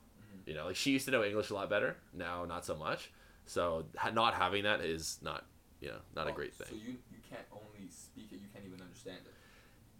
You 0.45 0.53
know, 0.53 0.65
like 0.65 0.75
she 0.75 0.91
used 0.91 1.05
to 1.05 1.11
know 1.11 1.23
English 1.23 1.51
a 1.51 1.53
lot 1.53 1.69
better. 1.69 1.95
Now, 2.13 2.43
not 2.45 2.65
so 2.65 2.75
much. 2.75 3.11
So 3.45 3.85
ha- 3.95 4.09
not 4.09 4.33
having 4.33 4.63
that 4.63 4.81
is 4.81 5.19
not 5.21 5.45
you 5.79 5.89
know 5.89 5.99
not 6.15 6.27
a 6.27 6.31
great 6.31 6.53
thing. 6.53 6.67
So 6.69 6.75
you 6.75 6.97
you 7.11 7.19
can't 7.29 7.45
only 7.51 7.89
speak 7.89 8.29
it, 8.31 8.39
you 8.41 8.47
can't 8.53 8.65
even 8.65 8.81
understand 8.81 9.19
it. 9.25 9.33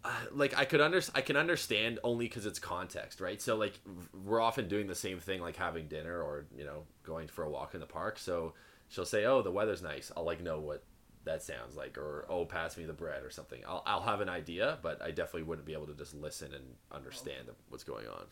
Uh, 0.04 0.10
like 0.32 0.56
I 0.56 0.64
could 0.64 0.80
under 0.80 1.02
I 1.14 1.20
can 1.20 1.36
understand 1.36 1.98
only 2.04 2.26
because 2.26 2.46
it's 2.46 2.58
context, 2.58 3.20
right? 3.20 3.40
So 3.40 3.56
like 3.56 3.80
we're 4.24 4.40
often 4.40 4.68
doing 4.68 4.86
the 4.86 4.94
same 4.94 5.20
thing, 5.20 5.40
like 5.40 5.56
having 5.56 5.88
dinner 5.88 6.20
or 6.20 6.46
you 6.56 6.64
know 6.64 6.84
going 7.02 7.28
for 7.28 7.44
a 7.44 7.50
walk 7.50 7.74
in 7.74 7.80
the 7.80 7.86
park. 7.86 8.18
So 8.18 8.54
she'll 8.88 9.06
say, 9.06 9.24
"Oh, 9.24 9.42
the 9.42 9.50
weather's 9.50 9.82
nice." 9.82 10.12
I'll 10.16 10.24
like 10.24 10.42
know 10.42 10.60
what 10.60 10.84
that 11.24 11.42
sounds 11.42 11.76
like, 11.76 11.96
or 11.98 12.26
"Oh, 12.28 12.44
pass 12.44 12.76
me 12.76 12.84
the 12.84 12.92
bread" 12.92 13.24
or 13.24 13.30
something. 13.30 13.62
I'll 13.66 13.82
I'll 13.86 14.02
have 14.02 14.20
an 14.20 14.28
idea, 14.28 14.78
but 14.82 15.02
I 15.02 15.10
definitely 15.10 15.44
wouldn't 15.44 15.66
be 15.66 15.72
able 15.72 15.86
to 15.86 15.94
just 15.94 16.14
listen 16.14 16.54
and 16.54 16.64
understand 16.92 17.48
what's 17.68 17.84
going 17.84 18.06
on. 18.06 18.24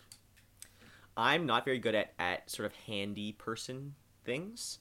I'm 1.17 1.45
not 1.45 1.65
very 1.67 1.79
good 1.79 1.95
at, 1.95 2.15
at 2.19 2.51
sort 2.51 2.67
of 2.67 2.75
handy 2.87 3.33
person 3.33 3.95
things. 4.25 4.79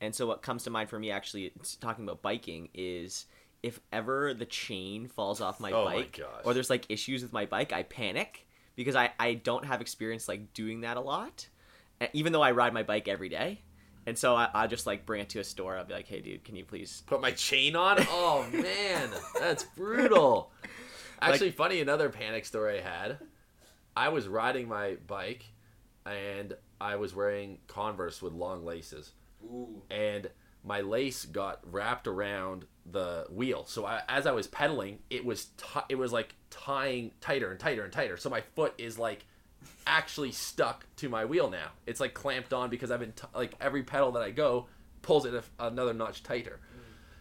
And 0.00 0.14
so 0.14 0.26
what 0.26 0.42
comes 0.42 0.64
to 0.64 0.70
mind 0.70 0.88
for 0.88 0.98
me 0.98 1.10
actually 1.10 1.52
it's 1.56 1.76
talking 1.76 2.04
about 2.04 2.22
biking 2.22 2.68
is 2.74 3.26
if 3.64 3.80
ever 3.92 4.34
the 4.34 4.44
chain 4.46 5.08
falls 5.08 5.40
off 5.40 5.58
my 5.58 5.72
Oh 5.72 5.84
bike 5.86 6.18
gosh. 6.20 6.42
or 6.44 6.54
there's 6.54 6.70
like 6.70 6.84
issues 6.88 7.22
with 7.22 7.32
my 7.32 7.46
bike, 7.46 7.72
I 7.72 7.82
panic 7.82 8.46
because 8.76 8.94
I, 8.94 9.12
I 9.18 9.34
don't 9.34 9.64
have 9.64 9.80
experience 9.80 10.28
like 10.28 10.52
doing 10.52 10.82
that 10.82 10.96
a 10.96 11.00
lot. 11.00 11.48
Even 12.12 12.32
though 12.32 12.42
I 12.42 12.50
ride 12.50 12.74
my 12.74 12.82
bike 12.82 13.08
every 13.08 13.28
day. 13.28 13.62
And 14.06 14.18
so 14.18 14.34
I, 14.36 14.48
I 14.52 14.66
just 14.66 14.86
like 14.86 15.06
bring 15.06 15.22
it 15.22 15.30
to 15.30 15.38
a 15.38 15.44
store. 15.44 15.78
I'll 15.78 15.84
be 15.84 15.94
like, 15.94 16.06
hey 16.06 16.20
dude, 16.20 16.44
can 16.44 16.56
you 16.56 16.64
please 16.64 17.02
Put 17.06 17.20
my 17.22 17.30
chain 17.30 17.74
on. 17.74 17.98
Oh 18.10 18.46
man, 18.52 19.10
that's 19.40 19.64
brutal. 19.64 20.50
Actually, 21.22 21.52
funny 21.52 21.80
another 21.80 22.10
panic 22.10 22.44
story 22.44 22.80
I 22.80 22.82
had. 22.82 23.18
I 23.96 24.10
was 24.10 24.28
riding 24.28 24.68
my 24.68 24.96
bike, 25.06 25.44
and 26.04 26.52
I 26.80 26.96
was 26.96 27.14
wearing 27.14 27.58
Converse 27.66 28.20
with 28.20 28.32
long 28.34 28.64
laces. 28.66 29.12
Ooh. 29.44 29.82
and 29.90 30.28
my 30.64 30.80
lace 30.80 31.26
got 31.26 31.60
wrapped 31.70 32.08
around 32.08 32.64
the 32.90 33.26
wheel. 33.30 33.64
So 33.66 33.84
I, 33.84 34.02
as 34.08 34.26
I 34.26 34.32
was 34.32 34.46
pedaling, 34.46 34.98
it 35.10 35.24
was 35.24 35.46
ti 35.56 35.80
it 35.88 35.96
was 35.96 36.12
like 36.12 36.34
tying 36.50 37.12
tighter 37.20 37.50
and 37.50 37.60
tighter 37.60 37.84
and 37.84 37.92
tighter. 37.92 38.16
So 38.16 38.30
my 38.30 38.40
foot 38.40 38.74
is 38.78 38.98
like 38.98 39.26
actually 39.86 40.32
stuck 40.32 40.86
to 40.96 41.08
my 41.08 41.24
wheel 41.24 41.50
now. 41.50 41.68
It's 41.86 42.00
like 42.00 42.14
clamped 42.14 42.52
on 42.52 42.70
because 42.70 42.90
I've 42.90 43.00
been 43.00 43.12
t- 43.12 43.26
like 43.34 43.54
every 43.60 43.82
pedal 43.82 44.12
that 44.12 44.22
I 44.22 44.30
go 44.30 44.66
pulls 45.02 45.26
it 45.26 45.34
a, 45.34 45.42
another 45.58 45.92
notch 45.92 46.22
tighter. 46.22 46.60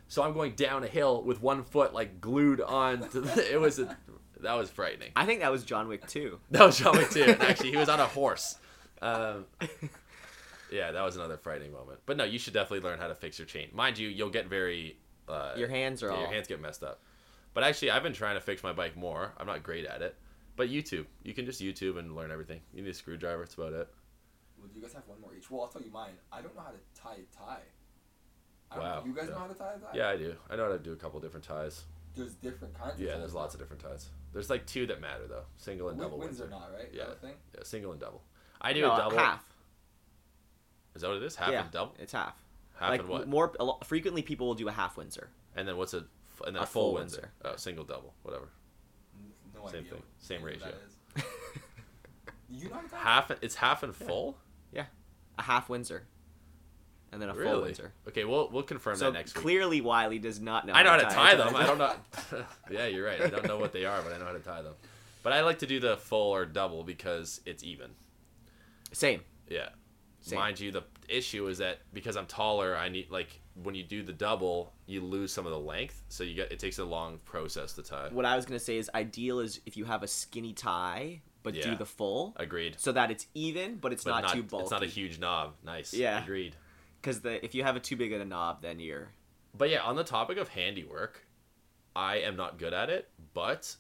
So 0.08 0.22
I'm 0.24 0.34
going 0.34 0.54
down 0.54 0.84
a 0.84 0.88
hill 0.88 1.24
with 1.24 1.42
one 1.42 1.64
foot 1.64 1.94
like 1.94 2.22
glued 2.22 2.62
on. 2.62 3.10
To 3.10 3.22
the, 3.22 3.54
it 3.54 3.60
was 3.60 3.80
a, 3.80 3.98
that 4.42 4.54
was 4.54 4.70
frightening. 4.70 5.12
I 5.16 5.26
think 5.26 5.42
that 5.42 5.52
was 5.52 5.64
John 5.64 5.88
Wick 5.88 6.08
too. 6.08 6.40
That 6.52 6.66
was 6.66 6.78
John 6.78 6.98
Wick 6.98 7.10
too. 7.10 7.36
Actually, 7.40 7.72
he 7.72 7.78
was 7.78 7.90
on 7.90 8.00
a 8.00 8.06
horse. 8.06 8.58
Um, 9.02 9.46
yeah, 10.74 10.92
that 10.92 11.02
was 11.04 11.16
another 11.16 11.38
frightening 11.38 11.72
moment. 11.72 12.00
But 12.06 12.18
no, 12.18 12.24
you 12.24 12.40
should 12.40 12.54
definitely 12.54 12.88
learn 12.88 13.00
how 13.00 13.08
to 13.08 13.16
fix 13.16 13.38
your 13.40 13.46
chain. 13.46 13.70
Mind 13.74 13.98
you, 13.98 14.10
you'll 14.10 14.30
get 14.30 14.48
very. 14.48 14.98
Uh, 15.28 15.54
Your 15.56 15.70
hands 15.70 16.04
are 16.04 16.08
yeah, 16.08 16.14
all 16.14 16.20
your 16.22 16.30
hands 16.32 16.48
get 16.48 16.60
messed 16.60 16.84
up. 16.84 17.02
But 17.54 17.64
actually, 17.64 17.92
I've 17.92 18.04
been 18.04 18.14
trying 18.14 18.36
to 18.36 18.42
fix 18.42 18.62
my 18.64 18.74
bike 18.74 18.98
more. 18.98 19.32
I'm 19.38 19.48
not 19.48 19.64
great 19.64 19.86
at 19.86 20.02
it. 20.02 20.16
But 20.58 20.70
YouTube, 20.70 21.06
you 21.24 21.34
can 21.34 21.46
just 21.46 21.62
YouTube 21.62 21.98
and 21.98 22.16
learn 22.16 22.30
everything. 22.32 22.60
You 22.74 22.82
need 22.84 22.90
a 22.90 22.94
screwdriver. 22.94 23.40
That's 23.44 23.54
about 23.54 23.74
it. 23.74 23.88
Well, 24.58 24.68
do 24.68 24.76
you 24.76 24.82
guys 24.82 24.94
have 24.94 25.04
one 25.08 25.22
more 25.22 25.34
each? 25.36 25.50
Well, 25.50 25.62
I'll 25.62 25.68
tell 25.70 25.82
you 25.82 25.92
mine. 25.92 26.14
I 26.32 26.42
don't 26.42 26.54
know 26.56 26.62
how 26.62 26.72
to 26.72 26.78
tie 27.00 27.16
a 27.22 27.36
tie. 27.38 27.62
I 28.72 28.76
don't, 28.76 28.84
Wow, 28.84 29.04
You 29.06 29.14
guys 29.14 29.26
yeah. 29.30 29.34
know 29.36 29.40
how 29.40 29.48
to 29.48 29.54
tie 29.54 29.74
a 29.76 29.80
tie? 29.80 29.92
Yeah, 29.98 30.10
I 30.10 30.18
do. 30.18 30.36
I 30.50 30.56
know 30.56 30.66
how 30.66 30.72
to 30.74 30.80
do 30.80 30.92
a 30.94 30.96
couple 30.96 31.20
different 31.20 31.46
ties. 31.46 31.84
There's 32.16 32.34
different 32.36 32.74
kinds. 32.80 33.00
Yeah, 33.00 33.14
of 33.14 33.20
there's 33.20 33.34
lots 33.34 33.54
of 33.56 33.60
different 33.60 33.82
ties. 33.82 34.10
There's 34.34 34.50
like 34.50 34.66
two 34.68 34.86
that 34.88 35.00
matter 35.02 35.26
though: 35.28 35.44
single 35.58 35.90
and 35.90 35.98
Wi- 35.98 36.10
double. 36.12 36.20
Windsor 36.24 36.44
Windsor. 36.44 36.60
not 36.60 36.72
right. 36.78 36.90
Yeah. 36.94 37.14
thing? 37.22 37.36
Yeah, 37.56 37.64
single 37.64 37.92
and 37.92 38.00
double. 38.00 38.22
I 38.62 38.74
do 38.74 38.82
no, 38.82 38.94
a 38.94 38.98
double. 38.98 39.18
half. 39.18 39.44
Is 40.96 41.02
that 41.02 41.08
what 41.10 41.18
it 41.18 41.24
is? 41.24 41.36
Half 41.36 41.52
yeah, 41.52 41.62
and 41.64 41.72
double. 41.72 41.96
It's 42.00 42.14
half. 42.14 42.36
Half 42.80 42.90
like 42.90 43.00
and 43.02 43.10
what? 43.10 43.28
more 43.28 43.52
a 43.60 43.64
lo- 43.64 43.80
frequently 43.84 44.22
people 44.22 44.48
will 44.48 44.56
do 44.56 44.68
a 44.68 44.72
half 44.72 44.98
Windsor. 44.98 45.30
And 45.56 45.68
then 45.68 45.78
what's 45.78 45.94
a 45.94 45.98
f- 46.00 46.42
and 46.48 46.56
then 46.56 46.62
A 46.62 46.64
a 46.64 46.68
full 46.68 46.90
full 46.90 46.94
Windsor? 46.96 47.32
Oh, 47.46 47.56
single 47.56 47.84
double, 47.84 48.14
whatever. 48.24 48.50
N- 49.16 49.32
No 49.56 49.68
Same 49.68 49.80
idea 49.80 49.92
thing. 49.92 50.00
what 50.00 50.08
Same 50.20 50.44
ratio. 50.44 50.74
you 52.50 52.70
know 52.70 52.76
how 52.76 52.82
to 52.82 52.88
tie? 52.90 52.98
Half 52.98 53.32
it's 53.42 53.56
half 53.56 53.84
and 53.84 53.96
full. 53.96 54.38
Yeah, 54.72 54.86
a 55.38 55.44
half 55.44 55.70
Windsor. 55.70 56.04
And 57.12 57.22
then 57.22 57.30
a 57.30 57.36
full 57.36 57.62
Windsor. 57.62 57.94
Okay, 58.08 58.26
we'll 58.26 58.50
we'll 58.50 58.64
confirm 58.64 58.96
So 58.96 59.06
that 59.06 59.14
next 59.18 59.36
week. 59.36 59.44
clearly 59.44 59.82
Wiley 59.82 60.18
does 60.20 60.40
not 60.40 60.66
know. 60.66 60.74
I 60.74 60.82
know 60.84 60.90
how 60.92 60.98
to 60.98 61.06
tie 61.06 61.34
a 61.34 61.38
them. 61.38 61.56
I 61.56 61.66
don't 61.68 61.78
know. 61.78 61.94
yeah, 62.72 62.88
you're 62.88 63.06
right. 63.06 63.22
I 63.22 63.28
don't 63.30 63.48
know 63.48 63.58
what 63.60 63.72
they 63.72 63.86
are, 63.86 64.02
but 64.02 64.14
I 64.14 64.18
know 64.18 64.26
how 64.26 64.32
to 64.34 64.40
tie 64.40 64.62
them. 64.64 64.74
But 65.22 65.34
I 65.34 65.42
like 65.42 65.60
to 65.60 65.68
do 65.68 65.80
the 65.80 65.96
full 65.98 66.32
or 66.32 66.46
double 66.46 66.84
because 66.84 67.40
it's 67.46 67.64
even. 67.64 67.92
Same. 68.92 69.22
Yeah. 69.48 69.70
Same. 70.24 70.40
Mind 70.40 70.58
you, 70.60 70.72
the 70.72 70.84
issue 71.10 71.48
is 71.48 71.58
that 71.58 71.80
because 71.94 72.16
I'm 72.16 72.26
taller, 72.28 72.78
I 72.78 72.88
need 72.88 73.12
like 73.12 73.42
when 73.62 73.76
you 73.76 73.84
do 73.84 74.02
the 74.04 74.14
double, 74.14 74.74
you 74.86 75.02
lose 75.02 75.34
some 75.34 75.46
of 75.46 75.52
the 75.52 75.60
length, 75.60 76.02
so 76.08 76.24
you 76.24 76.34
get 76.34 76.50
it 76.50 76.60
takes 76.60 76.80
a 76.80 76.86
long 76.86 77.20
process 77.26 77.74
to 77.74 77.84
tie. 77.84 78.08
What 78.10 78.24
I 78.26 78.38
was 78.38 78.46
gonna 78.46 78.58
say 78.60 78.78
is 78.78 78.90
ideal 78.96 79.40
is 79.40 79.60
if 79.66 79.76
you 79.76 79.84
have 79.84 80.02
a 80.02 80.08
skinny 80.08 80.54
tie 80.54 81.22
but 81.44 81.54
Yeah. 81.56 81.72
do 81.72 81.76
the 81.76 81.86
full, 81.86 82.34
Agreed. 82.38 82.80
so 82.80 82.94
that 82.94 83.12
it's 83.12 83.28
even 83.34 83.76
but 83.80 83.92
it's 83.92 84.06
But 84.06 84.22
not, 84.22 84.34
too 84.34 84.44
bulky. 84.44 84.64
It's 84.64 84.72
not 84.72 84.82
a 84.82 84.88
huge 84.88 85.20
knob. 85.20 85.56
Nice. 85.62 85.94
Yeah. 85.94 86.24
Agreed. 86.24 86.56
Because 87.02 87.20
the 87.20 87.44
if 87.44 87.54
you 87.54 87.64
have 87.64 87.76
a 87.76 87.82
too 87.82 87.98
big 87.98 88.14
of 88.14 88.22
a 88.22 88.26
knob, 88.26 88.62
then 88.62 88.80
you're 88.80 89.10
But 89.54 89.70
yeah, 89.70 89.82
on 89.82 89.98
the 89.98 90.06
topic 90.06 90.38
of 90.38 90.48
handiwork, 90.48 91.28
I 91.98 92.20
am 92.20 92.38
not 92.38 92.58
good 92.58 92.74
at 92.74 92.90
it, 92.90 93.10
but 93.34 93.76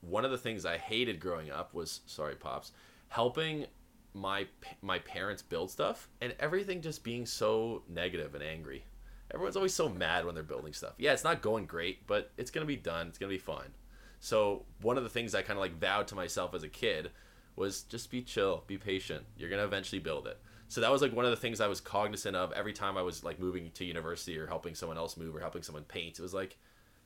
one 0.00 0.24
of 0.24 0.30
the 0.30 0.38
things 0.38 0.64
I 0.64 0.78
hated 0.78 1.20
growing 1.20 1.50
up 1.50 1.74
was 1.74 2.00
sorry 2.06 2.34
pops, 2.34 2.72
helping 3.08 3.66
my 4.14 4.46
my 4.82 4.98
parents 4.98 5.42
build 5.42 5.70
stuff 5.70 6.08
and 6.20 6.34
everything 6.40 6.80
just 6.80 7.04
being 7.04 7.26
so 7.26 7.82
negative 7.88 8.34
and 8.34 8.42
angry. 8.42 8.84
Everyone's 9.32 9.56
always 9.56 9.74
so 9.74 9.88
mad 9.88 10.26
when 10.26 10.34
they're 10.34 10.42
building 10.42 10.72
stuff. 10.72 10.94
Yeah, 10.98 11.12
it's 11.12 11.22
not 11.22 11.40
going 11.40 11.66
great, 11.66 12.06
but 12.06 12.32
it's 12.36 12.50
going 12.50 12.66
to 12.66 12.68
be 12.68 12.76
done. 12.76 13.06
It's 13.06 13.18
going 13.18 13.30
to 13.30 13.34
be 13.34 13.40
fine. 13.40 13.72
So, 14.18 14.64
one 14.82 14.98
of 14.98 15.04
the 15.04 15.08
things 15.08 15.34
I 15.34 15.42
kind 15.42 15.56
of 15.56 15.60
like 15.60 15.78
vowed 15.78 16.08
to 16.08 16.16
myself 16.16 16.52
as 16.52 16.64
a 16.64 16.68
kid 16.68 17.10
was 17.56 17.82
just 17.82 18.10
be 18.10 18.22
chill, 18.22 18.64
be 18.66 18.76
patient. 18.76 19.24
You're 19.36 19.50
going 19.50 19.60
to 19.60 19.66
eventually 19.66 20.00
build 20.00 20.26
it. 20.26 20.38
So 20.68 20.80
that 20.80 20.92
was 20.92 21.02
like 21.02 21.12
one 21.12 21.24
of 21.24 21.32
the 21.32 21.36
things 21.36 21.60
I 21.60 21.66
was 21.66 21.80
cognizant 21.80 22.36
of 22.36 22.52
every 22.52 22.72
time 22.72 22.96
I 22.96 23.02
was 23.02 23.24
like 23.24 23.40
moving 23.40 23.72
to 23.74 23.84
university 23.84 24.38
or 24.38 24.46
helping 24.46 24.76
someone 24.76 24.98
else 24.98 25.16
move 25.16 25.34
or 25.34 25.40
helping 25.40 25.62
someone 25.62 25.82
paint. 25.82 26.18
It 26.18 26.22
was 26.22 26.32
like 26.32 26.56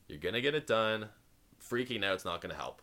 you're 0.06 0.18
going 0.18 0.34
to 0.34 0.42
get 0.42 0.54
it 0.54 0.66
done. 0.66 1.08
Freaking 1.66 2.04
out's 2.04 2.26
not 2.26 2.42
going 2.42 2.50
to 2.50 2.60
help. 2.60 2.82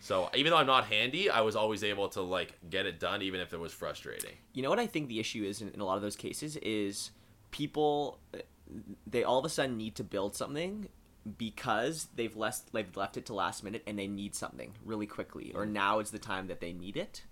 So, 0.00 0.30
even 0.34 0.50
though 0.50 0.56
I'm 0.56 0.66
not 0.66 0.86
handy, 0.86 1.28
I 1.28 1.42
was 1.42 1.54
always 1.54 1.84
able 1.84 2.08
to 2.10 2.22
like 2.22 2.58
get 2.70 2.86
it 2.86 2.98
done 2.98 3.20
even 3.22 3.40
if 3.40 3.52
it 3.52 3.60
was 3.60 3.72
frustrating. 3.72 4.32
You 4.54 4.62
know 4.62 4.70
what 4.70 4.78
I 4.78 4.86
think 4.86 5.08
the 5.08 5.20
issue 5.20 5.44
is 5.44 5.60
in, 5.60 5.68
in 5.68 5.80
a 5.80 5.84
lot 5.84 5.96
of 5.96 6.02
those 6.02 6.16
cases 6.16 6.56
is 6.56 7.10
people 7.50 8.18
uh, 8.34 8.38
they 9.06 9.24
all 9.24 9.38
of 9.38 9.44
a 9.44 9.48
sudden 9.48 9.76
need 9.76 9.94
to 9.96 10.04
build 10.04 10.34
something 10.34 10.88
because 11.36 12.08
they've 12.14 12.34
left 12.36 12.72
they've 12.72 12.96
left 12.96 13.16
it 13.16 13.26
to 13.26 13.34
last 13.34 13.62
minute 13.62 13.82
and 13.86 13.98
they 13.98 14.06
need 14.06 14.34
something 14.34 14.72
really 14.84 15.06
quickly 15.06 15.52
or 15.54 15.66
mm. 15.66 15.72
now 15.72 15.98
is 15.98 16.10
the 16.10 16.18
time 16.18 16.46
that 16.46 16.60
they 16.60 16.72
need 16.72 16.96
it. 16.96 17.22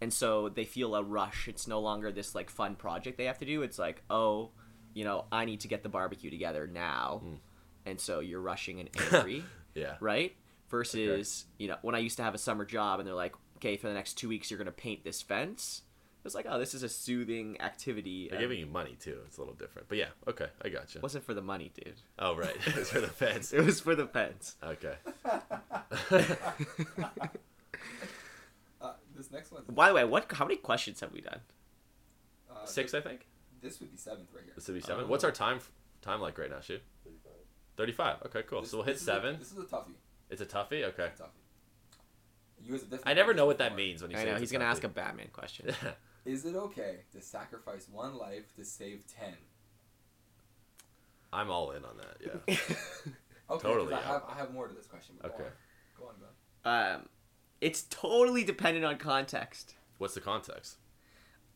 And 0.00 0.12
so 0.12 0.48
they 0.48 0.64
feel 0.64 0.94
a 0.94 1.02
rush. 1.02 1.46
It's 1.48 1.68
no 1.68 1.80
longer 1.80 2.10
this 2.10 2.34
like 2.34 2.50
fun 2.50 2.74
project 2.74 3.16
they 3.16 3.24
have 3.26 3.38
to 3.38 3.46
do. 3.46 3.62
It's 3.62 3.78
like, 3.78 4.02
"Oh, 4.10 4.50
you 4.92 5.04
know, 5.04 5.26
I 5.30 5.44
need 5.44 5.60
to 5.60 5.68
get 5.68 5.82
the 5.82 5.88
barbecue 5.88 6.30
together 6.30 6.66
now." 6.66 7.22
Mm. 7.24 7.38
And 7.86 8.00
so 8.00 8.20
you're 8.20 8.40
rushing 8.40 8.80
and 8.80 8.88
angry 9.12 9.44
Yeah. 9.74 9.96
right? 10.00 10.34
Versus, 10.78 11.44
you 11.58 11.68
know, 11.68 11.76
when 11.82 11.94
I 11.94 11.98
used 11.98 12.16
to 12.16 12.24
have 12.24 12.34
a 12.34 12.38
summer 12.38 12.64
job 12.64 12.98
and 12.98 13.06
they're 13.06 13.14
like, 13.14 13.34
okay, 13.58 13.76
for 13.76 13.86
the 13.86 13.94
next 13.94 14.14
two 14.14 14.28
weeks, 14.28 14.50
you're 14.50 14.58
going 14.58 14.66
to 14.66 14.72
paint 14.72 15.04
this 15.04 15.22
fence. 15.22 15.82
It 16.18 16.24
was 16.24 16.34
like, 16.34 16.46
oh, 16.48 16.58
this 16.58 16.74
is 16.74 16.82
a 16.82 16.88
soothing 16.88 17.60
activity. 17.60 18.26
They're 18.28 18.38
and 18.38 18.42
giving 18.44 18.58
you 18.58 18.66
money 18.66 18.96
too. 18.98 19.18
It's 19.26 19.36
a 19.36 19.40
little 19.40 19.54
different. 19.54 19.88
But 19.88 19.98
yeah, 19.98 20.08
okay, 20.26 20.46
I 20.64 20.70
got 20.70 20.92
you. 20.94 21.00
Wasn't 21.00 21.22
for 21.24 21.32
the 21.34 21.42
money, 21.42 21.70
dude. 21.74 22.00
Oh, 22.18 22.34
right. 22.34 22.56
it 22.66 22.74
was 22.74 22.90
for 22.90 23.00
the 23.00 23.06
fence. 23.08 23.52
It 23.54 23.64
was 23.64 23.80
for 23.80 23.94
the 23.94 24.06
fence. 24.06 24.56
Okay. 24.64 24.94
Uh, 28.80 28.92
this 29.16 29.30
next 29.30 29.50
one. 29.50 29.62
By 29.70 29.88
the 29.88 29.94
way, 29.94 30.04
what? 30.04 30.30
How 30.32 30.44
many 30.44 30.56
questions 30.56 31.00
have 31.00 31.12
we 31.12 31.20
done? 31.22 31.40
Uh, 32.50 32.66
Six, 32.66 32.92
I 32.92 33.00
think. 33.00 33.26
This 33.62 33.80
would 33.80 33.90
be 33.90 33.96
seventh 33.96 34.28
right 34.34 34.44
here. 34.44 34.52
This 34.54 34.68
would 34.68 34.74
be 34.74 34.82
seven. 34.82 35.04
Oh. 35.04 35.08
What's 35.08 35.24
our 35.24 35.30
time 35.32 35.60
time 36.02 36.20
like 36.20 36.36
right 36.36 36.50
now, 36.50 36.60
shoot? 36.60 36.82
35. 37.04 37.32
35. 37.76 38.16
Okay, 38.26 38.42
cool. 38.46 38.60
This- 38.60 38.70
so 38.72 38.76
we'll 38.78 38.84
hit 38.86 38.94
this 38.96 39.02
is 39.02 39.08
a- 39.08 39.12
seven. 39.12 39.38
this 39.38 39.52
is 39.52 39.58
a 39.58 39.62
toughie. 39.62 39.94
It's 40.40 40.42
a 40.42 40.46
toughie? 40.46 40.82
Okay. 40.84 41.10
Toughie. 41.16 41.28
You 42.62 42.72
guys 42.72 42.80
have 42.80 42.90
definitely 42.90 43.10
I 43.10 43.14
never 43.14 43.34
know 43.34 43.46
what 43.46 43.58
that 43.58 43.70
before. 43.70 43.76
means 43.76 44.02
when 44.02 44.10
you 44.10 44.16
I 44.16 44.20
say 44.20 44.26
know 44.26 44.32
it's 44.32 44.40
he's 44.40 44.50
a 44.50 44.54
gonna 44.54 44.64
ask 44.64 44.82
a. 44.84 44.88
Batman 44.88 45.28
question. 45.32 45.66
Is 46.24 46.44
it 46.46 46.56
okay 46.56 47.00
to 47.12 47.20
sacrifice 47.20 47.86
one 47.88 48.16
life 48.16 48.54
to 48.56 48.64
save 48.64 49.04
ten? 49.06 49.34
I'm 51.32 51.50
all 51.50 51.72
in 51.72 51.84
on 51.84 51.96
that, 51.98 52.16
yeah. 52.48 52.56
Okay, 53.50 53.62
'cause 53.62 53.62
Totally, 53.62 53.92
I 53.92 54.00
yeah. 54.00 54.06
have 54.06 54.22
I 54.28 54.34
have 54.38 54.52
more 54.52 54.66
to 54.68 54.74
this 54.74 54.86
question. 54.86 55.16
But 55.20 55.32
Okay. 55.34 55.44
Go 55.98 56.06
on, 56.06 56.14
go 56.18 56.24
on 56.24 56.30
Ben. 56.64 56.94
um, 56.96 57.08
it's 57.60 57.82
totally 57.90 58.42
dependent 58.42 58.84
on 58.86 58.96
context. 58.96 59.74
What's 59.98 60.14
the 60.14 60.20
context? 60.22 60.76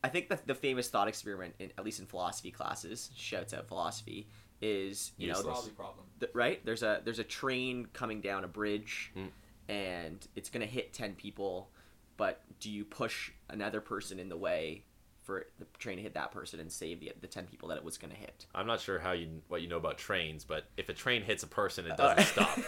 I 0.03 0.07
think 0.09 0.29
that 0.29 0.45
the 0.47 0.53
famous 0.55 0.87
thought 0.89 1.07
experiment, 1.07 1.55
in, 1.59 1.71
at 1.77 1.83
least 1.83 1.99
in 1.99 2.05
philosophy 2.05 2.51
classes, 2.51 3.09
shouts 3.15 3.53
out 3.55 3.67
philosophy, 3.67 4.27
is 4.61 5.11
you 5.17 5.27
know 5.27 5.35
Useless. 5.37 5.53
Probably 5.55 5.71
problem. 5.71 6.05
th- 6.19 6.31
right 6.33 6.65
there's 6.65 6.83
a 6.83 7.01
there's 7.05 7.19
a 7.19 7.23
train 7.23 7.87
coming 7.93 8.19
down 8.21 8.43
a 8.43 8.47
bridge 8.47 9.11
Mm. 9.15 9.29
and 9.69 10.27
it's 10.35 10.49
gonna 10.49 10.65
hit 10.65 10.93
10 10.93 11.13
people 11.15 11.69
but 12.17 12.41
do 12.59 12.69
you 12.69 12.83
push 12.83 13.31
another 13.49 13.79
person 13.81 14.19
in 14.19 14.27
the 14.29 14.35
way 14.37 14.83
for 15.23 15.45
the 15.59 15.65
train 15.77 15.97
to 15.97 16.03
hit 16.03 16.15
that 16.15 16.31
person 16.31 16.59
and 16.59 16.71
save 16.71 16.99
the, 16.99 17.13
the 17.21 17.27
10 17.27 17.45
people 17.45 17.69
that 17.69 17.77
it 17.77 17.83
was 17.83 17.97
going 17.99 18.09
to 18.11 18.17
hit 18.17 18.47
I'm 18.55 18.65
not 18.65 18.81
sure 18.81 18.97
how 18.99 19.11
you 19.11 19.41
what 19.47 19.61
you 19.61 19.67
know 19.67 19.77
about 19.77 19.97
trains, 19.99 20.43
but 20.43 20.65
if 20.75 20.89
a 20.89 20.93
train 20.93 21.21
hits 21.21 21.43
a 21.43 21.47
person, 21.47 21.85
it 21.85 21.95
doesn't 21.97 22.19
Uh, 22.19 22.23
stop. 22.55 22.59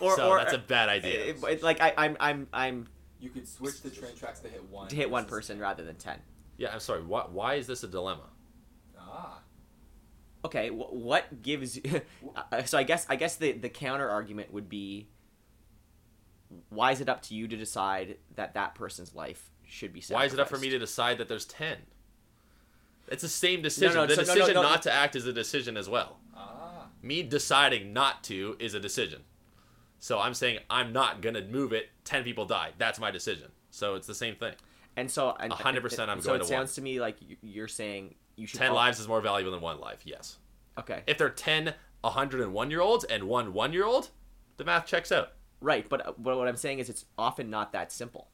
or, 0.00 0.14
so 0.16 0.28
or 0.28 0.38
that's 0.38 0.52
a 0.52 0.58
bad 0.58 0.88
idea. 0.90 1.24
it- 1.24 1.42
it- 1.42 1.62
like 1.62 1.80
I, 1.80 1.94
I'm 1.96 2.16
i'm 2.20 2.46
i'm 2.52 2.88
You 3.20 3.30
could 3.30 3.48
switch 3.48 3.80
the 3.80 3.88
train 3.90 4.14
tracks 4.16 4.40
to 4.40 4.48
hit 4.48 4.62
one. 4.70 4.88
to 4.88 4.96
hit 4.96 5.10
one 5.10 5.24
person 5.24 5.58
rather 5.58 5.82
than 5.82 5.96
10 5.96 6.18
yeah, 6.58 6.72
I'm 6.72 6.78
sorry. 6.80 7.02
Why, 7.02 7.22
why 7.22 7.54
is 7.54 7.66
this 7.66 7.82
a 7.82 7.88
dilemma? 7.88 8.28
Ah. 8.96 9.40
Okay 10.44 10.68
wh- 10.68 10.92
what 10.92 11.42
gives 11.42 11.78
uh, 12.52 12.62
so 12.64 12.78
i 12.78 12.82
guess 12.82 13.06
i 13.08 13.16
guess 13.16 13.36
the 13.36 13.52
the 13.52 13.68
counter 13.68 14.08
argument 14.08 14.52
would 14.52 14.68
be 14.68 15.08
why 16.68 16.92
is 16.92 17.00
it 17.00 17.08
up 17.08 17.22
to 17.22 17.34
you 17.34 17.48
to 17.48 17.56
decide 17.56 18.16
that 18.36 18.54
that 18.54 18.74
person's 18.74 19.14
life 19.14 19.50
should 19.66 19.92
be 19.92 20.00
sacrificed? 20.00 20.20
Why 20.20 20.26
is 20.26 20.34
it 20.34 20.40
up 20.40 20.48
for 20.48 20.58
me 20.58 20.70
to 20.70 20.78
decide 20.78 21.18
that 21.18 21.28
there's 21.28 21.44
ten? 21.44 21.78
It's 23.08 23.22
the 23.22 23.28
same 23.28 23.62
decision. 23.62 23.94
no, 23.94 24.06
the 24.06 24.14
so- 24.14 24.22
no, 24.22 24.26
no, 24.28 24.34
decision 24.34 24.54
no. 24.54 24.62
not 24.62 24.82
to 24.82 24.92
act 24.92 25.16
is 25.16 25.26
a 25.26 25.32
decision 25.32 25.76
as 25.76 25.88
well. 25.88 26.18
Ah. 26.34 26.86
Me 27.02 27.22
deciding 27.22 27.92
not 27.92 28.22
to 28.24 28.56
is 28.58 28.74
a 28.74 28.80
decision. 28.80 29.22
So 29.98 30.18
I'm 30.20 30.34
saying 30.34 30.58
I'm 30.70 30.92
not 30.92 31.22
gonna 31.22 31.42
move 31.42 31.72
it. 31.72 31.90
Ten 32.04 32.24
people 32.24 32.46
die. 32.46 32.70
That's 32.78 33.00
my 33.00 33.10
decision. 33.10 33.50
So 33.70 33.94
it's 33.94 34.06
the 34.06 34.14
same 34.14 34.36
thing. 34.36 34.54
and 34.96 35.10
so 35.10 35.34
and, 35.40 35.52
100% 35.52 36.08
I'm 36.08 36.20
so 36.20 36.28
going 36.28 36.40
it 36.40 36.44
to 36.44 36.48
sounds 36.48 36.74
to 36.76 36.82
me 36.82 37.00
like 37.00 37.16
you're 37.42 37.68
saying 37.68 38.14
you 38.36 38.46
should 38.46 38.58
Ten 38.58 38.68
al- 38.70 38.74
lives 38.74 38.98
is 39.00 39.08
more 39.08 39.20
valuable 39.20 39.52
than 39.52 39.60
one 39.60 39.78
life. 39.80 40.00
Yes. 40.04 40.38
okay 40.78 41.02
If 41.06 41.18
they're 41.18 41.30
10 41.30 41.74
101 42.02 42.70
year 42.70 42.80
olds 42.80 43.04
and 43.04 43.24
one 43.24 43.52
one 43.52 43.72
year 43.72 43.84
old, 43.86 44.10
the 44.56 44.64
math 44.64 44.86
checks 44.86 45.10
out. 45.12 45.32
right 45.60 45.88
but, 45.88 46.06
uh, 46.06 46.12
but 46.18 46.36
what 46.36 46.46
i'm 46.48 46.56
saying 46.56 46.78
is 46.78 46.88
it's 46.90 47.04
often 47.16 47.48
not 47.50 47.72
that 47.72 47.90
simple 47.92 48.28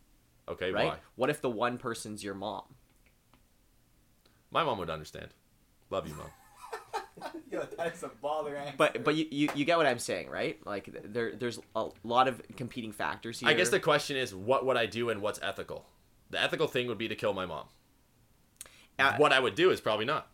Okay, 0.49 0.73
right 0.73 0.87
why? 0.89 0.97
what 1.15 1.31
if 1.31 1.41
the 1.41 1.51
one 1.51 1.79
person's 1.79 2.25
your 2.25 2.35
mom 2.35 2.65
My 4.51 4.65
mom 4.65 4.79
would 4.79 4.91
understand. 4.91 5.29
Love 5.91 6.09
you, 6.09 6.15
mom. 6.15 6.27
Yo, 7.51 7.61
that 7.77 7.95
is 7.95 8.03
a 8.03 8.09
baller 8.23 8.59
answer. 8.59 8.75
but 8.77 9.05
but 9.05 9.15
you, 9.15 9.27
you, 9.31 9.49
you 9.55 9.65
get 9.65 9.77
what 9.77 9.87
i'm 9.87 9.99
saying 9.99 10.29
right 10.31 10.59
like 10.67 10.89
there 11.05 11.35
there's 11.37 11.59
a 11.77 11.89
lot 12.03 12.27
of 12.29 12.41
competing 12.57 12.93
factors 12.93 13.39
here 13.41 13.49
I 13.49 13.55
guess 13.55 13.69
the 13.69 13.81
question 13.81 14.17
is, 14.17 14.35
what 14.35 14.65
would 14.67 14.77
I 14.77 14.87
do 14.87 15.11
and 15.11 15.21
what's 15.21 15.39
ethical? 15.43 15.87
The 16.31 16.41
ethical 16.41 16.67
thing 16.69 16.87
would 16.87 16.99
be 16.99 17.09
to 17.09 17.15
kill 17.17 17.33
my 17.35 17.45
mom. 17.47 17.67
Uh, 19.01 19.17
what 19.17 19.33
I 19.33 19.41
would 19.41 19.55
do 19.55 19.71
is 19.71 19.81
probably 19.81 20.05
not. 20.05 20.29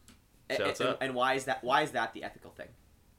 and, 0.48 0.58
Shouts 0.58 0.80
and, 0.80 0.88
out. 0.90 0.98
and 1.00 1.14
why 1.14 1.34
is 1.34 1.44
that 1.44 1.62
why 1.64 1.82
is 1.82 1.90
that 1.92 2.12
the 2.14 2.22
ethical 2.24 2.50
thing 2.50 2.68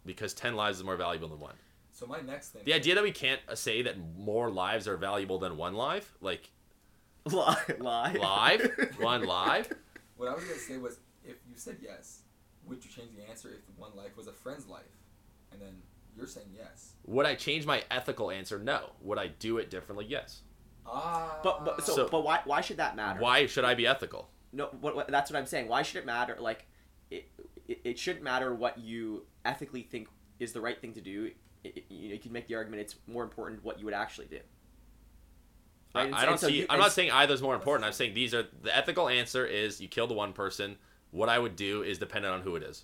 Because 0.06 0.34
10 0.34 0.56
lives 0.56 0.78
is 0.78 0.84
more 0.84 0.95
valuable 0.95 1.28
than 1.30 1.39
one. 1.39 1.56
So 1.91 2.06
my 2.06 2.22
next 2.22 2.50
thing. 2.50 2.62
The 2.66 2.74
idea 2.74 2.95
that 2.95 3.04
we 3.04 3.12
can't 3.12 3.41
uh, 3.50 3.56
say 3.56 3.82
that 3.82 3.95
more 4.18 4.50
lives 4.52 4.88
are 4.88 4.98
valuable 4.98 5.39
than 5.39 5.58
one 5.58 5.74
life, 5.74 6.14
like 6.22 6.50
live 7.26 7.76
live, 7.80 8.95
one 9.00 9.24
live, 9.24 9.74
What 10.16 10.30
I 10.30 10.34
was 10.36 10.43
gonna 10.43 10.60
say 10.60 10.78
was, 10.78 11.00
if 11.26 11.36
you 11.50 11.56
said 11.58 11.78
yes, 11.82 12.22
would 12.66 12.84
you 12.86 12.91
change 12.91 13.10
the 13.16 13.28
answer 13.30 13.50
if 13.50 13.62
one 13.78 13.91
life 13.95 14.16
was 14.16 14.28
a 14.28 14.32
friend's 14.34 14.68
life? 14.68 14.84
And 15.52 15.62
then 15.62 15.82
you're 16.16 16.28
saying 16.28 16.48
yes. 16.56 16.93
would 17.06 17.26
I 17.26 17.36
change 17.36 17.66
my 17.66 17.84
ethical 17.91 18.32
answer? 18.32 18.60
No. 18.60 18.91
Would 19.02 19.18
I 19.18 19.28
do 19.28 19.58
it 19.58 19.70
differently? 19.70 20.06
Yes. 20.08 20.41
Ah. 20.86 21.39
but 21.43 21.66
but 21.66 21.84
so, 21.86 21.95
So- 21.95 22.08
but 22.10 22.24
why 22.24 22.39
why 22.45 22.62
should 22.62 22.78
that 22.78 22.95
matter 22.95 23.20
Why 23.20 23.45
should 23.45 23.66
I 23.66 23.74
be 23.74 23.86
ethical? 23.88 24.30
No 24.58 24.66
what, 24.82 24.95
what 24.95 25.08
that's 25.08 25.32
what 25.32 25.38
i'm 25.39 25.45
saying 25.45 25.68
why 25.68 25.82
should 25.84 25.97
it 25.97 26.05
matter 26.05 26.36
like 26.39 26.66
it, 27.12 27.30
it, 27.68 27.80
it 27.84 27.99
shouldn't 27.99 28.24
matter 28.24 28.53
what 28.53 28.78
you 28.78 29.24
ethically 29.45 29.84
think 29.84 30.08
is 30.39 30.51
the 30.51 30.60
right 30.60 30.82
thing 30.82 30.93
to 30.93 31.01
do 31.01 31.32
it, 31.64 31.86
you, 31.89 32.08
know, 32.10 32.14
you 32.14 32.20
can 32.20 32.32
make 32.34 32.47
the 32.47 32.55
argument 32.55 32.82
it's 32.82 32.95
more 33.08 33.24
important 33.24 33.64
what 33.64 33.80
you 33.80 33.86
would 33.86 33.93
actually 33.93 34.26
do 34.26 34.39
I, 35.95 36.03
Right, 36.03 36.14
I 36.14 36.20
so- 36.22 36.26
don't 36.26 36.39
so 36.39 36.47
see. 36.47 36.58
you- 36.60 36.66
I'm 36.70 36.80
not 36.80 36.91
saying 36.91 37.12
either 37.12 37.34
is 37.34 37.41
more 37.41 37.55
important. 37.55 37.86
I'm 37.86 37.93
saying 37.93 38.14
these 38.14 38.34
are 38.34 38.43
the 38.62 38.76
ethical 38.76 39.08
answer 39.08 39.45
is 39.45 39.80
you 39.80 39.88
kill 39.88 40.05
the 40.05 40.14
one 40.14 40.34
person. 40.34 40.78
What 41.12 41.30
I 41.30 41.39
would 41.39 41.55
do 41.55 41.82
is 41.82 41.97
dependent 41.97 42.34
on 42.34 42.41
who 42.41 42.55
it 42.58 42.62
is. 42.62 42.84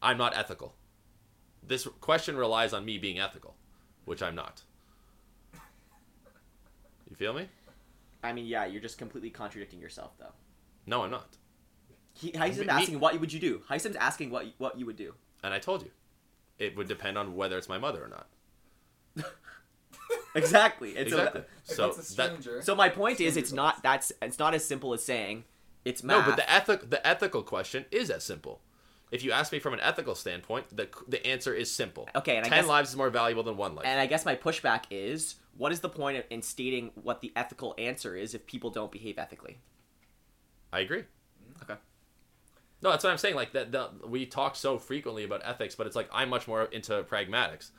I'm 0.00 0.16
not 0.16 0.34
ethical. 0.34 0.76
This 1.66 1.86
question 2.00 2.36
relies 2.36 2.72
on 2.72 2.84
me 2.84 2.96
being 2.96 3.18
ethical, 3.18 3.56
which 4.04 4.22
I'm 4.22 4.36
not. 4.36 4.62
You 7.10 7.16
feel 7.16 7.32
me? 7.34 7.48
i 8.22 8.32
mean 8.32 8.46
yeah 8.46 8.64
you're 8.64 8.80
just 8.80 8.98
completely 8.98 9.30
contradicting 9.30 9.80
yourself 9.80 10.12
though 10.18 10.32
No, 10.86 11.02
I'm 11.02 11.10
not. 11.10 11.36
he, 12.14 12.32
Heisem's 12.32 12.58
Me- 12.60 12.68
asking 12.68 13.00
what 13.00 13.18
would 13.20 13.32
you 13.32 13.40
do 13.40 13.62
Heisem's 13.68 13.96
asking 13.96 14.30
what 14.30 14.46
you- 14.46 14.52
what 14.58 14.78
you 14.78 14.86
would 14.86 14.96
do 14.96 15.14
And 15.42 15.52
I 15.52 15.58
told 15.58 15.82
you, 15.82 15.90
it 16.58 16.76
would 16.76 16.88
depend 16.88 17.18
on 17.18 17.34
whether 17.36 17.58
it's 17.58 17.68
my 17.68 17.78
mother 17.78 18.02
or 18.04 18.08
not. 18.08 18.26
exactly 20.34 20.90
and 20.96 21.06
exactly. 21.06 21.42
so, 21.64 21.72
if 21.72 21.76
So 21.76 22.00
it's 22.00 22.12
a 22.12 22.16
that 22.16 22.26
stranger. 22.42 22.62
so 22.62 22.74
my 22.74 22.88
point 22.88 23.20
is 23.20 23.36
it's 23.36 23.52
not 23.52 23.82
that's 23.82 24.12
it's 24.22 24.38
not 24.38 24.54
as 24.54 24.64
simple 24.64 24.92
as 24.92 25.02
saying 25.04 25.44
it's 25.84 26.02
math. 26.02 26.24
no, 26.26 26.30
but 26.30 26.36
the 26.36 26.50
ethic 26.50 26.90
the 26.90 27.04
ethical 27.06 27.42
question 27.42 27.84
is 27.90 28.10
as 28.10 28.24
simple. 28.24 28.60
If 29.12 29.22
you 29.22 29.30
ask 29.30 29.52
me 29.52 29.60
from 29.60 29.72
an 29.72 29.80
ethical 29.80 30.14
standpoint, 30.16 30.76
the 30.76 30.88
the 31.08 31.24
answer 31.26 31.54
is 31.54 31.70
simple. 31.70 32.08
Okay, 32.14 32.36
and 32.36 32.44
I 32.44 32.48
ten 32.48 32.58
guess- 32.62 32.68
lives 32.68 32.90
is 32.90 32.96
more 32.96 33.08
valuable 33.10 33.44
than 33.44 33.56
one 33.56 33.74
life. 33.76 33.86
And 33.86 34.00
I 34.00 34.06
guess 34.06 34.24
my 34.24 34.34
pushback 34.34 34.82
is, 34.90 35.36
what 35.56 35.70
is 35.72 35.78
the 35.80 35.88
point 35.88 36.18
of, 36.18 36.24
in 36.28 36.42
stating 36.42 36.90
what 36.94 37.20
the 37.20 37.32
ethical 37.36 37.74
answer 37.78 38.16
is 38.16 38.34
if 38.34 38.46
people 38.46 38.70
don't 38.70 38.90
behave 38.90 39.16
ethically? 39.18 39.58
I 40.76 40.80
agree. 40.80 41.00
Mm-hmm. 41.00 41.62
Okay. 41.62 41.80
No, 42.82 42.90
that's 42.90 43.02
what 43.02 43.10
I'm 43.10 43.18
saying. 43.18 43.34
Like 43.34 43.52
that, 43.54 43.72
the, 43.72 43.88
we 44.06 44.26
talk 44.26 44.56
so 44.56 44.78
frequently 44.78 45.24
about 45.24 45.40
ethics, 45.42 45.74
but 45.74 45.86
it's 45.86 45.96
like 45.96 46.08
I'm 46.12 46.28
much 46.28 46.46
more 46.46 46.64
into 46.64 47.02
pragmatics, 47.04 47.70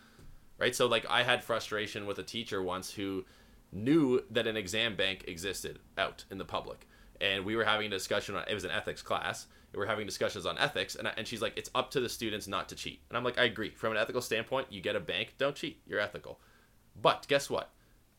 right? 0.57 0.75
So 0.75 0.87
like 0.87 1.05
I 1.07 1.21
had 1.21 1.43
frustration 1.43 2.07
with 2.07 2.17
a 2.17 2.23
teacher 2.23 2.63
once 2.63 2.91
who 2.91 3.23
knew 3.71 4.23
that 4.31 4.47
an 4.47 4.57
exam 4.57 4.95
bank 4.95 5.25
existed 5.27 5.77
out 5.97 6.25
in 6.31 6.39
the 6.39 6.45
public, 6.45 6.87
and 7.21 7.45
we 7.45 7.55
were 7.55 7.65
having 7.65 7.87
a 7.87 7.91
discussion 7.91 8.35
on 8.35 8.43
it 8.47 8.53
was 8.55 8.63
an 8.63 8.71
ethics 8.71 9.03
class. 9.03 9.45
We 9.73 9.79
were 9.79 9.85
having 9.85 10.07
discussions 10.07 10.47
on 10.47 10.57
ethics, 10.57 10.95
and 10.95 11.07
I, 11.07 11.13
and 11.17 11.27
she's 11.27 11.41
like, 11.41 11.55
it's 11.55 11.69
up 11.75 11.91
to 11.91 11.99
the 11.99 12.09
students 12.09 12.47
not 12.47 12.67
to 12.69 12.75
cheat, 12.75 13.01
and 13.09 13.17
I'm 13.17 13.23
like, 13.23 13.37
I 13.37 13.43
agree. 13.43 13.69
From 13.69 13.91
an 13.91 13.99
ethical 13.99 14.23
standpoint, 14.23 14.67
you 14.71 14.81
get 14.81 14.95
a 14.95 14.99
bank, 14.99 15.35
don't 15.37 15.55
cheat. 15.55 15.81
You're 15.85 15.99
ethical. 15.99 16.39
But 16.99 17.27
guess 17.27 17.47
what? 17.47 17.69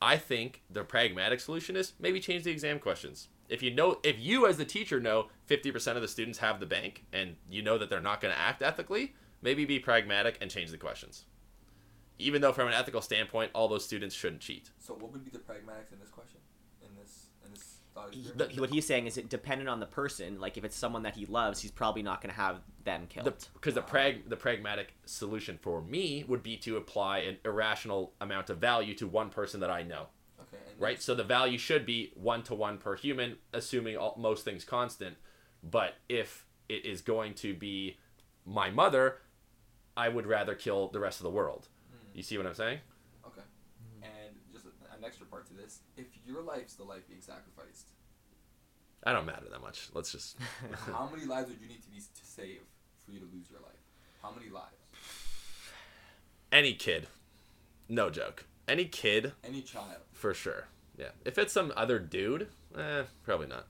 I 0.01 0.19
think 0.19 0.63
the 0.71 0.85
pragmatic 0.85 1.41
solution 1.41 1.75
is 1.75 1.95
maybe 1.99 2.21
change 2.21 2.45
the 2.45 2.53
exam 2.53 2.79
questions. 2.79 3.29
If 3.49 3.63
you 3.63 3.71
know, 3.75 3.99
if 4.03 4.19
you 4.19 4.47
as 4.47 4.59
the 4.59 4.65
teacher 4.65 5.01
know 5.01 5.29
50% 5.49 5.97
of 5.97 6.03
the 6.03 6.09
students 6.09 6.39
have 6.39 6.61
the 6.61 6.67
bank 6.67 7.05
and 7.13 7.37
you 7.51 7.63
know 7.63 7.79
that 7.79 7.89
they're 7.89 8.01
not 8.01 8.21
going 8.21 8.35
to 8.35 8.41
act 8.41 8.63
ethically, 8.63 9.15
maybe 9.43 9.65
be 9.65 9.79
pragmatic 9.79 10.37
and 10.41 10.51
change 10.51 10.71
the 10.71 10.77
questions. 10.79 11.25
Even 12.19 12.43
though 12.43 12.53
from 12.53 12.69
an 12.69 12.75
ethical 12.75 13.01
standpoint, 13.01 13.51
all 13.55 13.69
those 13.69 13.85
students 13.85 14.15
shouldn't 14.15 14.43
cheat. 14.43 14.71
So 14.79 14.95
what 14.95 15.13
would 15.13 15.25
be 15.25 15.31
the 15.31 15.39
pragmatics 15.39 15.93
in 15.93 16.01
this 16.01 16.11
question? 16.11 16.41
In 16.83 16.89
this 17.01 17.27
in 17.47 17.53
this 17.53 17.77
thought 17.95 18.13
He- 18.13 18.21
experiment? 18.21 18.61
what 18.61 18.71
he's 18.71 18.87
saying 18.87 19.07
is 19.07 19.17
it 19.17 19.29
dependent 19.29 19.69
on 19.71 19.79
the 19.81 19.87
person. 19.87 20.41
Like 20.41 20.59
if 20.59 20.65
it's 20.65 20.77
someone 20.77 21.05
that 21.05 21.15
he 21.15 21.27
loves, 21.27 21.61
he's 21.61 21.71
probably 21.71 22.03
not 22.03 22.21
going 22.21 22.35
to 22.35 22.41
have 22.41 22.59
them 22.85 23.07
killed. 23.09 23.27
The, 23.27 23.47
because 23.55 23.75
the 23.75 23.83
prag 23.83 24.29
the 24.29 24.37
pragmatic 24.37 24.95
solution 25.07 25.59
for 25.63 25.81
me 25.81 26.25
would 26.27 26.43
be 26.43 26.57
to 26.59 26.77
apply 26.77 27.19
an 27.21 27.39
irrational 27.45 28.13
amount 28.21 28.51
of 28.51 28.59
value 28.59 28.95
to 28.97 29.07
one 29.07 29.31
person 29.31 29.61
that 29.61 29.71
I 29.71 29.85
know. 29.85 30.09
Okay. 30.79 30.85
And 30.85 30.85
right? 30.85 31.03
So 31.03 31.15
the 31.15 31.25
value 31.25 31.59
should 31.59 31.85
be 31.85 32.13
one 32.15 32.43
to 32.45 32.55
one 32.55 32.79
per 32.79 32.97
human, 32.97 33.37
assuming 33.53 33.97
all, 33.97 34.15
most 34.19 34.45
things 34.45 34.65
constant. 34.65 35.17
But 35.63 35.95
if 36.09 36.47
it 36.69 36.85
is 36.85 37.01
going 37.01 37.35
to 37.35 37.55
be 37.55 37.99
my 38.45 38.71
mother, 38.71 39.19
I 39.97 40.09
would 40.09 40.27
rather 40.27 40.55
kill 40.55 40.89
the 40.89 41.01
rest 41.01 41.19
of 41.19 41.25
the 41.25 41.31
world. 41.31 41.69
Mm. 41.93 42.17
You 42.17 42.23
see 42.23 42.39
what 42.39 42.47
I'm 42.47 42.55
saying? 42.55 42.79
Okay. 43.27 43.43
Mm. 44.01 44.05
And 44.05 44.37
just 44.53 44.67
an 44.67 45.05
extra 45.05 45.27
part 45.27 45.47
to 45.49 45.55
this: 45.55 45.81
if 45.97 46.07
your 46.25 46.43
life's 46.43 46.75
the 46.75 46.85
life 46.85 47.09
being 47.09 47.21
sacrificed, 47.21 47.89
I 49.05 49.13
don't 49.13 49.27
matter 49.27 49.47
that 49.51 49.61
much. 49.61 49.89
Let's 49.95 50.13
just. 50.13 50.37
how 50.93 51.09
many 51.13 51.27
lives 51.27 51.49
would 51.51 51.61
you 51.61 51.69
need 51.69 51.83
to 51.83 51.91
be 51.91 51.99
to 51.99 52.25
save 52.25 52.61
for 53.05 53.13
you 53.13 53.21
to 53.21 53.27
lose 53.27 53.51
your 53.51 53.61
life? 53.61 53.73
How 54.23 54.33
many 54.33 54.51
lives? 54.51 54.77
Any 56.51 56.75
kid, 56.75 57.09
no 57.89 58.09
joke. 58.11 58.47
Any 58.69 58.85
kid, 58.85 59.33
Any 59.45 59.63
child. 59.63 59.87
for 60.13 60.35
sure. 60.35 60.69
Yeah. 60.97 61.09
If 61.25 61.39
it's 61.39 61.53
some 61.53 61.73
other 61.77 61.99
dude, 61.99 62.49
eh, 62.77 63.03
probably 63.25 63.47
not. 63.47 63.67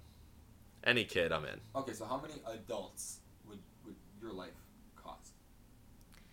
Any 0.85 1.05
kid, 1.05 1.33
I'm 1.33 1.45
in. 1.45 1.61
Okay, 1.77 1.93
so 1.93 2.05
how 2.05 2.19
many 2.21 2.35
adults 2.47 3.19
would 3.49 3.59
would 3.85 3.95
your 4.21 4.33
life 4.33 4.55
cost? 4.97 5.33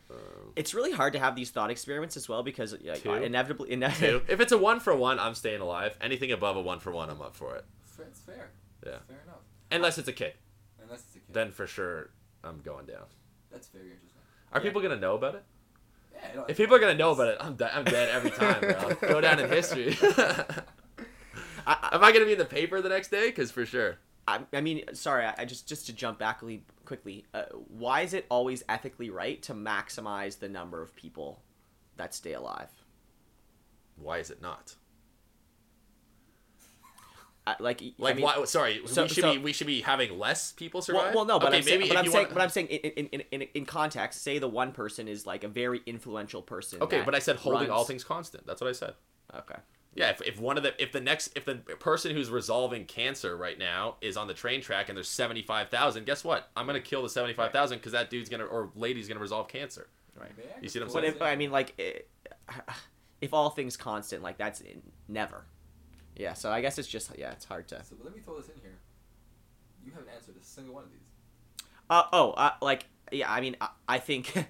Um, 0.09 0.53
it's 0.55 0.73
really 0.73 0.91
hard 0.91 1.13
to 1.13 1.19
have 1.19 1.35
these 1.35 1.51
thought 1.51 1.69
experiments 1.71 2.15
as 2.15 2.29
well 2.29 2.43
because 2.43 2.73
like, 2.83 3.03
Two. 3.03 3.13
inevitably, 3.13 3.71
ine- 3.73 3.91
two. 3.93 4.21
if 4.27 4.39
it's 4.39 4.51
a 4.51 4.57
one 4.57 4.79
for 4.79 4.95
one, 4.95 5.19
I'm 5.19 5.35
staying 5.35 5.61
alive. 5.61 5.97
Anything 6.01 6.31
above 6.31 6.55
a 6.55 6.61
one 6.61 6.79
for 6.79 6.91
one, 6.91 7.09
I'm 7.09 7.21
up 7.21 7.35
for 7.35 7.55
it. 7.55 7.65
Fair, 7.85 8.05
it's 8.05 8.19
fair. 8.21 8.51
Yeah. 8.85 8.97
Fair 9.07 9.17
enough. 9.25 9.39
Unless 9.71 9.97
it's 9.97 10.07
a 10.07 10.13
kid, 10.13 10.33
Unless 10.83 11.01
it's 11.07 11.15
a 11.15 11.19
kid. 11.19 11.33
then 11.33 11.51
for 11.51 11.67
sure 11.67 12.11
I'm 12.43 12.61
going 12.61 12.85
down. 12.85 13.05
That's 13.51 13.67
very 13.67 13.85
interesting. 13.91 14.21
Are 14.53 14.59
Yeah. 14.59 14.63
people 14.63 14.81
gonna 14.81 14.95
know 14.99 15.15
about 15.15 15.35
it? 15.35 15.43
If 16.47 16.57
people 16.57 16.75
are 16.75 16.79
gonna 16.79 16.95
know 16.95 17.11
about 17.11 17.27
it, 17.29 17.37
I'm, 17.39 17.55
de- 17.55 17.75
I'm 17.75 17.83
dead 17.83 18.09
every 18.09 18.31
time, 18.31 18.61
bro. 18.61 18.95
Go 19.13 19.21
down 19.21 19.39
in 19.39 19.49
history. 19.49 19.97
I, 21.67 21.89
Am 21.93 22.03
I 22.03 22.11
gonna 22.11 22.25
be 22.25 22.33
in 22.33 22.37
the 22.37 22.45
paper 22.45 22.81
the 22.81 22.89
next 22.89 23.09
day? 23.09 23.31
Cause 23.31 23.51
for 23.51 23.65
sure. 23.65 23.97
I, 24.27 24.39
I 24.53 24.61
mean, 24.61 24.83
sorry, 24.93 25.25
I, 25.25 25.35
I 25.39 25.45
just 25.45 25.67
just 25.67 25.85
to 25.87 25.93
jump 25.93 26.19
back 26.19 26.41
quickly. 26.85 27.25
Uh, 27.33 27.43
why 27.67 28.01
is 28.01 28.13
it 28.13 28.25
always 28.29 28.63
ethically 28.69 29.09
right 29.09 29.41
to 29.43 29.53
maximize 29.53 30.39
the 30.39 30.49
number 30.49 30.81
of 30.81 30.95
people 30.95 31.41
that 31.97 32.13
stay 32.13 32.33
alive? 32.33 32.69
Why 33.97 34.17
is 34.17 34.29
it 34.29 34.41
not? 34.41 34.75
Like 37.59 37.83
Like 37.97 38.13
I 38.13 38.15
mean, 38.15 38.23
why? 38.23 38.33
Oh, 38.37 38.45
sorry, 38.45 38.81
so- 38.87 39.03
we 39.03 39.09
should 39.09 39.21
so- 39.23 39.33
be 39.33 39.37
we 39.37 39.53
should 39.53 39.67
be 39.67 39.81
having 39.81 40.17
less 40.17 40.51
people 40.51 40.79
Well, 40.79 40.83
survive. 40.83 41.15
well, 41.15 41.25
no, 41.25 41.39
but 41.39 41.49
okay, 41.49 41.57
I'm 41.57 41.63
saying, 41.63 41.87
but 41.87 41.97
I'm 41.97 42.05
saying, 42.05 42.23
want- 42.25 42.33
but 42.33 42.41
I'm 42.41 42.49
saying 42.49 42.67
in, 42.67 43.07
in, 43.07 43.23
in, 43.31 43.41
in, 43.53 43.65
context, 43.65 44.23
say 44.23 44.39
the 44.39 44.47
one 44.47 44.71
person 44.71 45.07
is 45.07 45.27
like 45.27 45.43
a 45.43 45.47
very 45.47 45.81
influential 45.85 46.41
person. 46.41 46.81
okay, 46.81 47.03
but 47.05 47.13
I 47.13 47.19
said 47.19 47.35
holding 47.35 47.69
all 47.69 47.83
things 47.83 48.03
constant. 48.03 48.47
That's 48.47 48.61
what 48.61 48.69
I 48.69 48.73
said. 48.73 48.95
Okay. 49.33 49.59
Yeah, 49.93 50.09
if, 50.09 50.21
if 50.23 50.39
one 50.39 50.57
of 50.57 50.63
the 50.63 50.81
if 50.81 50.91
the 50.91 50.99
next 50.99 51.31
if 51.37 51.45
the 51.45 51.55
person 51.55 52.13
who's 52.13 52.29
resolving 52.29 52.85
cancer 52.85 53.37
right 53.37 53.57
now 53.57 53.95
is 54.01 54.17
on 54.17 54.27
the 54.27 54.33
train 54.33 54.61
track 54.61 54.89
and 54.89 54.97
there's 54.97 55.07
seventy 55.07 55.41
five 55.41 55.69
thousand, 55.69 56.05
guess 56.05 56.23
what? 56.23 56.49
I'm 56.57 56.65
gonna 56.65 56.81
kill 56.81 57.01
the 57.01 57.09
seventy 57.09 57.33
five 57.33 57.51
thousand 57.51 57.77
because 57.77 57.93
that 57.93 58.09
dude's 58.09 58.27
gonna 58.27 58.45
or 58.45 58.71
lady's 58.75 59.07
gonna 59.07 59.21
resolve 59.21 59.47
cancer. 59.47 59.87
Right. 60.19 60.31
You 60.61 60.69
see 60.69 60.79
what 60.79 60.85
I'm 60.85 60.91
saying 60.91 61.05
But 61.05 61.15
if 61.15 61.21
I 61.21 61.35
mean, 61.35 61.51
like, 61.51 61.73
eh, 61.79 61.83
it, 61.83 62.09
if 63.21 63.33
all 63.33 63.49
things 63.49 63.77
constant, 63.77 64.21
like 64.21 64.37
that's 64.37 64.61
in, 64.61 64.81
never. 65.07 65.45
Yeah. 66.15 66.33
So 66.33 66.51
I 66.51 66.61
guess 66.61 66.77
it's 66.77 66.87
just 66.87 67.11
yeah, 67.17 67.31
it's 67.31 67.45
hard 67.45 67.67
to. 67.69 67.83
So 67.83 67.95
let 68.03 68.15
me 68.15 68.21
throw 68.21 68.37
this 68.37 68.49
in 68.49 68.59
here. 68.61 68.79
You 69.83 69.91
haven't 69.91 70.09
answered 70.15 70.35
a 70.41 70.43
single 70.43 70.75
one 70.75 70.83
of 70.83 70.91
these. 70.91 71.01
Uh, 71.89 72.03
oh, 72.11 72.31
uh, 72.31 72.51
like 72.61 72.85
yeah. 73.11 73.31
I 73.31 73.41
mean, 73.41 73.55
I, 73.61 73.69
I 73.87 73.99
think 73.99 74.33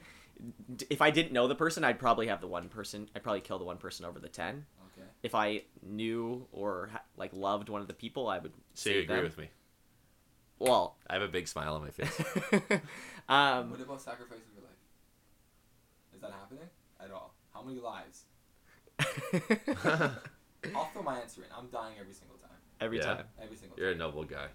if 0.89 1.01
I 1.01 1.11
didn't 1.11 1.33
know 1.33 1.47
the 1.47 1.55
person, 1.55 1.83
I'd 1.83 1.99
probably 1.99 2.27
have 2.27 2.41
the 2.41 2.47
one 2.47 2.69
person. 2.69 3.09
I'd 3.15 3.23
probably 3.23 3.41
kill 3.41 3.59
the 3.59 3.65
one 3.65 3.77
person 3.77 4.05
over 4.05 4.19
the 4.19 4.29
ten. 4.29 4.65
Okay. 4.93 5.07
If 5.23 5.35
I 5.35 5.63
knew 5.81 6.47
or 6.51 6.89
like 7.17 7.31
loved 7.33 7.69
one 7.69 7.81
of 7.81 7.87
the 7.87 7.93
people, 7.93 8.27
I 8.27 8.39
would. 8.39 8.53
So 8.73 8.89
you 8.89 9.01
agree 9.01 9.15
them. 9.15 9.25
with 9.25 9.37
me? 9.37 9.49
Well, 10.59 10.95
I 11.09 11.13
have 11.13 11.21
a 11.21 11.27
big 11.27 11.47
smile 11.47 11.75
on 11.75 11.81
my 11.81 11.89
face. 11.89 12.17
um, 13.27 13.71
what 13.71 13.81
about 13.81 14.01
sacrificing 14.01 14.45
your 14.53 14.63
life? 14.63 14.71
Is 16.15 16.21
that 16.21 16.31
happening 16.31 16.69
at 17.01 17.11
all? 17.11 17.33
How 17.53 17.61
many 17.61 17.79
lives? 17.79 18.23
I'll 20.75 20.85
throw 20.85 21.01
my 21.03 21.19
answer 21.19 21.41
in. 21.41 21.47
I'm 21.57 21.67
dying 21.67 21.95
every 21.99 22.13
single 22.13 22.37
time. 22.37 22.49
every 22.81 22.97
Yeah. 22.97 23.03
time. 23.03 23.25
Every 23.41 23.57
single 23.57 23.75
time. 23.75 23.83
You're 23.83 23.91
a 23.93 23.95
noble 23.95 24.23
guy. 24.23 24.47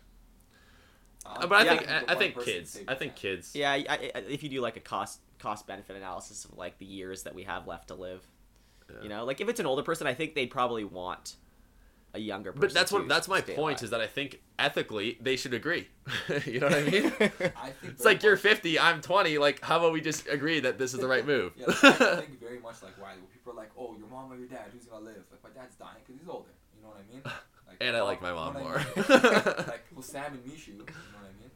I'm 1.26 1.48
but 1.48 1.52
I 1.56 1.64
yeah. 1.64 1.76
think 1.76 1.90
I, 1.90 2.12
I 2.12 2.14
think 2.16 2.40
kids. 2.42 2.76
I 2.88 2.94
think 2.94 3.14
planet. 3.14 3.16
kids. 3.16 3.52
Yeah, 3.54 3.72
I, 3.72 3.84
I, 3.88 4.18
if 4.28 4.42
you 4.42 4.48
do 4.48 4.60
like 4.62 4.76
a 4.76 4.80
cost 4.80 5.20
cost 5.38 5.66
benefit 5.66 5.96
analysis 5.96 6.44
of 6.46 6.56
like 6.56 6.78
the 6.78 6.86
years 6.86 7.24
that 7.24 7.34
we 7.34 7.42
have 7.44 7.66
left 7.66 7.88
to 7.88 7.94
live, 7.94 8.26
Yeah. 8.90 9.02
you 9.02 9.08
know, 9.10 9.24
like 9.24 9.40
if 9.40 9.48
it's 9.48 9.60
an 9.60 9.66
older 9.66 9.82
person, 9.82 10.06
I 10.06 10.14
think 10.14 10.34
they'd 10.34 10.50
probably 10.50 10.84
want 10.84 11.36
a 12.14 12.18
younger 12.18 12.50
person. 12.52 12.60
But 12.60 12.74
that's 12.74 12.90
what 12.92 13.08
that's 13.08 13.28
my 13.28 13.40
point 13.40 13.58
alive. 13.78 13.82
is 13.84 13.90
that 13.90 14.00
I 14.00 14.06
think 14.06 14.40
ethically 14.58 15.16
they 15.20 15.36
should 15.36 15.54
agree. 15.54 15.88
you 16.46 16.58
know 16.60 16.66
what 16.66 16.74
I 16.76 16.82
mean? 16.82 17.06
I 17.56 17.70
think 17.70 17.92
It's 17.94 18.04
like 18.04 18.22
you're 18.22 18.36
50, 18.36 18.78
I'm 18.80 19.00
20. 19.00 19.38
Like, 19.38 19.60
how 19.62 19.78
about 19.78 19.92
we 19.92 20.00
just 20.00 20.26
agree 20.28 20.60
that 20.60 20.76
this 20.78 20.92
is 20.94 21.00
the 21.00 21.06
right 21.08 21.24
move? 21.26 21.52
Yeah, 21.56 21.66
like, 21.66 21.84
I 21.84 22.16
think 22.20 22.40
very 22.40 22.58
much 22.58 22.82
like 22.82 23.00
Wiley. 23.00 23.20
People 23.32 23.52
are 23.52 23.56
like, 23.56 23.70
"Oh, 23.78 23.94
your 23.98 24.08
mom 24.08 24.32
or 24.32 24.36
your 24.36 24.48
dad, 24.48 24.66
who's 24.72 24.84
gonna 24.86 25.04
live?" 25.04 25.22
Like, 25.30 25.42
my 25.44 25.50
dad's 25.60 25.76
dying 25.76 25.96
because 26.04 26.20
he's 26.20 26.28
older. 26.28 26.50
You 26.76 26.82
know 26.82 26.88
what 26.88 26.98
I 26.98 27.12
mean? 27.12 27.22
Like, 27.24 27.76
And 27.80 27.96
I 27.96 28.02
like 28.02 28.20
my 28.20 28.30
you 28.30 28.34
mom 28.34 28.54
what 28.54 28.62
I 28.62 28.64
more. 28.64 28.76
mean? 28.78 29.66
like, 29.68 29.84
well, 29.94 30.02
Sam 30.02 30.32
and 30.34 30.44
Mishu, 30.44 30.68
you 30.68 30.78
know 30.78 30.84
what 30.84 31.24
I 31.24 31.40
mean? 31.40 31.50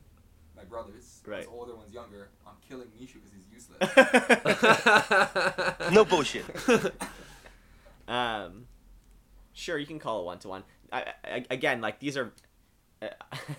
My 0.57 0.63
brothers, 0.65 1.21
Right. 1.27 1.47
one's 1.49 1.59
older, 1.59 1.75
one's 1.75 1.93
younger. 1.93 2.29
I'm 2.47 2.55
killing 2.69 2.87
Mishu 2.97 3.15
because 3.15 3.33
he's 3.35 3.49
useless. 3.53 3.81
No 5.93 6.05
bullshit. 6.05 6.45
um, 8.09 8.67
sure, 9.55 9.79
you 9.79 9.87
can 9.87 9.99
call 9.99 10.21
it 10.21 10.25
one 10.27 10.39
to 10.41 10.49
one. 10.49 10.65
I, 10.93 11.05
I, 11.25 11.45
again, 11.51 11.81
like 11.81 11.99
these 11.99 12.17
are, 12.19 12.31
uh, 13.01 13.07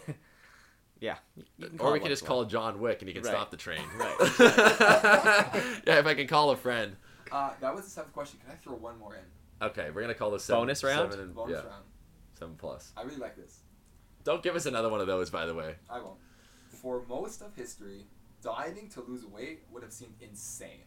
yeah. 0.99 1.15
you 1.57 1.67
can 1.69 1.79
or 1.79 1.91
we 1.91 1.99
can 1.99 2.09
just 2.09 2.25
call 2.25 2.45
John 2.45 2.79
Wick 2.79 3.01
and 3.01 3.07
he 3.09 3.13
can 3.13 3.23
Right. 3.23 3.31
stop 3.31 3.49
the 3.51 3.57
train. 3.57 3.81
Right. 3.97 4.15
yeah, 5.87 5.99
if 5.99 6.05
I 6.05 6.13
can 6.13 6.27
call 6.27 6.51
a 6.51 6.55
friend. 6.55 6.95
uh, 7.31 7.51
that 7.59 7.73
was 7.73 7.85
the 7.85 7.89
seventh 7.89 8.13
question. 8.13 8.39
Can 8.43 8.51
I 8.51 8.55
throw 8.55 8.73
one 8.75 8.99
more 8.99 9.15
in? 9.15 9.65
Okay, 9.67 9.89
we're 9.93 10.01
gonna 10.01 10.13
call 10.13 10.31
this 10.31 10.43
seven, 10.43 10.61
Bonus 10.61 10.83
round? 10.83 11.11
Seven 11.11 11.25
and, 11.27 11.35
Bonus 11.35 11.61
yeah, 11.63 11.69
round. 11.69 11.83
seven 12.37 12.55
plus. 12.57 12.91
I 12.95 13.01
really 13.03 13.17
like 13.17 13.35
this. 13.35 13.59
Don't 14.23 14.43
give 14.43 14.55
us 14.55 14.65
another 14.65 14.89
one 14.89 15.01
of 15.01 15.07
those, 15.07 15.29
by 15.29 15.45
the 15.45 15.53
way. 15.53 15.75
I 15.89 15.99
won't. 15.99 16.17
For 16.69 17.03
most 17.07 17.41
of 17.41 17.55
history, 17.55 18.05
dieting 18.41 18.89
to 18.89 19.01
lose 19.01 19.25
weight 19.25 19.61
would 19.71 19.81
have 19.83 19.93
seemed 19.93 20.15
insane. 20.19 20.83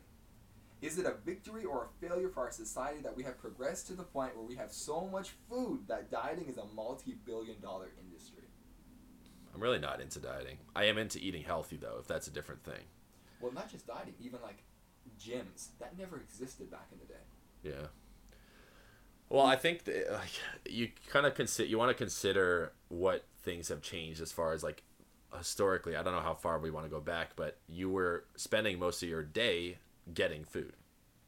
Is 0.81 0.99
it 0.99 1.07
a 1.07 1.15
victory 1.25 1.65
or 1.65 1.87
a 1.87 2.07
failure 2.07 2.29
for 2.29 2.41
our 2.41 2.53
society 2.53 3.01
that 3.03 3.17
we 3.17 3.25
have 3.25 3.39
progressed 3.39 3.89
to 3.89 3.95
the 3.95 4.05
point 4.05 4.37
where 4.37 4.47
we 4.47 4.55
have 4.57 4.73
so 4.73 5.09
much 5.11 5.31
food 5.49 5.81
that 5.89 6.11
dieting 6.11 6.47
is 6.49 6.57
a 6.57 6.65
multi 6.75 7.17
billion 7.25 7.61
dollar 7.61 7.91
industry? 8.01 8.45
I'm 9.55 9.61
really 9.61 9.81
not 9.81 10.01
into 10.01 10.21
dieting. 10.21 10.59
I 10.77 10.85
am 10.85 10.99
into 10.99 11.19
eating 11.19 11.43
healthy 11.43 11.77
though, 11.77 11.97
if 11.99 12.07
that's 12.07 12.29
a 12.29 12.31
different 12.31 12.63
thing. 12.63 12.85
Well, 13.41 13.53
not 13.53 13.71
just 13.71 13.87
dieting, 13.87 14.15
even 14.21 14.41
like 14.41 14.63
gyms. 15.19 15.69
That 15.81 15.99
never 15.99 16.19
existed 16.19 16.71
back 16.71 16.89
in 16.93 16.99
the 16.99 17.07
day. 17.07 17.21
Yeah. 17.63 17.89
Well, 19.29 19.45
I 19.45 19.57
think 19.57 19.85
that, 19.85 20.13
like 20.13 20.31
you 20.69 20.91
kind 21.09 21.27
of 21.27 21.35
consider 21.35 21.69
you 21.69 21.77
want 21.77 21.91
to 21.91 21.95
consider 21.95 22.73
what 22.89 23.25
things 23.43 23.69
have 23.69 23.83
changed 23.83 24.21
as 24.21 24.31
far 24.31 24.53
as 24.53 24.63
like 24.63 24.85
historically. 25.37 25.97
I 25.97 26.03
don't 26.03 26.15
know 26.15 26.21
how 26.21 26.35
far 26.35 26.59
we 26.59 26.71
want 26.71 26.87
to 26.87 26.91
go 26.91 27.01
back, 27.01 27.33
but 27.35 27.59
you 27.69 27.91
were 27.91 28.25
spending 28.37 28.79
most 28.79 29.03
of 29.03 29.09
your 29.09 29.25
day 29.25 29.79
getting 30.15 30.45
food, 30.45 30.73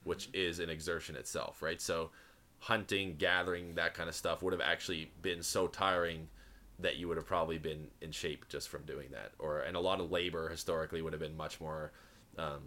which 0.05 0.28
is 0.33 0.59
an 0.59 0.70
exertion 0.70 1.16
itself, 1.16 1.62
right? 1.62 1.81
So 1.81 2.11
hunting, 2.59 3.16
gathering, 3.16 3.74
that 3.74 3.95
kind 3.95 4.09
of 4.09 4.14
stuff 4.14 4.43
would 4.43 4.53
have 4.53 4.62
actually 4.62 5.11
been 5.22 5.43
so 5.43 5.66
tiring 5.66 6.28
that 6.78 6.97
you 6.97 7.09
would 7.09 7.16
have 7.16 7.26
probably 7.26 7.59
been 7.59 7.89
in 8.01 8.11
shape 8.11 8.49
just 8.49 8.68
from 8.68 8.83
doing 8.85 9.09
that. 9.12 9.33
Or 9.39 9.61
and 9.61 9.76
a 9.76 9.81
lot 9.81 10.01
of 10.01 10.11
labor 10.11 10.49
historically 10.49 11.03
would 11.03 11.12
have 11.12 11.20
been 11.20 11.37
much 11.37 11.61
more 11.61 11.93
um, 12.39 12.61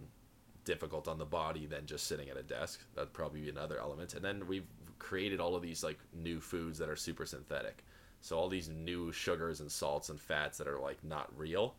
difficult 0.64 1.08
on 1.08 1.18
the 1.18 1.24
body 1.24 1.66
than 1.66 1.86
just 1.86 2.06
sitting 2.06 2.28
at 2.28 2.36
a 2.36 2.42
desk. 2.42 2.80
That'd 2.94 3.12
probably 3.12 3.40
be 3.40 3.48
another 3.48 3.78
element. 3.78 4.14
And 4.14 4.24
then 4.24 4.46
we've 4.46 4.66
created 4.98 5.40
all 5.40 5.54
of 5.54 5.62
these 5.62 5.82
like 5.82 5.98
new 6.12 6.40
foods 6.40 6.78
that 6.78 6.88
are 6.88 6.96
super 6.96 7.26
synthetic. 7.26 7.84
So 8.20 8.38
all 8.38 8.48
these 8.48 8.68
new 8.68 9.12
sugars 9.12 9.60
and 9.60 9.70
salts 9.70 10.08
and 10.08 10.20
fats 10.20 10.58
that 10.58 10.66
are 10.66 10.78
like 10.78 11.02
not 11.04 11.30
real. 11.36 11.74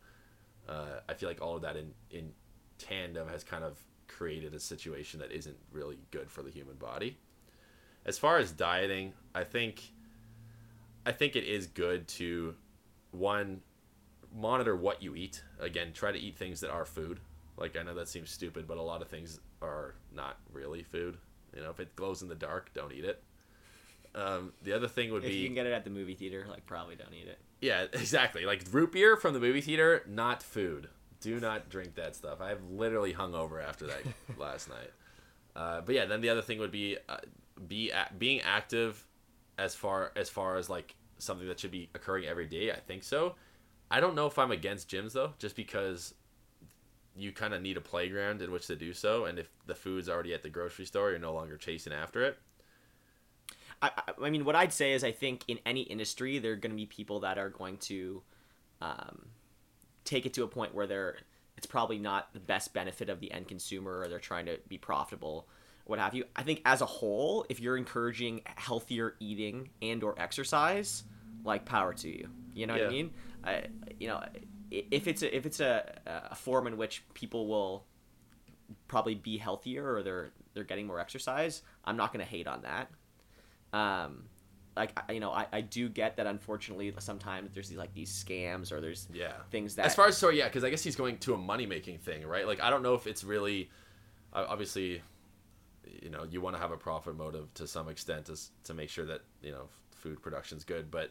Uh, 0.68 1.00
I 1.08 1.14
feel 1.14 1.28
like 1.28 1.42
all 1.42 1.56
of 1.56 1.62
that 1.62 1.76
in 1.76 1.92
in 2.10 2.32
tandem 2.78 3.28
has 3.28 3.42
kind 3.42 3.64
of 3.64 3.82
created 4.08 4.54
a 4.54 4.60
situation 4.60 5.20
that 5.20 5.32
isn't 5.32 5.56
really 5.72 5.98
good 6.10 6.30
for 6.30 6.42
the 6.42 6.50
human 6.50 6.76
body. 6.76 7.18
As 8.04 8.18
far 8.18 8.38
as 8.38 8.52
dieting, 8.52 9.12
I 9.34 9.44
think 9.44 9.92
I 11.04 11.12
think 11.12 11.36
it 11.36 11.44
is 11.44 11.66
good 11.66 12.08
to 12.08 12.54
one 13.12 13.60
monitor 14.34 14.76
what 14.76 15.02
you 15.02 15.14
eat. 15.14 15.42
Again, 15.60 15.92
try 15.92 16.12
to 16.12 16.18
eat 16.18 16.36
things 16.36 16.60
that 16.60 16.70
are 16.70 16.84
food. 16.84 17.20
Like 17.56 17.76
I 17.76 17.82
know 17.82 17.94
that 17.94 18.08
seems 18.08 18.30
stupid, 18.30 18.66
but 18.66 18.76
a 18.76 18.82
lot 18.82 19.02
of 19.02 19.08
things 19.08 19.40
are 19.62 19.94
not 20.14 20.38
really 20.52 20.82
food. 20.82 21.16
You 21.54 21.62
know, 21.62 21.70
if 21.70 21.80
it 21.80 21.96
glows 21.96 22.22
in 22.22 22.28
the 22.28 22.34
dark, 22.34 22.72
don't 22.74 22.92
eat 22.92 23.04
it. 23.04 23.22
Um, 24.14 24.52
the 24.62 24.72
other 24.72 24.88
thing 24.88 25.12
would 25.12 25.22
be 25.22 25.28
If 25.28 25.34
be 25.34 25.38
you 25.40 25.46
can 25.46 25.54
get 25.54 25.66
it 25.66 25.72
at 25.72 25.84
the 25.84 25.90
movie 25.90 26.14
theater, 26.14 26.46
like 26.48 26.64
probably 26.66 26.96
don't 26.96 27.12
eat 27.12 27.28
it. 27.28 27.38
yeah, 27.60 27.82
exactly. 27.92 28.44
Like 28.46 28.62
root 28.70 28.92
beer 28.92 29.16
from 29.16 29.34
the 29.34 29.40
movie 29.40 29.60
theater, 29.60 30.02
not 30.08 30.42
food. 30.42 30.88
Do 31.26 31.40
not 31.40 31.68
drink 31.68 31.96
that 31.96 32.14
stuff. 32.14 32.40
I've 32.40 32.62
literally 32.70 33.10
hung 33.12 33.34
over 33.34 33.60
after 33.60 33.84
that 33.88 34.02
last 34.38 34.68
night. 34.68 34.92
Uh, 35.56 35.80
but 35.80 35.92
yeah, 35.96 36.04
then 36.04 36.20
the 36.20 36.28
other 36.28 36.40
thing 36.40 36.60
would 36.60 36.70
be 36.70 36.96
uh, 37.08 37.16
be 37.66 37.90
a- 37.90 38.08
being 38.16 38.40
active 38.42 39.04
as 39.58 39.74
far 39.74 40.12
as 40.14 40.28
far 40.30 40.56
as 40.56 40.70
like 40.70 40.94
something 41.18 41.48
that 41.48 41.58
should 41.58 41.72
be 41.72 41.88
occurring 41.96 42.26
every 42.26 42.46
day. 42.46 42.70
I 42.70 42.76
think 42.78 43.02
so. 43.02 43.34
I 43.90 43.98
don't 43.98 44.14
know 44.14 44.26
if 44.26 44.38
I'm 44.38 44.52
against 44.52 44.88
gyms 44.88 45.14
though, 45.14 45.32
just 45.40 45.56
because 45.56 46.14
you 47.16 47.32
kind 47.32 47.54
of 47.54 47.60
need 47.60 47.76
a 47.76 47.80
playground 47.80 48.40
in 48.40 48.52
which 48.52 48.68
to 48.68 48.76
do 48.76 48.92
so, 48.92 49.24
and 49.24 49.36
if 49.38 49.48
the 49.66 49.74
food's 49.74 50.08
already 50.08 50.32
at 50.32 50.44
the 50.44 50.48
grocery 50.50 50.84
store, 50.84 51.10
you're 51.10 51.18
no 51.18 51.32
longer 51.34 51.56
chasing 51.56 51.92
after 51.92 52.22
it. 52.22 52.38
I, 53.82 53.90
I- 54.22 54.30
mean, 54.30 54.44
what 54.44 54.54
I'd 54.54 54.72
say 54.72 54.92
is, 54.92 55.02
I 55.02 55.10
think 55.10 55.42
in 55.48 55.58
any 55.66 55.80
industry, 55.82 56.38
there 56.38 56.52
are 56.52 56.56
going 56.56 56.70
to 56.70 56.76
be 56.76 56.86
people 56.86 57.18
that 57.20 57.36
are 57.36 57.50
going 57.50 57.78
to 57.78 58.22
um, 58.80 59.26
take 60.06 60.24
it 60.24 60.32
to 60.34 60.44
a 60.44 60.48
point 60.48 60.74
where 60.74 60.86
they're 60.86 61.16
it's 61.56 61.66
probably 61.66 61.98
not 61.98 62.32
the 62.32 62.40
best 62.40 62.72
benefit 62.74 63.08
of 63.08 63.20
the 63.20 63.32
end 63.32 63.48
consumer, 63.48 64.00
or 64.00 64.08
they're 64.08 64.18
trying 64.18 64.46
to 64.46 64.58
be 64.68 64.78
profitable, 64.78 65.48
what 65.86 65.98
have 65.98 66.14
you. 66.14 66.24
I 66.34 66.42
think 66.42 66.60
as 66.64 66.80
a 66.80 66.86
whole, 66.86 67.46
if 67.48 67.60
you're 67.60 67.76
encouraging 67.76 68.42
healthier 68.56 69.14
eating 69.20 69.70
and 69.80 70.02
or 70.02 70.14
exercise, 70.20 71.04
like 71.44 71.64
power 71.64 71.94
to 71.94 72.08
you. 72.08 72.28
You 72.54 72.66
know 72.66 72.74
what 72.74 72.84
I 72.84 72.88
mean? 72.90 73.10
I, 73.44 73.64
you 73.98 74.08
know, 74.08 74.22
if 74.70 75.06
it's 75.06 75.22
a, 75.22 75.34
if 75.34 75.46
it's 75.46 75.60
a, 75.60 75.98
a 76.06 76.34
form 76.34 76.66
in 76.66 76.76
which 76.76 77.04
people 77.14 77.46
will 77.46 77.84
probably 78.88 79.14
be 79.14 79.38
healthier 79.38 79.94
or 79.94 80.02
they're 80.02 80.30
they're 80.54 80.64
getting 80.64 80.86
more 80.86 81.00
exercise, 81.00 81.62
I'm 81.84 81.96
not 81.96 82.12
going 82.12 82.24
to 82.24 82.30
hate 82.30 82.46
on 82.46 82.62
that 82.62 82.90
um 83.72 84.24
like 84.76 84.98
you 85.10 85.20
know 85.20 85.30
I, 85.30 85.46
I 85.52 85.60
do 85.62 85.88
get 85.88 86.16
that 86.16 86.26
unfortunately 86.26 86.92
sometimes 86.98 87.52
there's 87.54 87.68
these 87.68 87.78
like 87.78 87.94
these 87.94 88.10
scams 88.12 88.70
or 88.72 88.80
there's 88.80 89.08
Yeah. 89.12 89.32
things 89.50 89.74
that 89.76 89.86
As 89.86 89.94
far 89.94 90.06
as 90.06 90.16
so 90.16 90.28
yeah, 90.30 90.46
because 90.46 90.64
I 90.64 90.70
guess 90.70 90.82
he's 90.82 90.96
going 90.96 91.18
to 91.18 91.34
a 91.34 91.38
money 91.38 91.66
making 91.66 91.98
thing, 91.98 92.26
right? 92.26 92.46
Like 92.46 92.60
I 92.62 92.70
don't 92.70 92.82
know 92.82 92.94
if 92.94 93.06
it's 93.06 93.24
really, 93.24 93.70
obviously, 94.32 95.02
you 96.02 96.10
know, 96.10 96.24
you 96.24 96.40
want 96.40 96.56
to 96.56 96.60
have 96.60 96.72
a 96.72 96.76
profit 96.76 97.16
motive 97.16 97.52
to 97.54 97.66
some 97.66 97.88
extent 97.88 98.26
to 98.26 98.36
to 98.64 98.74
make 98.74 98.90
sure 98.90 99.06
that 99.06 99.22
you 99.42 99.50
know 99.52 99.68
food 99.94 100.22
production's 100.22 100.64
good, 100.64 100.90
but. 100.90 101.10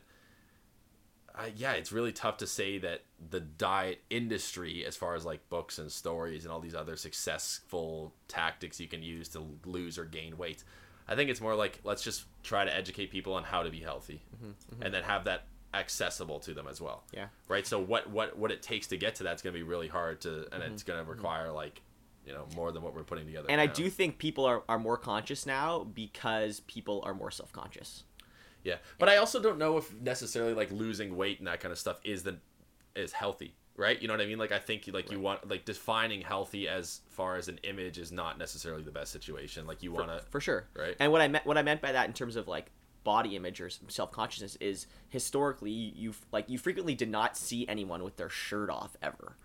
Uh, 1.38 1.50
yeah, 1.58 1.74
it's 1.74 1.92
really 1.92 2.14
tough 2.14 2.38
to 2.38 2.48
say 2.48 2.78
that 2.78 3.02
the 3.30 3.42
diet 3.42 4.02
industry, 4.10 4.86
as 4.86 4.96
far 4.96 5.16
as 5.16 5.26
like 5.26 5.50
books 5.50 5.78
and 5.78 5.92
stories 5.92 6.46
and 6.46 6.54
all 6.54 6.62
these 6.62 6.74
other 6.74 6.96
successful 6.96 8.14
tactics 8.30 8.80
you 8.80 8.88
can 8.88 9.04
use 9.04 9.28
to 9.28 9.46
lose 9.66 9.98
or 9.98 10.06
gain 10.06 10.38
weight, 10.38 10.64
I 11.08 11.16
think 11.16 11.30
it's 11.30 11.42
more 11.42 11.56
like 11.56 11.80
let's 11.84 12.04
just 12.04 12.26
try 12.44 12.66
to 12.66 12.76
educate 12.76 13.12
people 13.12 13.34
on 13.34 13.44
how 13.44 13.64
to 13.64 13.70
be 13.70 13.80
healthy, 13.80 14.22
and 14.82 14.94
then 14.94 15.04
have 15.04 15.26
that 15.26 15.46
accessible 15.74 16.40
to 16.40 16.54
them 16.54 16.68
as 16.68 16.80
well. 16.80 17.04
Mm-hmm, 17.08 17.18
Yeah. 17.18 17.28
Right. 17.48 17.68
So 17.68 17.80
what 17.80 18.10
what 18.10 18.38
what 18.38 18.52
it 18.52 18.62
takes 18.62 18.88
to 18.88 18.98
get 18.98 19.16
to 19.16 19.24
that's 19.24 19.42
going 19.42 19.54
to 19.54 19.60
be 19.60 19.64
really 19.64 19.88
hard 19.88 20.22
to, 20.22 20.48
and 20.54 20.64
it's 20.64 20.84
going 20.84 21.04
to 21.04 21.10
require 21.10 21.52
like, 21.52 21.82
you 22.26 22.34
know, 22.34 22.48
more 22.56 22.72
than 22.72 22.82
what 22.82 22.96
we're 22.96 23.04
putting 23.04 23.26
together. 23.26 23.44
Mm-hmm. 23.48 23.60
And 23.60 23.62
I 23.62 23.68
do 23.68 23.90
think 23.90 24.18
people 24.18 24.46
are, 24.46 24.64
are 24.68 24.80
more 24.80 24.98
conscious 24.98 25.46
now 25.46 25.84
because 25.84 26.62
people 26.62 27.02
are 27.06 27.14
more 27.14 27.32
self 27.32 27.52
conscious. 27.52 28.04
Yeah, 28.64 28.78
but 28.98 29.10
I 29.10 29.18
also 29.18 29.40
don't 29.40 29.60
know 29.60 29.78
if 29.78 29.94
necessarily 29.94 30.54
like 30.54 30.72
losing 30.72 31.16
weight 31.16 31.38
and 31.38 31.48
that 31.48 31.60
kind 31.60 31.72
of 31.72 31.78
stuff 31.78 32.00
is 32.04 32.24
the 32.24 32.38
is 32.96 33.12
healthy, 33.12 33.54
right? 33.78 34.02
You 34.02 34.08
know 34.08 34.14
what 34.14 34.22
I 34.22 34.26
mean? 34.26 34.38
Like 34.38 34.52
I 34.52 34.60
think 34.60 34.90
like 34.92 35.12
you 35.12 35.20
want 35.20 35.50
like 35.50 35.66
defining 35.66 36.22
healthy 36.22 36.68
as 36.68 37.02
far 37.10 37.36
as 37.36 37.48
an 37.48 37.60
image 37.64 37.98
is 37.98 38.12
not 38.12 38.38
necessarily 38.38 38.84
the 38.84 38.92
best 38.92 39.12
situation. 39.12 39.68
Like 39.68 39.84
you 39.84 39.92
want 39.92 40.08
to 40.08 40.22
for 40.30 40.40
sure. 40.40 40.68
Right. 40.76 40.96
And 41.00 41.12
what 41.12 41.22
I 41.22 41.28
meant 41.28 41.46
what 41.46 41.58
I 41.58 41.62
meant 41.62 41.82
by 41.82 41.92
that 41.92 42.08
in 42.08 42.14
terms 42.14 42.36
of 42.36 42.48
like 42.48 42.72
body 43.04 43.36
image 43.36 43.62
or 43.62 43.70
self 43.88 44.12
consciousness 44.12 44.58
is 44.60 44.88
historically 45.10 45.72
you 45.72 46.14
like 46.32 46.50
you 46.50 46.58
frequently 46.58 46.96
did 46.96 47.10
not 47.10 47.38
see 47.38 47.68
anyone 47.68 48.04
with 48.04 48.18
their 48.18 48.30
shirt 48.30 48.70
off 48.70 48.98
ever, 49.02 49.38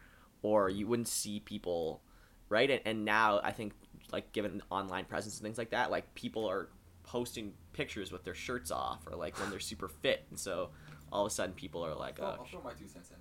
or 0.43 0.69
you 0.69 0.87
wouldn't 0.87 1.09
see 1.09 1.41
people, 1.41 2.03
right? 2.49 2.71
And, 2.71 2.81
and 2.85 3.05
now 3.05 3.41
I 3.43 3.53
think 3.53 3.73
like 4.13 4.33
given 4.33 4.63
online 4.71 5.05
presence 5.05 5.37
and 5.37 5.45
things 5.45 5.59
like 5.59 5.71
that, 5.71 5.91
like 5.91 6.15
people 6.15 6.49
are 6.49 6.69
posting 7.03 7.53
pictures 7.73 8.13
with 8.13 8.25
their 8.25 8.35
shirts 8.35 8.71
off 8.71 9.07
or 9.07 9.17
like 9.17 9.39
when 9.41 9.51
they're 9.51 9.61
super 9.61 9.89
fit, 9.89 10.25
and 10.31 10.39
so 10.39 10.71
all 11.13 11.27
of 11.27 11.31
a 11.31 11.35
sudden 11.35 11.55
people 11.55 11.85
are 11.85 11.95
like, 11.95 12.19
Well, 12.19 12.37
oh, 12.39 12.43
I'll 12.43 12.47
throw 12.47 12.63
my 12.63 12.73
two 12.73 12.89
cents 12.89 13.11
in. 13.11 13.17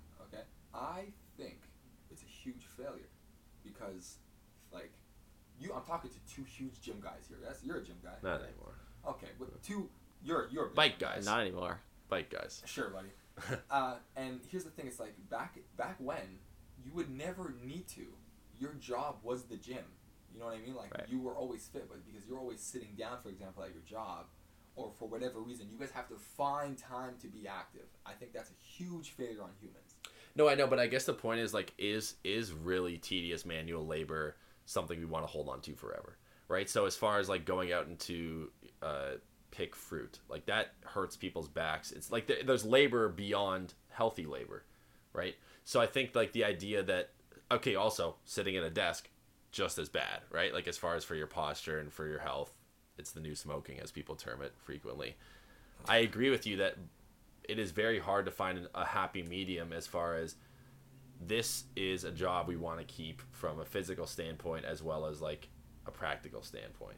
Okay, 0.80 0.86
I 1.00 1.04
think 1.42 1.60
it's 2.12 2.22
a 2.22 2.26
huge 2.26 2.66
failure 2.78 3.10
because, 3.64 4.16
like, 4.72 4.92
you. 5.60 5.74
I'm 5.74 5.84
talking 5.84 6.10
to 6.10 6.34
two 6.36 6.44
huge 6.44 6.82
gym 6.82 7.00
guys 7.02 7.26
here. 7.28 7.38
Yes, 7.44 7.60
you're 7.64 7.78
a 7.78 7.84
gym 7.84 7.98
guy. 8.04 8.14
not 8.24 8.42
anymore. 8.42 8.76
Okay, 9.08 9.28
but 9.40 9.62
two. 9.64 9.90
You're 10.24 10.50
you're 10.52 10.68
a 10.68 10.70
Bike 10.70 11.00
gym 11.00 11.10
guys, 11.10 11.26
not 11.26 11.40
anymore. 11.42 11.80
bike 12.10 12.30
guys. 12.30 12.62
Sure, 12.66 12.90
buddy. 12.90 13.10
uh, 13.72 13.96
and 14.18 14.42
here's 14.50 14.64
the 14.66 14.70
thing: 14.70 14.88
it's 14.88 15.00
like 15.00 15.16
back 15.30 15.58
back 15.78 15.96
when 16.00 16.40
you 16.84 16.92
would 16.94 17.10
never 17.10 17.54
need 17.64 17.88
to. 17.90 18.06
Your 18.60 18.74
job 18.74 19.18
was 19.24 19.44
the 19.44 19.56
gym. 19.56 19.86
You 20.34 20.40
know 20.40 20.46
what 20.48 20.56
I 20.56 20.60
mean? 20.60 20.76
Like 20.76 20.94
Right. 20.94 21.08
you 21.10 21.20
were 21.22 21.34
always 21.36 21.66
fit, 21.68 21.88
but 21.90 22.06
because 22.06 22.28
you're 22.28 22.38
always 22.40 22.60
sitting 22.60 22.90
down, 22.98 23.18
for 23.24 23.30
example, 23.30 23.64
at 23.64 23.72
your 23.74 23.82
job, 23.84 24.26
or 24.76 24.92
for 25.00 25.08
whatever 25.08 25.40
reason, 25.40 25.68
you 25.72 25.78
guys 25.80 25.92
have 25.92 26.08
to 26.10 26.16
find 26.18 26.78
time 26.78 27.14
to 27.22 27.28
be 27.28 27.48
active. 27.48 27.88
I 28.06 28.12
think 28.14 28.34
that's 28.34 28.50
a 28.52 28.54
huge 28.62 29.12
failure 29.12 29.42
on 29.42 29.52
humans. 29.62 29.96
No, 30.36 30.48
I 30.48 30.56
know, 30.56 30.68
but 30.68 30.80
I 30.80 30.88
guess 30.88 31.06
the 31.06 31.14
point 31.14 31.40
is 31.40 31.54
like 31.54 31.74
is 31.78 32.16
is 32.24 32.52
really 32.52 32.98
tedious 32.98 33.46
manual 33.46 33.86
labor 33.86 34.36
something 34.66 35.00
we 35.00 35.06
want 35.06 35.24
to 35.24 35.28
hold 35.32 35.50
on 35.50 35.62
to 35.62 35.74
forever, 35.74 36.18
right? 36.48 36.70
So 36.70 36.86
as 36.86 36.96
far 36.96 37.20
as 37.20 37.28
like 37.28 37.44
going 37.46 37.74
out 37.74 37.88
into 37.88 38.52
uh, 38.84 39.14
pick 39.52 39.76
fruit, 39.76 40.20
like 40.30 40.46
that 40.46 40.74
hurts 40.86 41.18
people's 41.18 41.48
backs. 41.50 41.92
It's 41.92 42.12
like 42.12 42.28
there- 42.28 42.44
there's 42.44 42.66
labor 42.66 43.10
beyond 43.10 43.74
healthy 43.90 44.26
labor, 44.28 44.64
right? 45.12 45.36
So 45.66 45.82
I 45.82 45.88
think 45.88 46.16
like 46.16 46.34
the 46.34 46.44
idea 46.46 46.84
that 46.84 47.10
okay, 47.52 47.76
also 47.76 48.16
sitting 48.26 48.56
at 48.56 48.64
a 48.64 48.70
desk 48.70 49.10
just 49.52 49.80
as 49.80 49.90
bad, 49.90 50.22
right? 50.32 50.54
Like 50.54 50.68
as 50.68 50.78
far 50.78 50.96
as 50.96 51.04
for 51.04 51.16
your 51.16 51.26
posture 51.28 51.80
and 51.80 51.92
for 51.92 52.08
your 52.08 52.20
health, 52.20 52.54
it's 53.00 53.12
the 53.12 53.20
new 53.20 53.34
smoking 53.34 53.80
as 53.80 53.92
people 53.92 54.16
term 54.16 54.44
it 54.44 54.54
frequently. 54.58 55.16
I 55.88 55.98
agree 55.98 56.30
with 56.30 56.46
you 56.46 56.58
that 56.58 56.76
it 57.50 57.60
is 57.60 57.72
very 57.72 58.00
hard 58.00 58.26
to 58.26 58.32
find 58.32 58.68
a 58.76 58.86
happy 58.86 59.24
medium 59.24 59.74
as 59.74 59.88
far 59.88 60.16
as 60.16 60.36
this 61.20 61.66
is 61.76 62.04
a 62.04 62.12
job 62.12 62.48
we 62.48 62.56
want 62.56 62.80
to 62.80 62.86
keep 62.86 63.22
from 63.32 63.60
a 63.60 63.66
physical 63.66 64.06
standpoint 64.06 64.64
as 64.66 64.82
well 64.82 65.06
as 65.06 65.22
like 65.22 65.50
a 65.86 65.92
practical 65.92 66.42
standpoint 66.42 66.98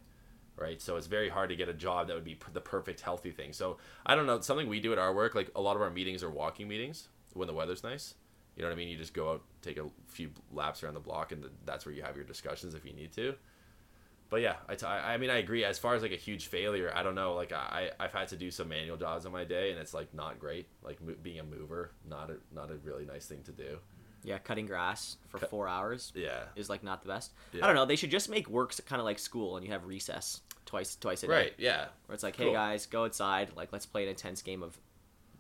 right? 0.58 0.82
So 0.82 0.96
it's 0.96 1.08
very 1.08 1.30
hard 1.30 1.50
to 1.50 1.56
get 1.56 1.70
a 1.70 1.74
job 1.74 2.08
that 2.08 2.14
would 2.14 2.24
be 2.24 2.38
the 2.54 2.62
perfect 2.62 3.02
healthy 3.02 3.32
thing. 3.32 3.54
So 3.54 3.78
i 4.06 4.16
don't 4.16 4.28
know 4.28 4.40
something 4.42 4.68
we 4.68 4.80
do 4.80 4.94
at 4.94 5.00
our 5.00 5.14
work 5.14 5.34
like 5.34 5.50
a 5.56 5.62
lot 5.62 5.76
of 5.76 5.82
our 5.82 5.90
meetings 5.90 6.24
are 6.24 6.30
walking 6.30 6.68
meetings 6.68 7.08
when 7.34 7.48
the 7.48 7.54
weather's 7.54 7.84
nice. 7.84 8.16
You 8.56 8.64
know 8.64 8.70
what 8.70 8.74
i 8.74 8.78
mean? 8.78 8.90
You 8.90 8.98
just 8.98 9.14
go 9.14 9.32
out 9.32 9.42
take 9.62 9.78
a 9.78 9.88
few 10.08 10.30
laps 10.52 10.84
around 10.84 10.94
the 10.94 11.00
block 11.00 11.32
and 11.32 11.46
that's 11.66 11.86
where 11.86 11.96
you 11.96 12.04
have 12.04 12.16
your 12.16 12.26
discussions 12.26 12.74
if 12.74 12.86
you 12.86 12.94
need 12.94 13.12
to 13.14 13.36
but 14.32 14.42
yeah, 14.42 14.56
I, 14.68 14.74
t- 14.76 14.86
I 14.88 15.18
mean 15.18 15.30
I 15.30 15.38
agree. 15.38 15.64
As 15.64 15.78
far 15.78 15.94
as 15.94 16.02
like 16.02 16.12
a 16.14 16.16
huge 16.16 16.48
failure, 16.48 16.92
I 16.96 17.04
don't 17.04 17.14
know. 17.14 17.36
Like 17.36 17.52
I 17.52 17.92
I've 18.00 18.14
had 18.14 18.30
to 18.30 18.36
do 18.38 18.50
some 18.50 18.70
manual 18.70 18.98
jobs 18.98 19.28
on 19.28 19.32
my 19.32 19.44
day, 19.44 19.70
and 19.72 19.80
it's 19.80 19.94
like 19.94 20.12
not 20.16 20.40
great. 20.40 20.66
Like 20.82 21.00
mo- 21.04 21.14
being 21.22 21.38
a 21.40 21.44
mover, 21.44 21.92
not 22.10 22.32
a 22.32 22.38
not 22.52 22.72
a 22.72 22.76
really 22.78 23.06
nice 23.06 23.28
thing 23.28 23.44
to 23.44 23.52
do. 23.52 23.78
Yeah, 24.24 24.38
cutting 24.38 24.66
grass 24.68 25.18
for 25.30 25.40
Cut- 25.40 25.50
four 25.50 25.68
hours 25.68 26.12
Yeah. 26.16 26.44
is 26.56 26.70
like 26.70 26.84
not 26.84 27.02
the 27.02 27.08
best. 27.08 27.32
Yeah. 27.54 27.64
I 27.64 27.68
don't 27.68 27.76
know. 27.76 27.86
They 27.86 27.96
should 27.96 28.12
just 28.12 28.30
make 28.30 28.48
works 28.48 28.80
kind 28.80 29.00
of 29.00 29.06
like 29.06 29.20
school, 29.20 29.58
and 29.58 29.66
you 29.66 29.72
have 29.72 29.86
recess 29.86 30.42
twice 30.66 30.96
twice 30.96 31.24
a 31.24 31.28
day. 31.28 31.34
Right. 31.34 31.54
Yeah. 31.58 31.86
Where 32.06 32.14
it's 32.14 32.24
like, 32.24 32.36
hey 32.36 32.46
Cool. 32.46 32.54
guys, 32.54 32.86
go 32.86 33.04
outside. 33.06 33.50
Like, 33.56 33.74
let's 33.74 33.86
play 33.88 34.04
an 34.04 34.10
intense 34.10 34.42
game 34.42 34.62
of 34.64 34.78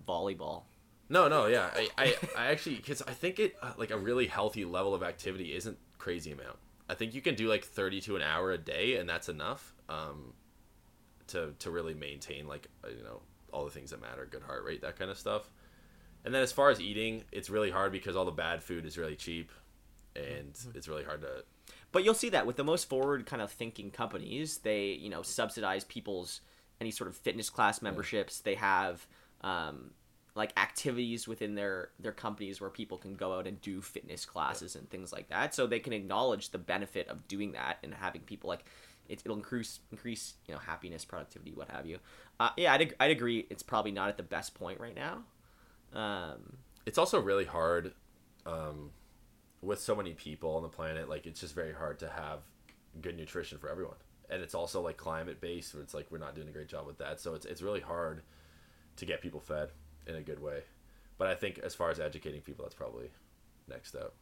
volleyball. 0.08 0.64
No, 1.10 1.28
no, 1.28 1.46
yeah. 1.48 1.70
I, 1.74 1.89
I, 1.98 2.16
I 2.38 2.46
actually, 2.48 2.76
because 2.78 3.02
I 3.02 3.12
think 3.12 3.38
it, 3.39 3.56
uh, 3.62 3.74
like, 3.78 3.92
a 3.92 3.98
really 3.98 4.28
healthy 4.28 4.64
level 4.66 4.96
of 4.96 5.04
activity 5.04 5.54
isn't 5.56 5.78
crazy 5.98 6.32
amount. 6.32 6.58
I 6.92 6.94
think 6.94 7.16
you 7.16 7.22
can 7.22 7.36
do 7.36 7.48
like 7.48 7.64
30 7.64 8.02
to 8.02 8.16
an 8.18 8.22
hour 8.22 8.52
a 8.52 8.58
day, 8.58 8.98
and 8.98 9.08
that's 9.08 9.30
enough 9.30 9.74
um, 9.88 10.34
to, 11.28 11.54
to 11.60 11.72
really 11.72 11.94
maintain, 11.94 12.48
like, 12.48 12.68
uh, 12.84 12.89
you 12.89 13.02
know, 13.02 13.22
all 13.54 13.64
the 13.64 13.72
things 13.72 13.92
that 13.92 14.02
matter 14.02 14.28
good 14.30 14.44
heart 14.44 14.66
rate, 14.66 14.82
that 14.82 15.00
kind 15.00 15.10
of 15.10 15.18
stuff. 15.18 15.50
And 16.26 16.36
then 16.36 16.42
as 16.42 16.52
far 16.52 16.70
as 16.70 16.82
eating, 16.82 17.24
it's 17.32 17.50
really 17.50 17.72
hard 17.72 17.94
because 17.94 18.18
all 18.18 18.26
the 18.26 18.32
bad 18.32 18.62
food 18.62 18.86
is 18.86 18.98
really 18.98 19.16
cheap, 19.16 19.52
and 20.18 20.58
it's 20.76 20.89
really 20.89 21.06
hard 21.06 21.22
to. 21.22 21.46
But 21.94 22.04
you'll 22.04 22.14
see 22.14 22.30
that 22.30 22.46
with 22.46 22.58
the 22.58 22.64
most 22.66 22.89
forward 22.89 23.26
kind 23.26 23.42
of 23.42 23.52
thinking 23.52 23.89
companies, 23.89 24.58
they 24.58 24.88
you 24.88 25.10
know 25.10 25.22
subsidize 25.22 25.84
people's 25.86 26.42
any 26.80 26.92
sort 26.92 27.10
of 27.10 27.16
fitness 27.16 27.50
class 27.50 27.82
memberships. 27.82 28.42
They 28.42 28.56
have 28.56 29.08
um, 29.42 29.92
like 30.36 30.58
activities 30.58 31.28
within 31.28 31.56
their 31.56 31.90
their 32.00 32.12
companies 32.12 32.62
where 32.62 32.70
people 32.70 32.98
can 32.98 33.16
go 33.16 33.38
out 33.38 33.48
and 33.48 33.60
do 33.62 33.82
fitness 33.82 34.26
classes 34.26 34.76
and 34.76 34.90
things 34.90 35.12
like 35.12 35.30
that. 35.30 35.54
So 35.54 35.68
they 35.68 35.80
can 35.80 35.94
acknowledge 35.94 36.50
the 36.50 36.58
benefit 36.58 37.08
of 37.08 37.28
doing 37.28 37.52
that 37.54 37.78
and 37.84 37.94
having 37.94 38.22
people 38.22 38.48
like 38.48 38.66
it, 39.10 39.22
it'll 39.26 39.38
increase 39.38 39.80
increase 39.92 40.36
you 40.48 40.54
know 40.54 40.60
happiness, 40.60 41.04
productivity, 41.06 41.52
what 41.54 41.70
have 41.70 41.86
you. 41.86 42.00
Uh, 42.40 42.50
yeah, 42.58 42.74
I'd, 42.74 42.96
I'd 43.00 43.12
agree. 43.12 43.46
It's 43.50 43.64
probably 43.64 43.92
not 43.92 44.10
at 44.10 44.18
the 44.18 44.24
best 44.24 44.56
point 44.56 44.80
right 44.80 44.96
now. 44.96 45.24
Um, 45.94 46.58
it's 46.86 46.98
also 46.98 47.20
really 47.20 47.46
hard 47.46 47.94
um, 48.46 48.92
with 49.62 49.80
so 49.80 49.96
many 49.96 50.14
people 50.14 50.56
on 50.56 50.64
the 50.64 50.70
planet 50.70 51.10
like 51.10 51.26
it's 51.26 51.40
just 51.40 51.54
very 51.54 51.74
hard 51.74 52.00
to 52.00 52.10
have 52.10 52.40
good 53.02 53.16
nutrition 53.16 53.58
for 53.58 53.70
everyone 53.70 53.96
and 54.30 54.42
it's 54.42 54.56
also 54.56 54.82
like 54.82 54.98
climate 54.98 55.40
based 55.40 55.74
where 55.74 55.84
it's 55.84 55.94
like 55.94 56.08
we're 56.10 56.18
not 56.18 56.36
doing 56.36 56.48
a 56.48 56.52
great 56.52 56.68
job 56.68 56.86
with 56.88 56.98
that 56.98 57.20
so 57.20 57.36
it's, 57.36 57.46
it's 57.46 57.62
really 57.62 57.80
hard 57.80 58.22
to 58.96 59.06
get 59.06 59.22
people 59.22 59.40
fed 59.40 59.70
in 60.08 60.16
a 60.16 60.22
good 60.22 60.41
way 60.41 60.62
but 61.18 61.28
i 61.28 61.36
think 61.36 61.60
as 61.60 61.74
far 61.76 61.89
as 61.89 61.99
educating 61.99 62.41
people 62.41 62.64
that's 62.64 62.76
probably 62.76 63.10
next 63.68 63.95
up 63.95 64.14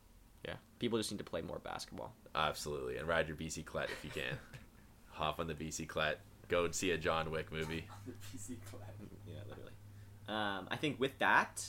yeah, 0.46 0.54
people 0.80 0.98
just 0.98 1.12
need 1.12 1.18
to 1.18 1.24
play 1.26 1.42
more 1.42 1.60
basketball. 1.60 2.14
absolutely 2.34 2.96
and 2.98 3.08
ride 3.08 3.28
your 3.28 3.36
bc 3.36 3.66
clet 3.66 3.90
if 3.92 4.06
you 4.06 4.10
can 4.10 4.38
hop 5.10 5.40
on 5.40 5.48
the 5.48 5.54
bc 5.54 5.86
clet 5.88 6.22
go 6.48 6.64
and 6.64 6.74
see 6.74 6.92
a 6.92 6.98
john 6.98 7.30
wick 7.30 7.52
movie 7.52 7.86
The 8.06 8.14
PC 8.14 8.56
class. 8.72 8.90
Yeah, 9.28 9.40
literally. 9.48 9.72
Um, 10.28 10.68
I 10.72 10.76
think 10.78 11.00
with 11.00 11.18
that, 11.20 11.68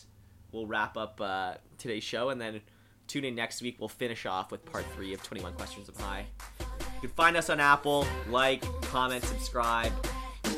we'll 0.52 0.66
wrap 0.66 0.96
up 0.96 1.20
uh, 1.20 1.54
today's 1.78 2.04
show, 2.04 2.28
and 2.28 2.40
then 2.40 2.60
tune 3.06 3.24
in 3.24 3.34
next 3.34 3.62
week. 3.62 3.76
We'll 3.78 3.88
finish 3.88 4.26
off 4.26 4.50
with 4.50 4.64
part 4.64 4.84
three 4.94 5.12
of 5.14 5.22
21 5.22 5.54
Questions 5.54 5.88
of 5.88 5.96
Hy. 5.98 6.26
You 6.60 7.08
can 7.08 7.10
find 7.10 7.36
us 7.36 7.50
on 7.50 7.60
Apple, 7.60 8.06
like, 8.28 8.62
comment, 8.82 9.24
subscribe. 9.24 9.92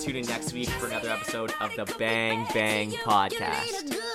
Tune 0.02 0.16
in 0.16 0.26
next 0.26 0.52
week 0.52 0.68
for 0.68 0.88
another 0.88 1.10
episode 1.10 1.52
of 1.60 1.76
the 1.76 1.84
Bang 1.96 2.44
Bang 2.52 2.90
Podcast. 2.90 4.11